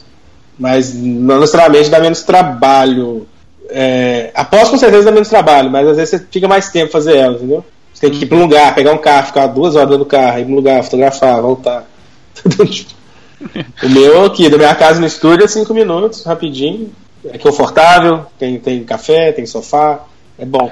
[0.59, 3.27] Mas não necessariamente dá menos trabalho.
[3.69, 7.17] É, após com certeza dá menos trabalho, mas às vezes você fica mais tempo fazer
[7.17, 7.63] ela, entendeu?
[7.93, 8.47] Você tem que tipo, ir para um uhum.
[8.47, 11.41] lugar, pegar um carro, ficar duas horas dentro do carro, ir para um lugar, fotografar,
[11.41, 11.85] voltar.
[13.83, 16.91] o meu aqui, da minha casa no estúdio é cinco minutos, rapidinho.
[17.29, 19.99] É confortável, tem, tem café, tem sofá,
[20.39, 20.71] é bom.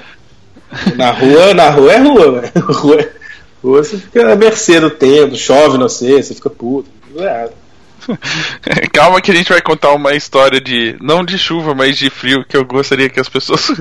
[0.95, 2.51] Na rua, na rua é rua, né?
[2.55, 3.09] Rua,
[3.63, 6.89] rua você fica à mercê do tempo, chove, não sei, você fica puto.
[7.17, 7.49] É,
[8.93, 10.95] Calma que a gente vai contar uma história de.
[11.01, 13.67] Não de chuva, mas de frio, que eu gostaria que as pessoas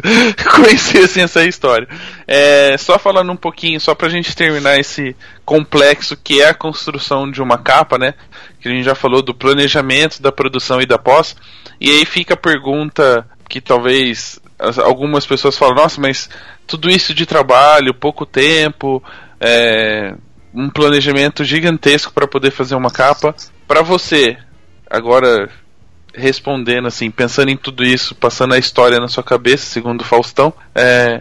[0.57, 1.89] conhecessem essa história.
[2.27, 5.15] É, só falando um pouquinho, só pra gente terminar esse
[5.45, 8.15] complexo que é a construção de uma capa, né?
[8.61, 11.37] Que a gente já falou do planejamento, da produção e da pós.
[11.81, 14.41] E aí fica a pergunta que talvez
[14.85, 16.31] algumas pessoas falam, nossa, mas
[16.67, 19.03] tudo isso de trabalho, pouco tempo,
[19.39, 20.15] é,
[20.55, 23.35] um planejamento gigantesco para poder fazer uma capa
[23.67, 24.37] para você,
[24.91, 25.49] agora
[26.15, 31.21] respondendo assim, pensando em tudo isso, passando a história na sua cabeça, segundo Faustão, é,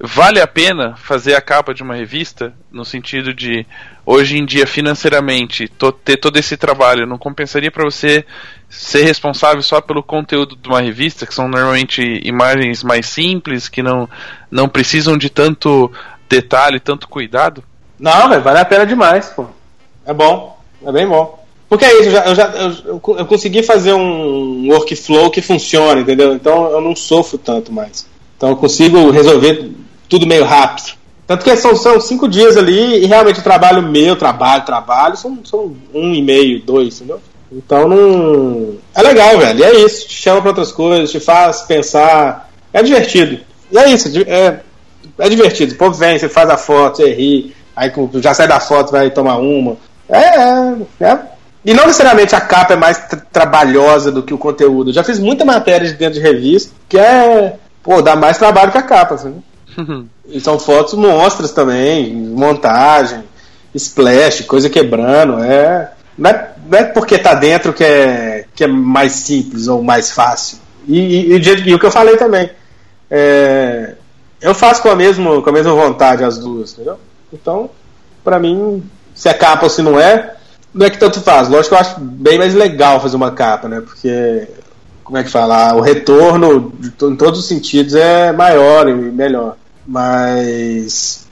[0.00, 3.66] vale a pena fazer a capa de uma revista no sentido de
[4.06, 5.68] hoje em dia financeiramente
[6.02, 8.24] ter todo esse trabalho não compensaria para você
[8.70, 13.82] ser responsável só pelo conteúdo de uma revista que são normalmente imagens mais simples que
[13.82, 14.08] não
[14.50, 15.92] não precisam de tanto
[16.30, 17.62] detalhe tanto cuidado
[17.98, 19.44] não véio, vale a pena demais pô
[20.06, 21.39] é bom é bem bom
[21.70, 22.46] porque é isso, eu já, eu, já
[22.84, 26.34] eu, eu consegui fazer um workflow que funciona, entendeu?
[26.34, 28.04] Então eu não sofro tanto mais.
[28.36, 29.70] Então eu consigo resolver
[30.08, 30.98] tudo meio rápido.
[31.28, 35.38] Tanto que são, são cinco dias ali e realmente o trabalho meu, trabalho, trabalho, são,
[35.44, 37.20] são um e meio, dois, entendeu?
[37.52, 38.74] Então não.
[38.92, 39.60] É legal, velho.
[39.60, 40.08] E é isso.
[40.08, 42.50] Te chama pra outras coisas, te faz pensar.
[42.72, 43.38] É divertido.
[43.70, 44.08] E é isso.
[44.26, 44.58] É,
[45.20, 45.74] é divertido.
[45.74, 47.54] O povo vem, você faz a foto, você ri.
[47.76, 49.76] Aí já sai da foto, vai tomar uma.
[50.08, 50.76] É, é,
[51.06, 51.18] é
[51.64, 54.92] e não necessariamente a capa é mais tra trabalhosa do que o conteúdo.
[54.92, 57.56] já fiz muita matéria de dentro de revista que é.
[57.82, 59.42] Pô, dá mais trabalho que a capa, assim.
[60.32, 63.24] E são fotos monstras também, montagem,
[63.74, 65.42] splash, coisa quebrando.
[65.42, 65.90] É.
[66.16, 70.12] Não, é, não é porque tá dentro que é, que é mais simples ou mais
[70.12, 70.58] fácil.
[70.86, 72.48] E, e, e, e o que eu falei também.
[73.10, 73.94] É,
[74.40, 76.96] eu faço com a, mesma com a mesma vontade as duas, entendeu?
[77.32, 77.68] Então,
[78.22, 80.34] para mim, se é capa ou se não é,
[80.72, 83.68] não é que tanto faz, lógico que eu acho bem mais legal fazer uma capa,
[83.68, 83.80] né?
[83.80, 84.46] Porque,
[85.02, 85.74] como é que fala?
[85.74, 89.56] O retorno em todos os sentidos é maior e melhor.
[89.86, 91.26] Mas.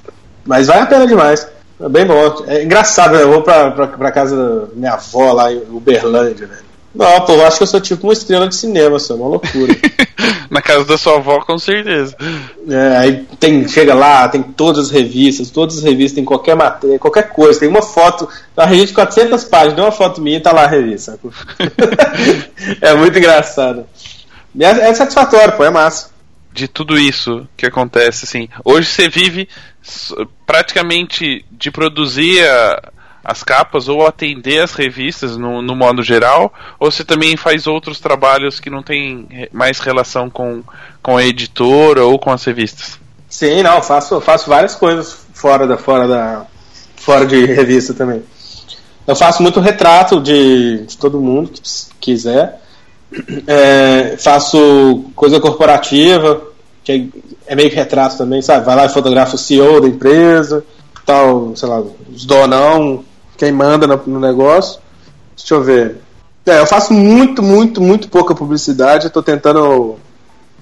[0.44, 1.47] Mas vale a pena demais.
[1.81, 2.43] É bem bom.
[2.48, 3.23] É engraçado, né?
[3.23, 6.59] Eu vou pra, pra, pra casa da minha avó lá em Uberlândia, né?
[6.94, 9.16] Não, ah, pô, eu acho que eu sou tipo uma estrela de cinema, isso é
[9.16, 9.74] uma loucura.
[10.51, 12.16] Na casa da sua avó, com certeza.
[12.69, 16.98] É, aí tem, chega lá, tem todas as revistas, todas as revistas, tem qualquer matéria,
[16.98, 20.39] qualquer coisa, tem uma foto, uma tá, revista de 400 páginas, tem uma foto minha
[20.39, 21.19] e tá lá a revista.
[22.81, 23.85] é muito engraçado.
[24.59, 26.10] É, é satisfatório, pô, é massa.
[26.51, 29.47] De tudo isso que acontece, assim, hoje você vive
[30.47, 32.90] praticamente de produzir a
[33.28, 36.50] as capas ou atender as revistas no, no modo geral,
[36.80, 40.62] ou você também faz outros trabalhos que não tem mais relação com,
[41.02, 42.98] com a editora ou com as revistas?
[43.28, 46.46] Sim, não, faço, faço várias coisas fora da fora da
[46.96, 48.22] fora de revista também.
[49.06, 51.60] Eu faço muito retrato de, de todo mundo que
[52.00, 52.62] quiser.
[53.46, 56.40] É, faço coisa corporativa,
[56.82, 57.10] que
[57.46, 58.64] é, é, meio que retrato também, sabe?
[58.64, 60.64] Vai lá e fotografa o CEO da empresa,
[61.05, 61.82] tal, sei lá,
[62.14, 63.05] os donão,
[63.39, 64.81] quem manda no, negócio.
[65.35, 65.98] Deixa eu ver.
[66.44, 69.06] É, eu faço muito, muito, muito pouca publicidade.
[69.06, 69.97] Estou tentando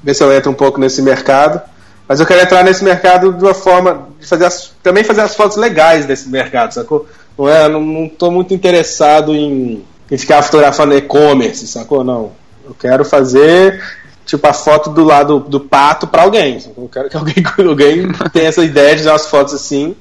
[0.05, 1.61] ver se eu entro um pouco nesse mercado.
[2.07, 5.35] Mas eu quero entrar nesse mercado de uma forma de fazer as, também fazer as
[5.35, 7.09] fotos legais desse mercado, sacou?
[7.37, 12.05] Não é, não, não tô muito interessado em, em ficar fotografando e-commerce, sacou?
[12.05, 12.31] Não.
[12.65, 13.83] Eu quero fazer
[14.25, 16.61] tipo a foto do lado do pato para alguém.
[16.61, 16.85] Sacou?
[16.85, 17.35] Eu quero que alguém,
[17.67, 19.97] alguém tenha essa ideia de dar umas fotos assim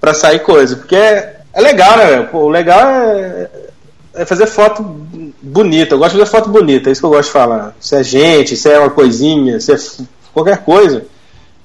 [0.00, 3.48] para sair coisa, porque é é legal, né, O legal é,
[4.14, 4.82] é fazer foto
[5.42, 5.94] bonita.
[5.94, 7.74] Eu gosto de fazer foto bonita, é isso que eu gosto de falar.
[7.80, 9.76] Se é gente, se é uma coisinha, se é
[10.32, 11.04] qualquer coisa.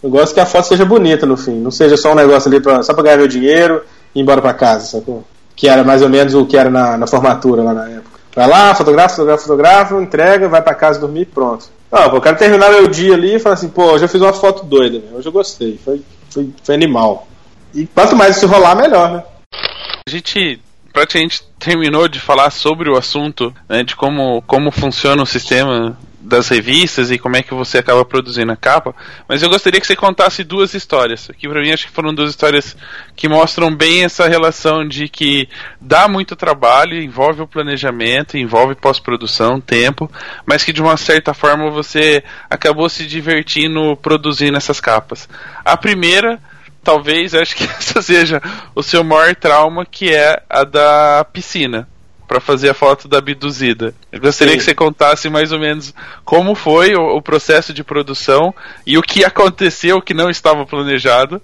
[0.01, 2.59] Eu gosto que a foto seja bonita no fim, não seja só um negócio ali
[2.59, 3.81] pra, só pra ganhar meu dinheiro
[4.13, 5.23] e ir embora pra casa, sacou?
[5.55, 8.15] Que era mais ou menos o que era na, na formatura lá na época.
[8.35, 11.65] Vai lá, fotografa, fotografa, fotografa, entrega, vai pra casa dormir e pronto.
[11.91, 14.19] Ah, pô, eu quero terminar meu dia ali e falar assim, pô, hoje eu fiz
[14.21, 15.05] uma foto doida, né?
[15.13, 17.25] hoje eu gostei, foi, foi, foi animal.
[17.73, 19.23] E quanto mais isso rolar, melhor, né?
[20.07, 20.59] A gente
[20.93, 26.47] praticamente terminou de falar sobre o assunto, né, de como, como funciona o sistema das
[26.47, 28.93] revistas e como é que você acaba produzindo a capa,
[29.27, 32.29] mas eu gostaria que você contasse duas histórias, que para mim acho que foram duas
[32.29, 32.77] histórias
[33.15, 35.49] que mostram bem essa relação de que
[35.81, 40.07] dá muito trabalho, envolve o planejamento, envolve pós-produção, tempo,
[40.45, 45.27] mas que de uma certa forma você acabou se divertindo produzindo essas capas.
[45.65, 46.37] A primeira
[46.85, 48.39] talvez, acho que essa seja
[48.75, 51.89] o seu maior trauma, que é a da piscina
[52.27, 53.93] para fazer a foto da abduzida.
[54.11, 54.59] Eu gostaria Sim.
[54.59, 55.93] que você contasse mais ou menos
[56.23, 58.53] como foi o, o, processo de produção
[58.85, 61.41] e o que aconteceu que não estava planejado.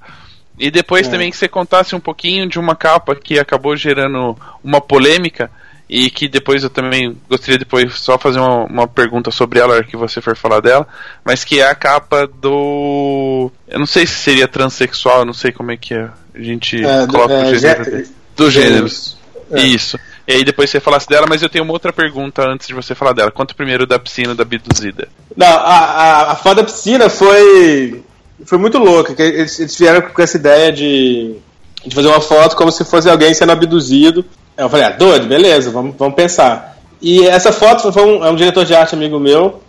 [0.59, 1.11] E depois é.
[1.11, 5.49] também que você contasse um pouquinho de uma capa que acabou gerando uma polêmica,
[5.91, 9.97] e que depois eu também gostaria depois só fazer uma, uma pergunta sobre ela que
[9.97, 10.87] você for falar dela,
[11.23, 15.69] mas que é a capa do eu não sei se seria transexual, não sei como
[15.73, 16.07] é que é.
[16.33, 18.07] a gente é, coloca é, o gênero
[18.37, 18.87] do gênero
[19.51, 19.59] é.
[19.63, 19.99] Isso.
[20.25, 22.95] E aí depois você falasse dela, mas eu tenho uma outra pergunta antes de você
[22.95, 23.29] falar dela.
[23.29, 25.09] Conta primeiro da piscina da Biduzida.
[25.35, 28.01] Não, a, a, a da piscina foi
[28.45, 29.13] foi muito louca.
[29.13, 31.35] Que eles, eles vieram com essa ideia de
[31.85, 34.23] de fazer uma foto como se fosse alguém sendo abduzido
[34.57, 36.77] eu falei, ah, doido, beleza, vamos, vamos pensar.
[37.01, 39.61] E essa foto foi um, é um diretor de arte amigo meu,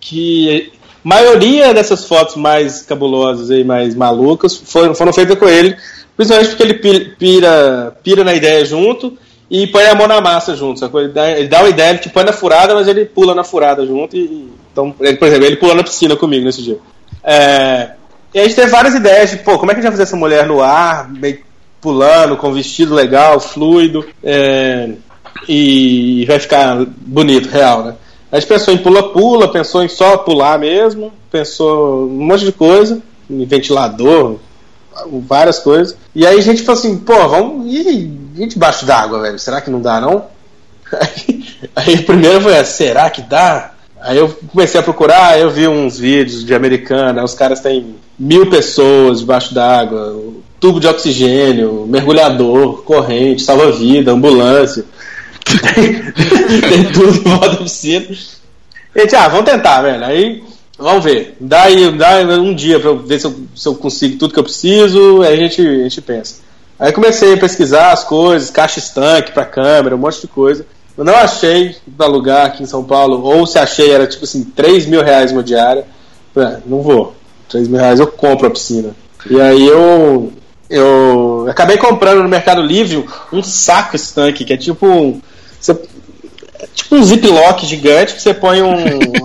[0.00, 0.72] que
[1.04, 5.76] a maioria dessas fotos mais cabulosas e mais malucas foram, foram feitas com ele,
[6.16, 9.16] principalmente porque ele pira, pira na ideia junto
[9.50, 10.82] e põe a mão na massa junto.
[10.98, 13.44] Ele, dá, ele dá uma ideia, ele te põe na furada, mas ele pula na
[13.44, 14.16] furada junto.
[14.16, 16.78] E, então, ele, por exemplo, ele pulou na piscina comigo nesse dia.
[17.22, 17.90] É,
[18.34, 20.02] e a gente teve várias ideias de, pô, como é que a gente vai fazer
[20.04, 21.38] essa mulher no ar, meio
[21.82, 24.90] pulando, com vestido legal, fluido, é,
[25.48, 27.96] e vai ficar bonito, real, né?
[28.30, 33.02] A gente pensou em pula-pula, pensou em só pular mesmo, pensou um monte de coisa,
[33.28, 34.36] em ventilador,
[35.28, 35.96] várias coisas.
[36.14, 37.88] E aí a gente falou assim, pô, vamos ir,
[38.36, 39.38] ir debaixo d'água, velho.
[39.38, 40.24] Será que não dá, não?
[40.94, 41.42] Aí,
[41.76, 43.72] aí a primeira foi, será que dá?
[44.00, 48.50] Aí eu comecei a procurar, eu vi uns vídeos de americana, os caras têm mil
[48.50, 50.22] pessoas debaixo d'água,
[50.62, 54.84] tubo de oxigênio, mergulhador, corrente, salva-vida, ambulância.
[55.74, 58.06] tem tudo em volta da piscina.
[58.96, 60.04] Gente, ah, vamos tentar, velho.
[60.04, 60.40] Aí,
[60.78, 61.34] vamos ver.
[61.40, 64.38] Dá, aí, dá um dia pra eu ver se eu, se eu, consigo tudo que
[64.38, 66.36] eu preciso, aí a gente, a gente pensa.
[66.78, 70.64] Aí comecei a pesquisar as coisas, caixa estanque pra câmera, um monte de coisa.
[70.96, 74.44] Eu não achei pra lugar aqui em São Paulo, ou se achei era tipo assim,
[74.44, 75.84] 3 mil reais uma diária.
[76.36, 77.16] Ah, não vou.
[77.48, 78.94] 3 mil reais eu compro a piscina.
[79.28, 80.32] E aí eu
[80.72, 85.20] eu acabei comprando no Mercado Livre um saco esse tanque, que é tipo.
[85.60, 85.72] Você,
[86.58, 88.74] é tipo um ziplock gigante que você põe um,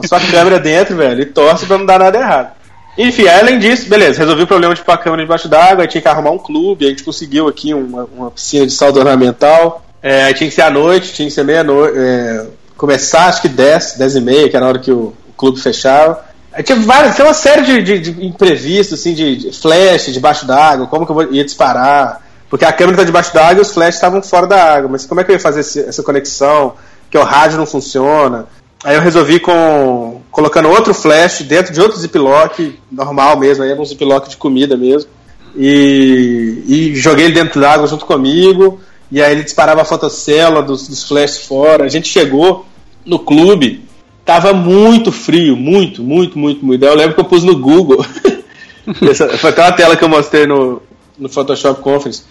[0.04, 2.52] a sua câmera dentro, velho, e torce pra não dar nada errado.
[2.98, 6.02] Enfim, além disso, beleza, resolvi o problema de pôr a câmera debaixo d'água, aí tinha
[6.02, 9.86] que arrumar um clube, a gente conseguiu aqui uma, uma piscina de saldo ornamental.
[10.04, 11.94] É, aí tinha que ser à noite, tinha que ser meia-noite.
[11.98, 12.46] É,
[12.76, 15.62] começar acho que 10, 10 e meia, que era a hora que o, o clube
[15.62, 16.27] fechava.
[16.64, 20.46] Tinha é várias, tinha uma série de, de, de imprevistos, assim, de, de flash debaixo
[20.46, 22.22] d'água, como que eu ia disparar.
[22.50, 24.90] Porque a câmera tá debaixo d'água e os flashes estavam fora da água.
[24.92, 26.74] Mas como é que eu ia fazer esse, essa conexão?
[27.12, 28.48] Que o rádio não funciona.
[28.84, 33.82] Aí eu resolvi com colocando outro flash dentro de outro ziplock, normal mesmo, aí era
[33.82, 35.10] um ziplock de comida mesmo.
[35.56, 38.80] E, e joguei ele dentro d'água junto comigo.
[39.12, 41.84] E aí ele disparava a fotocélula dos, dos flashes fora.
[41.86, 42.66] A gente chegou
[43.06, 43.87] no clube
[44.28, 46.84] Tava muito frio, muito, muito, muito, muito.
[46.84, 48.06] Eu lembro que eu pus no Google.
[49.10, 50.82] Essa, foi aquela tela que eu mostrei no,
[51.18, 52.24] no Photoshop Conference.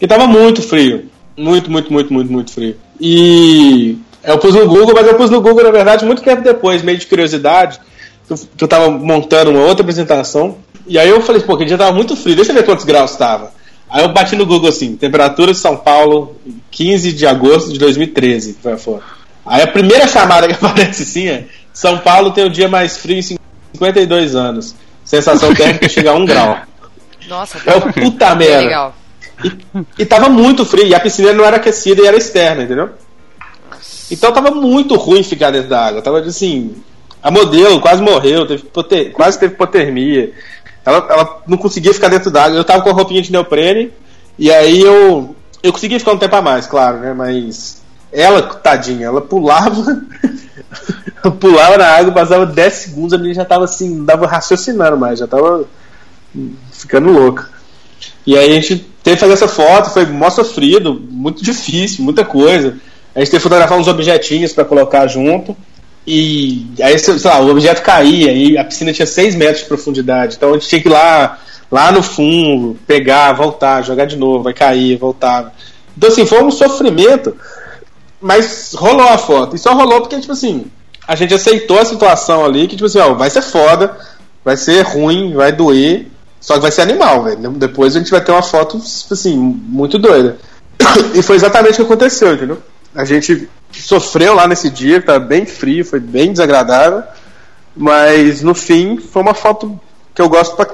[0.00, 1.04] Que tava muito frio.
[1.36, 2.74] Muito, muito, muito, muito, muito frio.
[3.00, 6.82] E eu pus no Google, mas eu pus no Google, na verdade, muito tempo depois,
[6.82, 7.78] meio de curiosidade.
[8.26, 10.56] Que eu, que eu tava montando uma outra apresentação.
[10.88, 13.14] E aí eu falei, pô, que dia tava muito frio, deixa eu ver quantos graus
[13.14, 13.52] tava.
[13.88, 16.34] Aí eu bati no Google assim, temperatura de São Paulo,
[16.72, 19.17] 15 de agosto de 2013, foi a foto.
[19.48, 23.18] Aí a primeira chamada que aparece sim é São Paulo tem o dia mais frio
[23.18, 24.74] em 52 anos.
[25.04, 26.58] Sensação térmica chega a 1 um grau.
[27.28, 28.58] Nossa, é tá o puta tá merda.
[28.64, 28.94] Legal.
[29.44, 32.90] E, e tava muito frio, e a piscina não era aquecida e era externa, entendeu?
[34.10, 36.02] Então tava muito ruim ficar dentro da água.
[36.02, 36.74] Tava assim.
[37.22, 40.32] A modelo quase morreu, teve poter, quase teve hipotermia.
[40.86, 42.56] Ela, ela não conseguia ficar dentro da água.
[42.56, 43.92] Eu tava com a roupinha de neoprene,
[44.38, 45.34] e aí eu.
[45.62, 47.12] Eu conseguia ficar um tempo a mais, claro, né?
[47.12, 47.82] Mas
[48.20, 49.96] ela, tadinha, ela pulava.
[51.38, 55.20] pulava na água, passava 10 segundos, a menina já tava assim, não dava raciocinando mais,
[55.20, 55.64] já tava
[56.72, 57.48] ficando louca.
[58.26, 62.24] E aí a gente teve que fazer essa foto, foi mó sofrido, muito difícil, muita
[62.24, 62.76] coisa.
[63.14, 65.56] A gente teve que fotografar uns objetinhos para colocar junto.
[66.04, 70.34] E aí, sei lá, o objeto caía e a piscina tinha 6 metros de profundidade.
[70.36, 71.38] Então a gente tinha que ir lá,
[71.70, 75.54] lá no fundo, pegar, voltar, jogar de novo, vai cair, voltar.
[75.96, 77.36] Então assim, foi um sofrimento
[78.20, 79.54] mas rolou a foto.
[79.54, 80.66] E só rolou porque, tipo assim,
[81.06, 83.96] a gente aceitou a situação ali, que, tipo assim, ó, vai ser foda,
[84.44, 86.06] vai ser ruim, vai doer.
[86.40, 87.50] Só que vai ser animal, velho.
[87.52, 90.38] Depois a gente vai ter uma foto, tipo assim, muito doida.
[91.14, 92.58] E foi exatamente o que aconteceu, entendeu?
[92.94, 97.02] A gente sofreu lá nesse dia, tá bem frio, foi bem desagradável.
[97.76, 99.78] Mas no fim foi uma foto
[100.14, 100.66] que eu gosto pra...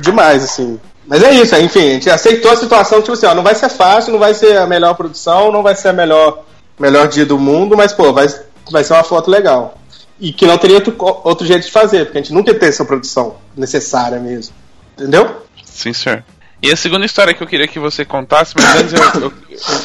[0.00, 0.78] demais, assim.
[1.06, 3.68] Mas é isso, enfim, a gente aceitou a situação, tipo assim, ó, não vai ser
[3.68, 6.44] fácil, não vai ser a melhor produção, não vai ser a melhor
[6.80, 8.26] melhor dia do mundo, mas pô, vai,
[8.72, 9.78] vai ser uma foto legal.
[10.18, 12.84] E que não teria outro, outro jeito de fazer, porque a gente nunca tem essa
[12.84, 14.54] produção necessária mesmo.
[14.96, 15.42] Entendeu?
[15.64, 16.24] Sim, senhor.
[16.62, 19.32] E a segunda história que eu queria que você contasse, mas antes eu, eu,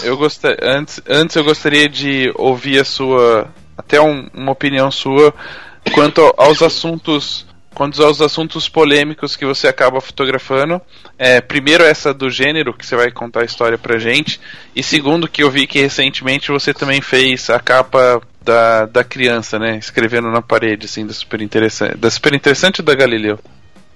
[0.03, 3.47] eu gostar, antes, antes eu gostaria de ouvir a sua,
[3.77, 5.33] até um, uma opinião sua,
[5.93, 7.45] quanto aos assuntos
[7.75, 10.81] quanto aos assuntos polêmicos que você acaba fotografando.
[11.19, 14.39] É, primeiro, essa do gênero, que você vai contar a história pra gente.
[14.73, 19.59] E segundo, que eu vi que recentemente você também fez a capa da, da criança,
[19.59, 19.77] né?
[19.77, 21.97] Escrevendo na parede, assim, da super interessante.
[21.97, 23.37] Da super interessante ou da Galileu?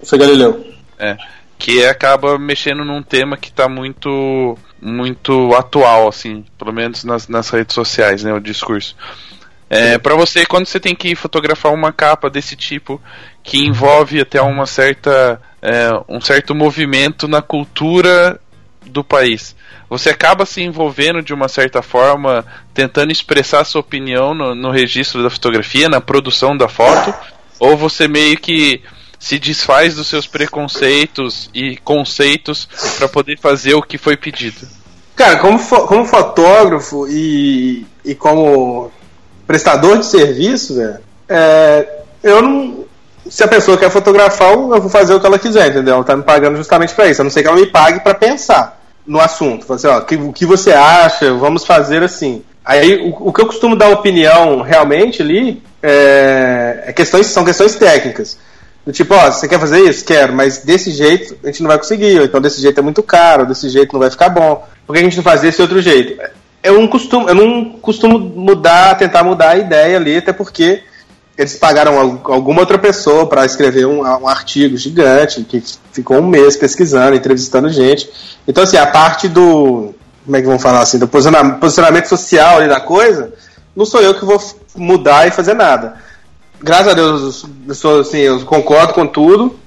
[0.04, 0.64] Foi Galileu.
[0.98, 1.16] É.
[1.58, 7.50] Que acaba mexendo num tema que tá muito muito atual, assim, pelo menos nas, nas
[7.50, 8.32] redes sociais, né?
[8.32, 8.94] O discurso.
[9.70, 13.00] É, para você, quando você tem que fotografar uma capa desse tipo,
[13.40, 18.40] que envolve até uma certa, é, um certo movimento na cultura
[18.86, 19.54] do país,
[19.88, 22.44] você acaba se envolvendo de uma certa forma,
[22.74, 27.14] tentando expressar sua opinião no, no registro da fotografia, na produção da foto,
[27.60, 28.82] ou você meio que
[29.20, 32.68] se desfaz dos seus preconceitos e conceitos
[32.98, 34.66] para poder fazer o que foi pedido?
[35.14, 38.90] Cara, como, fo como fotógrafo e, e como
[39.50, 40.98] prestador de serviço, velho,
[41.28, 42.84] é, eu não.
[43.28, 45.94] Se a pessoa quer fotografar, eu vou fazer o que ela quiser, entendeu?
[45.96, 47.20] Ela tá me pagando justamente para isso.
[47.20, 49.66] A não ser que ela me pague para pensar no assunto.
[49.66, 51.32] fazer assim, ó, que, o que você acha?
[51.34, 52.42] Vamos fazer assim.
[52.64, 57.74] Aí o, o que eu costumo dar opinião realmente ali é, é questões, são questões
[57.74, 58.38] técnicas.
[58.86, 60.04] Do tipo, ó, você quer fazer isso?
[60.04, 63.02] Quero, mas desse jeito a gente não vai conseguir, ou então desse jeito é muito
[63.02, 64.64] caro, desse jeito não vai ficar bom.
[64.86, 66.20] Por que a gente não faz desse outro jeito?
[66.62, 70.82] eu não costumo, eu não costumo mudar, tentar mudar a ideia ali, até porque
[71.36, 76.56] eles pagaram alguma outra pessoa para escrever um, um, artigo gigante que ficou um mês
[76.56, 78.10] pesquisando, entrevistando gente.
[78.46, 82.68] Então assim, a parte do como é que vamos falar assim, do posicionamento social ali
[82.68, 83.32] da coisa,
[83.74, 84.38] não sou eu que vou
[84.76, 85.94] mudar e fazer nada.
[86.60, 89.58] Graças a Deus, eu, sou, assim, eu concordo com tudo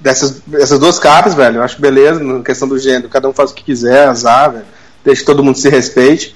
[0.00, 1.56] dessas essas duas capas, velho.
[1.56, 4.64] Eu acho beleza na questão do gênero, cada um faz o que quiser, azar, velho
[5.04, 6.34] deixa que todo mundo se respeite.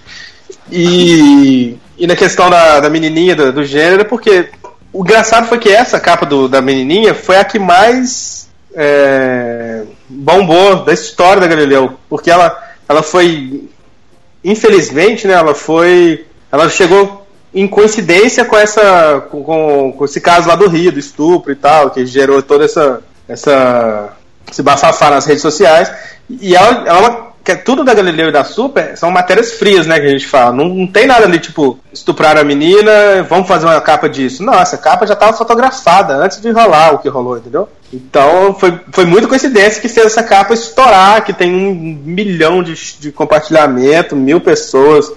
[0.71, 4.49] E, e na questão da, da menininha, do, do gênero, porque
[4.93, 10.85] o engraçado foi que essa capa do, da menininha foi a que mais é, bombou
[10.85, 12.57] da história da Galileu, porque ela,
[12.89, 13.69] ela foi,
[14.45, 20.55] infelizmente, né, ela foi, ela chegou em coincidência com essa, com, com esse caso lá
[20.55, 24.11] do Rio, do estupro e tal, que gerou toda essa, essa,
[24.51, 25.93] esse bafafá nas redes sociais,
[26.31, 29.98] e ela, ela que é tudo da Galileu e da Super são matérias frias, né,
[29.98, 30.52] que a gente fala.
[30.52, 34.44] Não, não tem nada ali, tipo, estuprar a menina, vamos fazer uma capa disso.
[34.44, 37.69] Não, essa capa já estava fotografada antes de rolar o que rolou, entendeu?
[37.93, 42.74] Então foi, foi muito coincidência que fez essa capa estourar, que tem um milhão de,
[43.01, 45.12] de compartilhamento, mil pessoas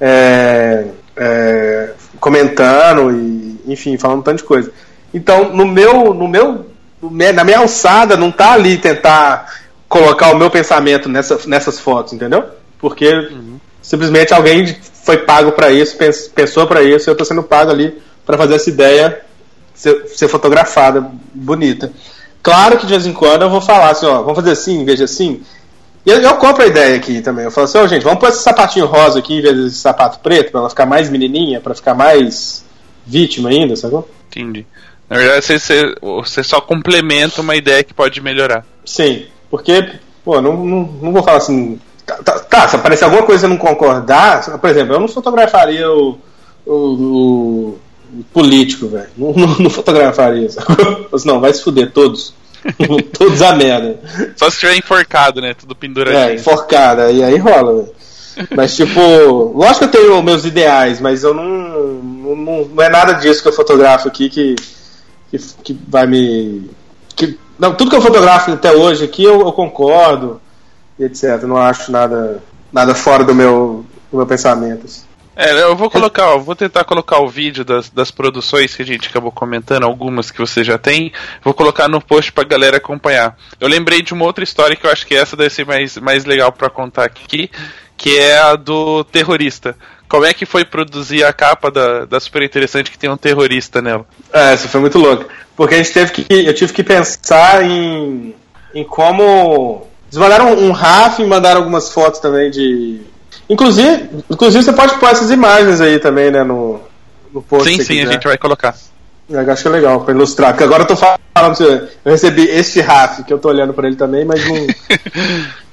[0.00, 0.84] é,
[1.16, 4.70] é, comentando e, enfim, falando um tanto de coisa.
[5.14, 6.66] Então, no meu, no meu,
[7.00, 9.46] na minha alçada, não tá ali tentar
[9.92, 12.46] colocar o meu pensamento nessa, nessas fotos, entendeu?
[12.78, 13.60] Porque uhum.
[13.82, 14.74] simplesmente alguém
[15.04, 15.94] foi pago para isso,
[16.34, 19.20] pensou para isso, eu tô sendo pago ali para fazer essa ideia
[19.74, 21.92] ser, ser, fotografada, bonita.
[22.42, 25.04] Claro que de vez em quando eu vou falar assim, ó, vamos fazer assim, veja
[25.04, 25.42] assim.
[26.06, 27.44] E eu, eu compro a ideia aqui também.
[27.44, 29.76] Eu falo assim, ó, oh, gente, vamos pôr esse sapatinho rosa aqui em vez desse
[29.76, 32.64] sapato preto, para ela ficar mais menininha, para ficar mais
[33.06, 34.08] vítima ainda, sacou?
[34.30, 34.64] Entendi.
[35.10, 38.64] Na verdade, você, você, você só complementa uma ideia que pode melhorar.
[38.86, 41.78] Sim, porque, pô, não, não, não vou falar assim.
[42.06, 45.90] Tá, tá, tá, se aparecer alguma coisa e não concordar, por exemplo, eu não fotografaria
[45.92, 46.16] o,
[46.66, 47.78] o,
[48.14, 49.10] o político, velho.
[49.14, 50.58] Não, não, não, fotografaria isso.
[51.12, 52.32] Assim, não, vai se fuder todos.
[53.12, 54.00] todos a merda.
[54.36, 55.52] Só se tiver enforcado, né?
[55.52, 57.92] Tudo pendurado É, enforcado, e aí rola, velho.
[58.56, 58.98] Mas, tipo,
[59.54, 62.12] lógico que eu tenho meus ideais, mas eu não, não.
[62.34, 64.56] Não, não é nada disso que eu fotografo aqui que,
[65.30, 66.70] que, que vai me
[67.62, 70.40] não, tudo que eu fotografo até hoje aqui eu, eu concordo
[70.98, 71.40] e etc.
[71.44, 74.84] Não acho nada, nada fora do meu, do meu pensamento.
[74.86, 75.02] Assim.
[75.36, 78.84] É, eu vou colocar, ó, vou tentar colocar o vídeo das, das produções que a
[78.84, 81.12] gente acabou comentando, algumas que você já tem,
[81.44, 83.36] vou colocar no post pra galera acompanhar.
[83.60, 86.24] Eu lembrei de uma outra história que eu acho que essa deve ser mais, mais
[86.24, 87.48] legal para contar aqui,
[87.96, 89.76] que é a do terrorista
[90.12, 93.80] como é que foi produzir a capa da, da Super Interessante que tem um terrorista
[93.80, 94.04] nela?
[94.30, 95.24] É, isso foi muito louco.
[95.56, 96.26] Porque a gente teve que.
[96.28, 98.34] Eu tive que pensar em,
[98.74, 99.86] em como.
[100.08, 103.00] Eles mandaram um RAF e mandaram algumas fotos também de.
[103.48, 106.44] Inclusive, inclusive você pode pôr essas imagens aí também, né?
[106.44, 106.78] No,
[107.32, 107.70] no post.
[107.70, 108.08] Sim, sim, quiser.
[108.08, 108.74] a gente vai colocar.
[109.30, 111.16] É, eu acho que é legal pra ilustrar, porque agora eu tô falando
[111.56, 111.88] você.
[112.04, 114.54] Eu recebi este RAF, que eu tô olhando pra ele também, mas não,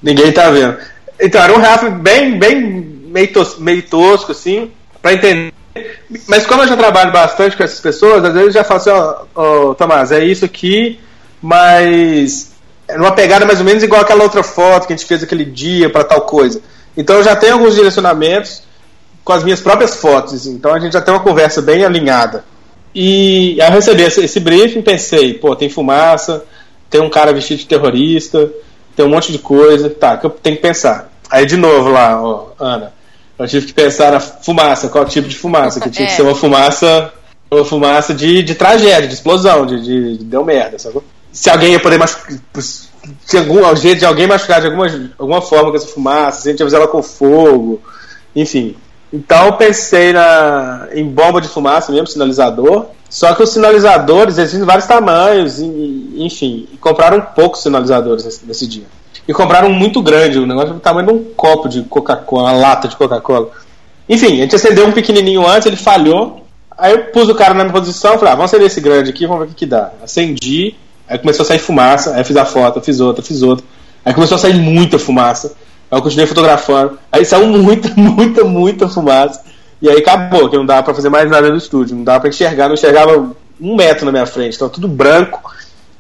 [0.01, 0.77] ninguém tá vendo.
[1.19, 4.72] Então, era um RAF bem, bem meio, tos, meio tosco, assim,
[5.02, 5.53] para entender.
[6.27, 8.90] Mas como eu já trabalho bastante com essas pessoas, às vezes eu já falo assim,
[8.90, 10.99] ó, oh, oh, Tomás, é isso aqui,
[11.41, 12.52] mas
[12.88, 15.45] é numa pegada mais ou menos igual aquela outra foto que a gente fez aquele
[15.45, 16.61] dia para tal coisa.
[16.98, 18.64] Então eu já tenho alguns direcionamentos
[19.23, 20.53] com as minhas próprias fotos, assim.
[20.53, 22.44] então a gente já tem uma conversa bem alinhada.
[22.94, 26.44] E ao receber esse briefing, pensei, pô, tem fumaça,
[26.90, 28.52] tem um cara vestido de terrorista,
[28.95, 31.10] tem um monte de coisa, tá, que eu tenho que pensar.
[31.30, 32.91] Aí de novo lá, ó, Ana,
[33.39, 36.09] eu tive que pensar na fumaça, qual tipo de fumaça, que tinha é.
[36.09, 37.09] que ser uma fumaça,
[37.49, 40.75] uma fumaça de, de tragédia, de explosão, de, de, de deu merda,
[41.31, 44.87] Se alguém ia poder machucar, se algum jeito de alguém machucar de alguma,
[45.17, 47.81] alguma forma com essa fumaça, se a gente ia usar ela com fogo,
[48.35, 48.75] enfim.
[49.11, 52.87] Então pensei na, em bomba de fumaça mesmo, sinalizador.
[53.09, 58.85] Só que os sinalizadores existem vários tamanhos, e, enfim, compraram poucos sinalizadores nesse, nesse dia
[59.30, 62.88] e compraram muito grande, o negócio do tamanho de um copo de Coca-Cola, uma lata
[62.88, 63.51] de Coca-Cola.
[64.10, 66.43] Enfim, a gente acendeu um pequenininho antes, ele falhou.
[66.76, 69.27] Aí eu pus o cara na minha posição, falei, ah, vamos acender esse grande aqui,
[69.27, 69.91] vamos ver o que, que dá.
[70.03, 70.73] Acendi,
[71.07, 73.64] aí começou a sair fumaça, aí fiz a foto, fiz outra, fiz outra.
[74.03, 75.53] Aí começou a sair muita fumaça.
[75.91, 76.97] Aí eu continuei fotografando.
[77.11, 79.43] Aí saiu muita, muita, muita fumaça.
[79.80, 82.30] E aí acabou, que não dava para fazer mais nada no estúdio, não dava para
[82.30, 83.31] enxergar, não enxergava
[83.61, 85.39] um metro na minha frente, estava tudo branco,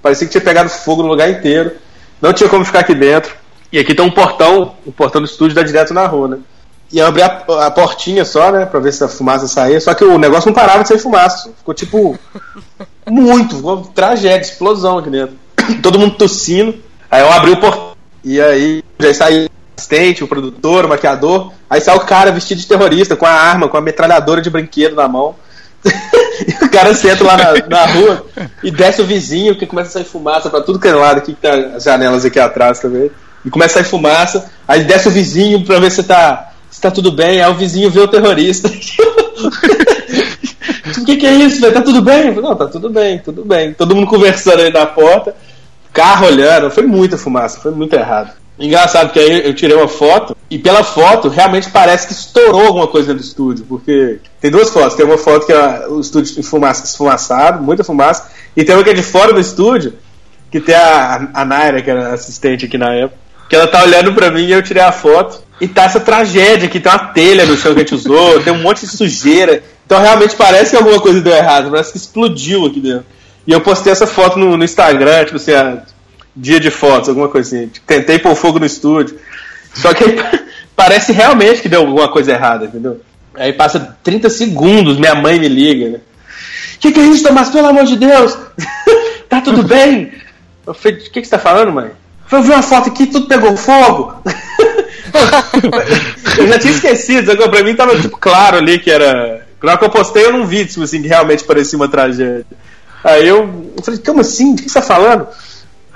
[0.01, 1.73] parecia que tinha pegado fogo no lugar inteiro.
[2.21, 3.33] Não tinha como ficar aqui dentro.
[3.71, 6.37] E aqui tem um portão, o portão do estúdio dá direto na rua, né?
[6.91, 8.65] E eu abri a, a, portinha só, né?
[8.65, 9.79] Pra ver se a fumaça saía.
[9.79, 11.49] Só que o negócio não parava de sair fumaça.
[11.57, 12.17] Ficou tipo.
[13.07, 13.57] Muito.
[13.57, 15.35] Uma tragédia, explosão aqui dentro.
[15.83, 16.75] Todo mundo tossindo.
[17.09, 17.91] Aí eu abri o portão.
[18.23, 21.53] E aí já saiu o assistente, o produtor, o maquiador.
[21.69, 24.95] Aí sai o cara vestido de terrorista, com a arma, com a metralhadora de brinquedo
[24.95, 25.35] na mão.
[26.47, 28.25] E o cara senta lá na, na rua
[28.63, 31.33] e desce o vizinho, que começa a sair fumaça para tudo que é lado, aqui
[31.33, 33.11] que tá as janelas aqui atrás também.
[33.45, 36.89] E começa a sair fumaça, aí desce o vizinho para ver se tá, se tá
[36.91, 38.71] tudo bem, aí o vizinho vê o terrorista.
[40.99, 41.73] O que, que é isso, velho?
[41.73, 42.33] Tá tudo bem?
[42.35, 43.73] não, tá tudo bem, tudo bem.
[43.73, 45.33] Todo mundo conversando aí na porta,
[45.93, 48.31] carro olhando, foi muita fumaça, foi muito errado.
[48.59, 52.87] Engraçado que aí eu tirei uma foto e pela foto realmente parece que estourou alguma
[52.87, 54.95] coisa do estúdio, porque tem duas fotos.
[54.95, 58.89] Tem uma foto que é o estúdio fumaça, esfumaçado, muita fumaça, e tem uma que
[58.89, 59.93] é de fora do estúdio,
[60.51, 63.17] que tem a, a Naira, que era assistente aqui na época,
[63.49, 65.41] que ela tá olhando pra mim e eu tirei a foto.
[65.61, 68.51] E tá essa tragédia que tem uma telha no chão que a gente usou, tem
[68.51, 69.63] um monte de sujeira.
[69.85, 73.05] Então realmente parece que alguma coisa deu errado, parece que explodiu aqui dentro.
[73.47, 75.81] E eu postei essa foto no, no Instagram, tipo assim, a,
[76.39, 77.69] dia de fotos, alguma coisa Assim.
[77.85, 79.19] Tentei pôr fogo no estúdio.
[79.73, 80.15] Só que aí,
[80.75, 83.01] parece realmente que deu alguma coisa errada, entendeu?
[83.35, 85.99] Aí passa 30 segundos, minha mãe me liga, né?
[86.79, 87.49] Que que é isso, Tomás?
[87.49, 88.37] Pelo amor de Deus!
[89.29, 90.11] tá tudo bem?
[90.65, 91.91] Eu falei, o que, que você tá falando, mãe?
[92.31, 94.13] Eu vi uma foto aqui, tudo pegou fogo.
[96.37, 99.45] eu já tinha esquecido, agora pra mim tava tipo, claro ali que era.
[99.61, 102.45] Na hora que eu postei, eu não vi, tipo assim, que realmente parecia uma tragédia.
[103.03, 104.53] Aí eu, eu falei, como assim?
[104.53, 105.27] O que você tá falando?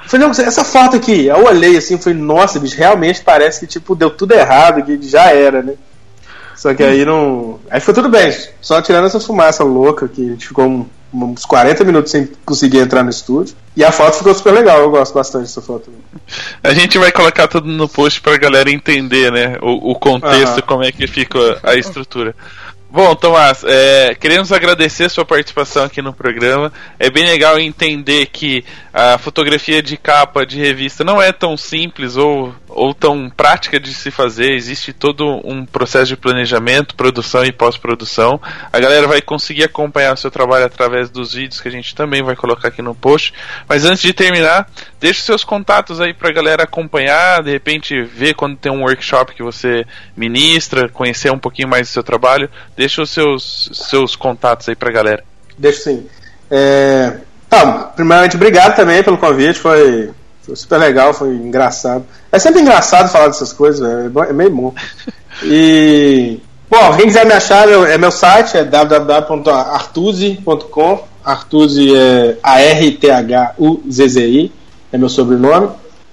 [0.08, 1.28] Falei, não, essa foto aqui.
[1.28, 5.32] Eu olhei assim, falei, nossa, bicho, realmente parece que tipo deu tudo errado, que já
[5.32, 5.74] era, né?
[6.56, 7.60] Só que aí não.
[7.70, 8.32] Aí foi tudo bem,
[8.62, 13.04] só tirando essa fumaça louca que a gente ficou uns 40 minutos sem conseguir entrar
[13.04, 13.56] no estúdio.
[13.76, 15.92] E a foto ficou super legal, eu gosto bastante dessa foto.
[16.64, 19.58] A gente vai colocar tudo no post pra galera entender, né?
[19.62, 22.36] O, o contexto, como é que fica a estrutura.
[22.96, 26.72] Bom, Tomás, é, queremos agradecer a sua participação aqui no programa.
[27.00, 28.64] É bem legal entender que
[28.94, 33.92] a fotografia de capa de revista não é tão simples ou, ou tão prática de
[33.92, 34.52] se fazer.
[34.54, 38.40] Existe todo um processo de planejamento, produção e pós-produção.
[38.72, 42.22] A galera vai conseguir acompanhar o seu trabalho através dos vídeos que a gente também
[42.22, 43.34] vai colocar aqui no post.
[43.68, 48.36] Mas antes de terminar, deixe seus contatos aí para a galera acompanhar, de repente ver
[48.36, 49.84] quando tem um workshop que você
[50.16, 52.48] ministra, conhecer um pouquinho mais do seu trabalho.
[52.84, 55.24] Deixa os seus, seus contatos aí pra galera.
[55.58, 56.06] Deixa sim.
[56.52, 57.14] É...
[57.48, 60.12] Tá, primeiramente, obrigado também pelo convite, foi,
[60.42, 62.06] foi, super legal, foi engraçado.
[62.30, 64.12] É sempre engraçado falar dessas coisas, véio.
[64.26, 64.76] É, é meio bom.
[65.46, 71.04] E, bom, quem quiser me achar, é meu site, é www.artuzi.com.
[71.24, 74.52] Artuzi é A-R-T-H-U-Z-Z-I,
[74.92, 75.70] é meu sobrenome.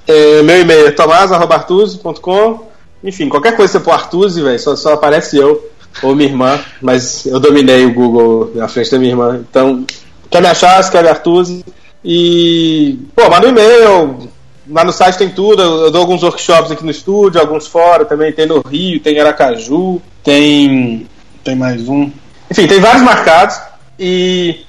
[0.06, 2.70] É, meu e-mail é tomás.artuzi.com.
[3.02, 5.68] Enfim, qualquer coisa que você pôr Artuzi, velho, só, só aparece eu
[6.02, 9.44] ou minha irmã, mas eu dominei o Google na frente da minha irmã.
[9.48, 9.84] Então,
[10.30, 11.64] quer me achar, me Artuse.
[12.04, 14.28] E, pô, manda um e-mail.
[14.68, 15.60] Lá no site tem tudo.
[15.62, 18.32] Eu dou alguns workshops aqui no estúdio, alguns fora também.
[18.32, 21.06] Tem no Rio, tem em Aracaju, tem.
[21.42, 22.10] Tem mais um.
[22.50, 23.56] Enfim, tem vários marcados.
[23.98, 24.60] E,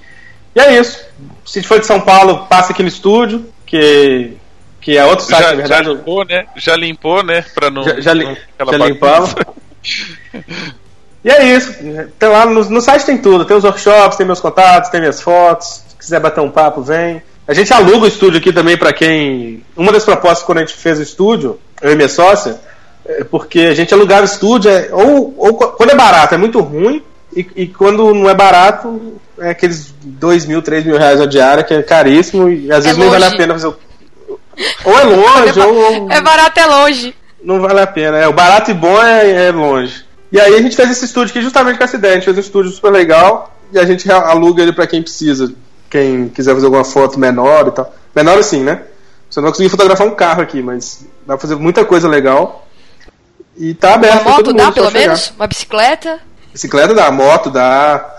[0.55, 0.99] e é isso.
[1.45, 4.33] Se for de São Paulo, passa aqui no estúdio, que
[4.81, 5.85] que é outro site, já, na verdade.
[5.85, 6.45] Já limpou, né?
[6.55, 7.45] Já limpou, né?
[7.53, 8.35] Pra não, já, já, não
[8.71, 9.35] já limpamos.
[11.23, 11.73] E é isso.
[12.19, 13.45] Tem lá no, no, site tem tudo.
[13.45, 15.83] Tem os workshops, tem meus contatos, tem minhas fotos.
[15.89, 17.21] Se quiser bater um papo, vem.
[17.47, 19.63] A gente aluga o estúdio aqui também para quem.
[19.75, 22.59] Uma das propostas quando a gente fez o estúdio, eu e minha sócia,
[23.05, 26.59] é porque a gente alugava o estúdio, é, ou, ou quando é barato é muito
[26.59, 27.03] ruim,
[27.35, 31.63] e, e, quando não é barato, é aqueles 2 mil, 3 mil reais a diária,
[31.63, 33.67] que é caríssimo, e às é vezes não vale a pena fazer.
[33.67, 33.79] Ou
[34.29, 36.11] é, é longe, ou.
[36.11, 37.15] É barato, é longe.
[37.43, 38.17] Não vale a pena.
[38.17, 40.05] É, o barato e bom é, é longe.
[40.31, 42.13] E aí a gente fez esse estúdio aqui justamente com essa ideia.
[42.13, 45.53] A gente fez um estúdio super legal e a gente aluga ele para quem precisa.
[45.89, 47.93] Quem quiser fazer alguma foto menor e tal.
[48.15, 48.83] Menor assim, né?
[49.29, 52.65] Você não vai conseguir fotografar um carro aqui, mas dá pra fazer muita coisa legal.
[53.57, 54.21] E tá aberto.
[54.21, 54.99] Uma moto dá, pelo chegar.
[54.99, 55.33] menos?
[55.35, 56.19] Uma bicicleta?
[56.53, 58.15] Bicicleta dá, moto dá.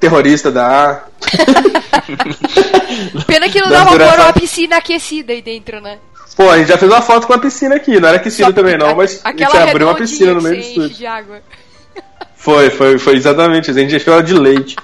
[0.00, 1.04] Terrorista dá.
[3.26, 5.98] Pena que não dá, dá uma, uma piscina aquecida aí dentro, né?
[6.38, 8.78] Pô, a gente já fez uma foto com a piscina aqui, não era piscina também
[8.78, 10.96] não, mas a, gente abriu uma piscina no meio do estúdio.
[10.96, 11.40] De água.
[12.38, 14.76] Foi, foi, foi exatamente, a gente encheu ela de leite.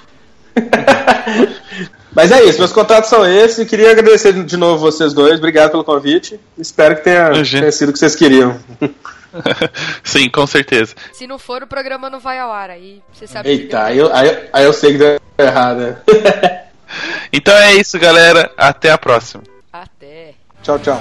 [2.13, 3.65] mas é isso, meus contatos são esses.
[3.69, 6.37] queria agradecer de novo vocês dois, obrigado pelo convite.
[6.57, 8.59] Espero que tenha, tenha sido o que vocês queriam.
[10.03, 10.93] Sim, com certeza.
[11.13, 12.69] Se não for, o programa não vai ao ar.
[12.71, 15.95] Aí você sabe Eita, eu, aí, aí eu sei que deu errado.
[17.31, 18.51] então é isso, galera.
[18.57, 19.41] Até a próxima.
[20.65, 20.99] Tchau, tchau.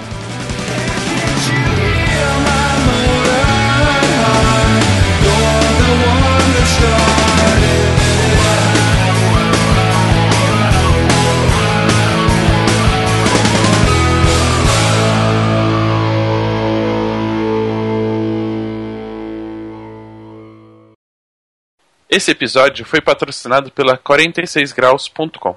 [22.11, 25.57] Esse episódio foi patrocinado pela 46graus.com.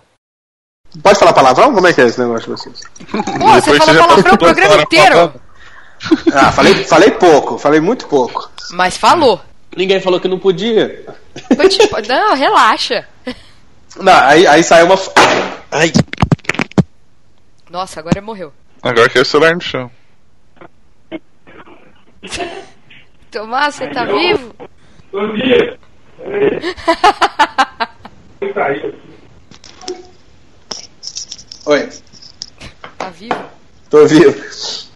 [1.03, 1.73] Pode falar palavrão?
[1.73, 2.81] Como é que é esse negócio de vocês?
[3.11, 5.33] Pô, você falou palavrão o programa inteiro.
[6.33, 8.49] Ah, falei, falei pouco, falei muito pouco.
[8.71, 9.41] Mas falou.
[9.75, 11.03] Ninguém falou que não podia.
[11.69, 13.05] Tipo, não, relaxa.
[13.97, 14.95] Não, aí, aí saiu uma.
[15.71, 15.91] Ai.
[17.69, 18.53] Nossa, agora morreu.
[18.81, 19.91] Agora que é o celular no chão.
[23.29, 24.55] Tomás, você tá vivo?
[25.11, 25.77] Bom dia.
[28.53, 28.69] Tá,
[31.69, 31.89] Oi.
[32.97, 33.43] Tá vivo?
[33.89, 34.86] Tô vivo.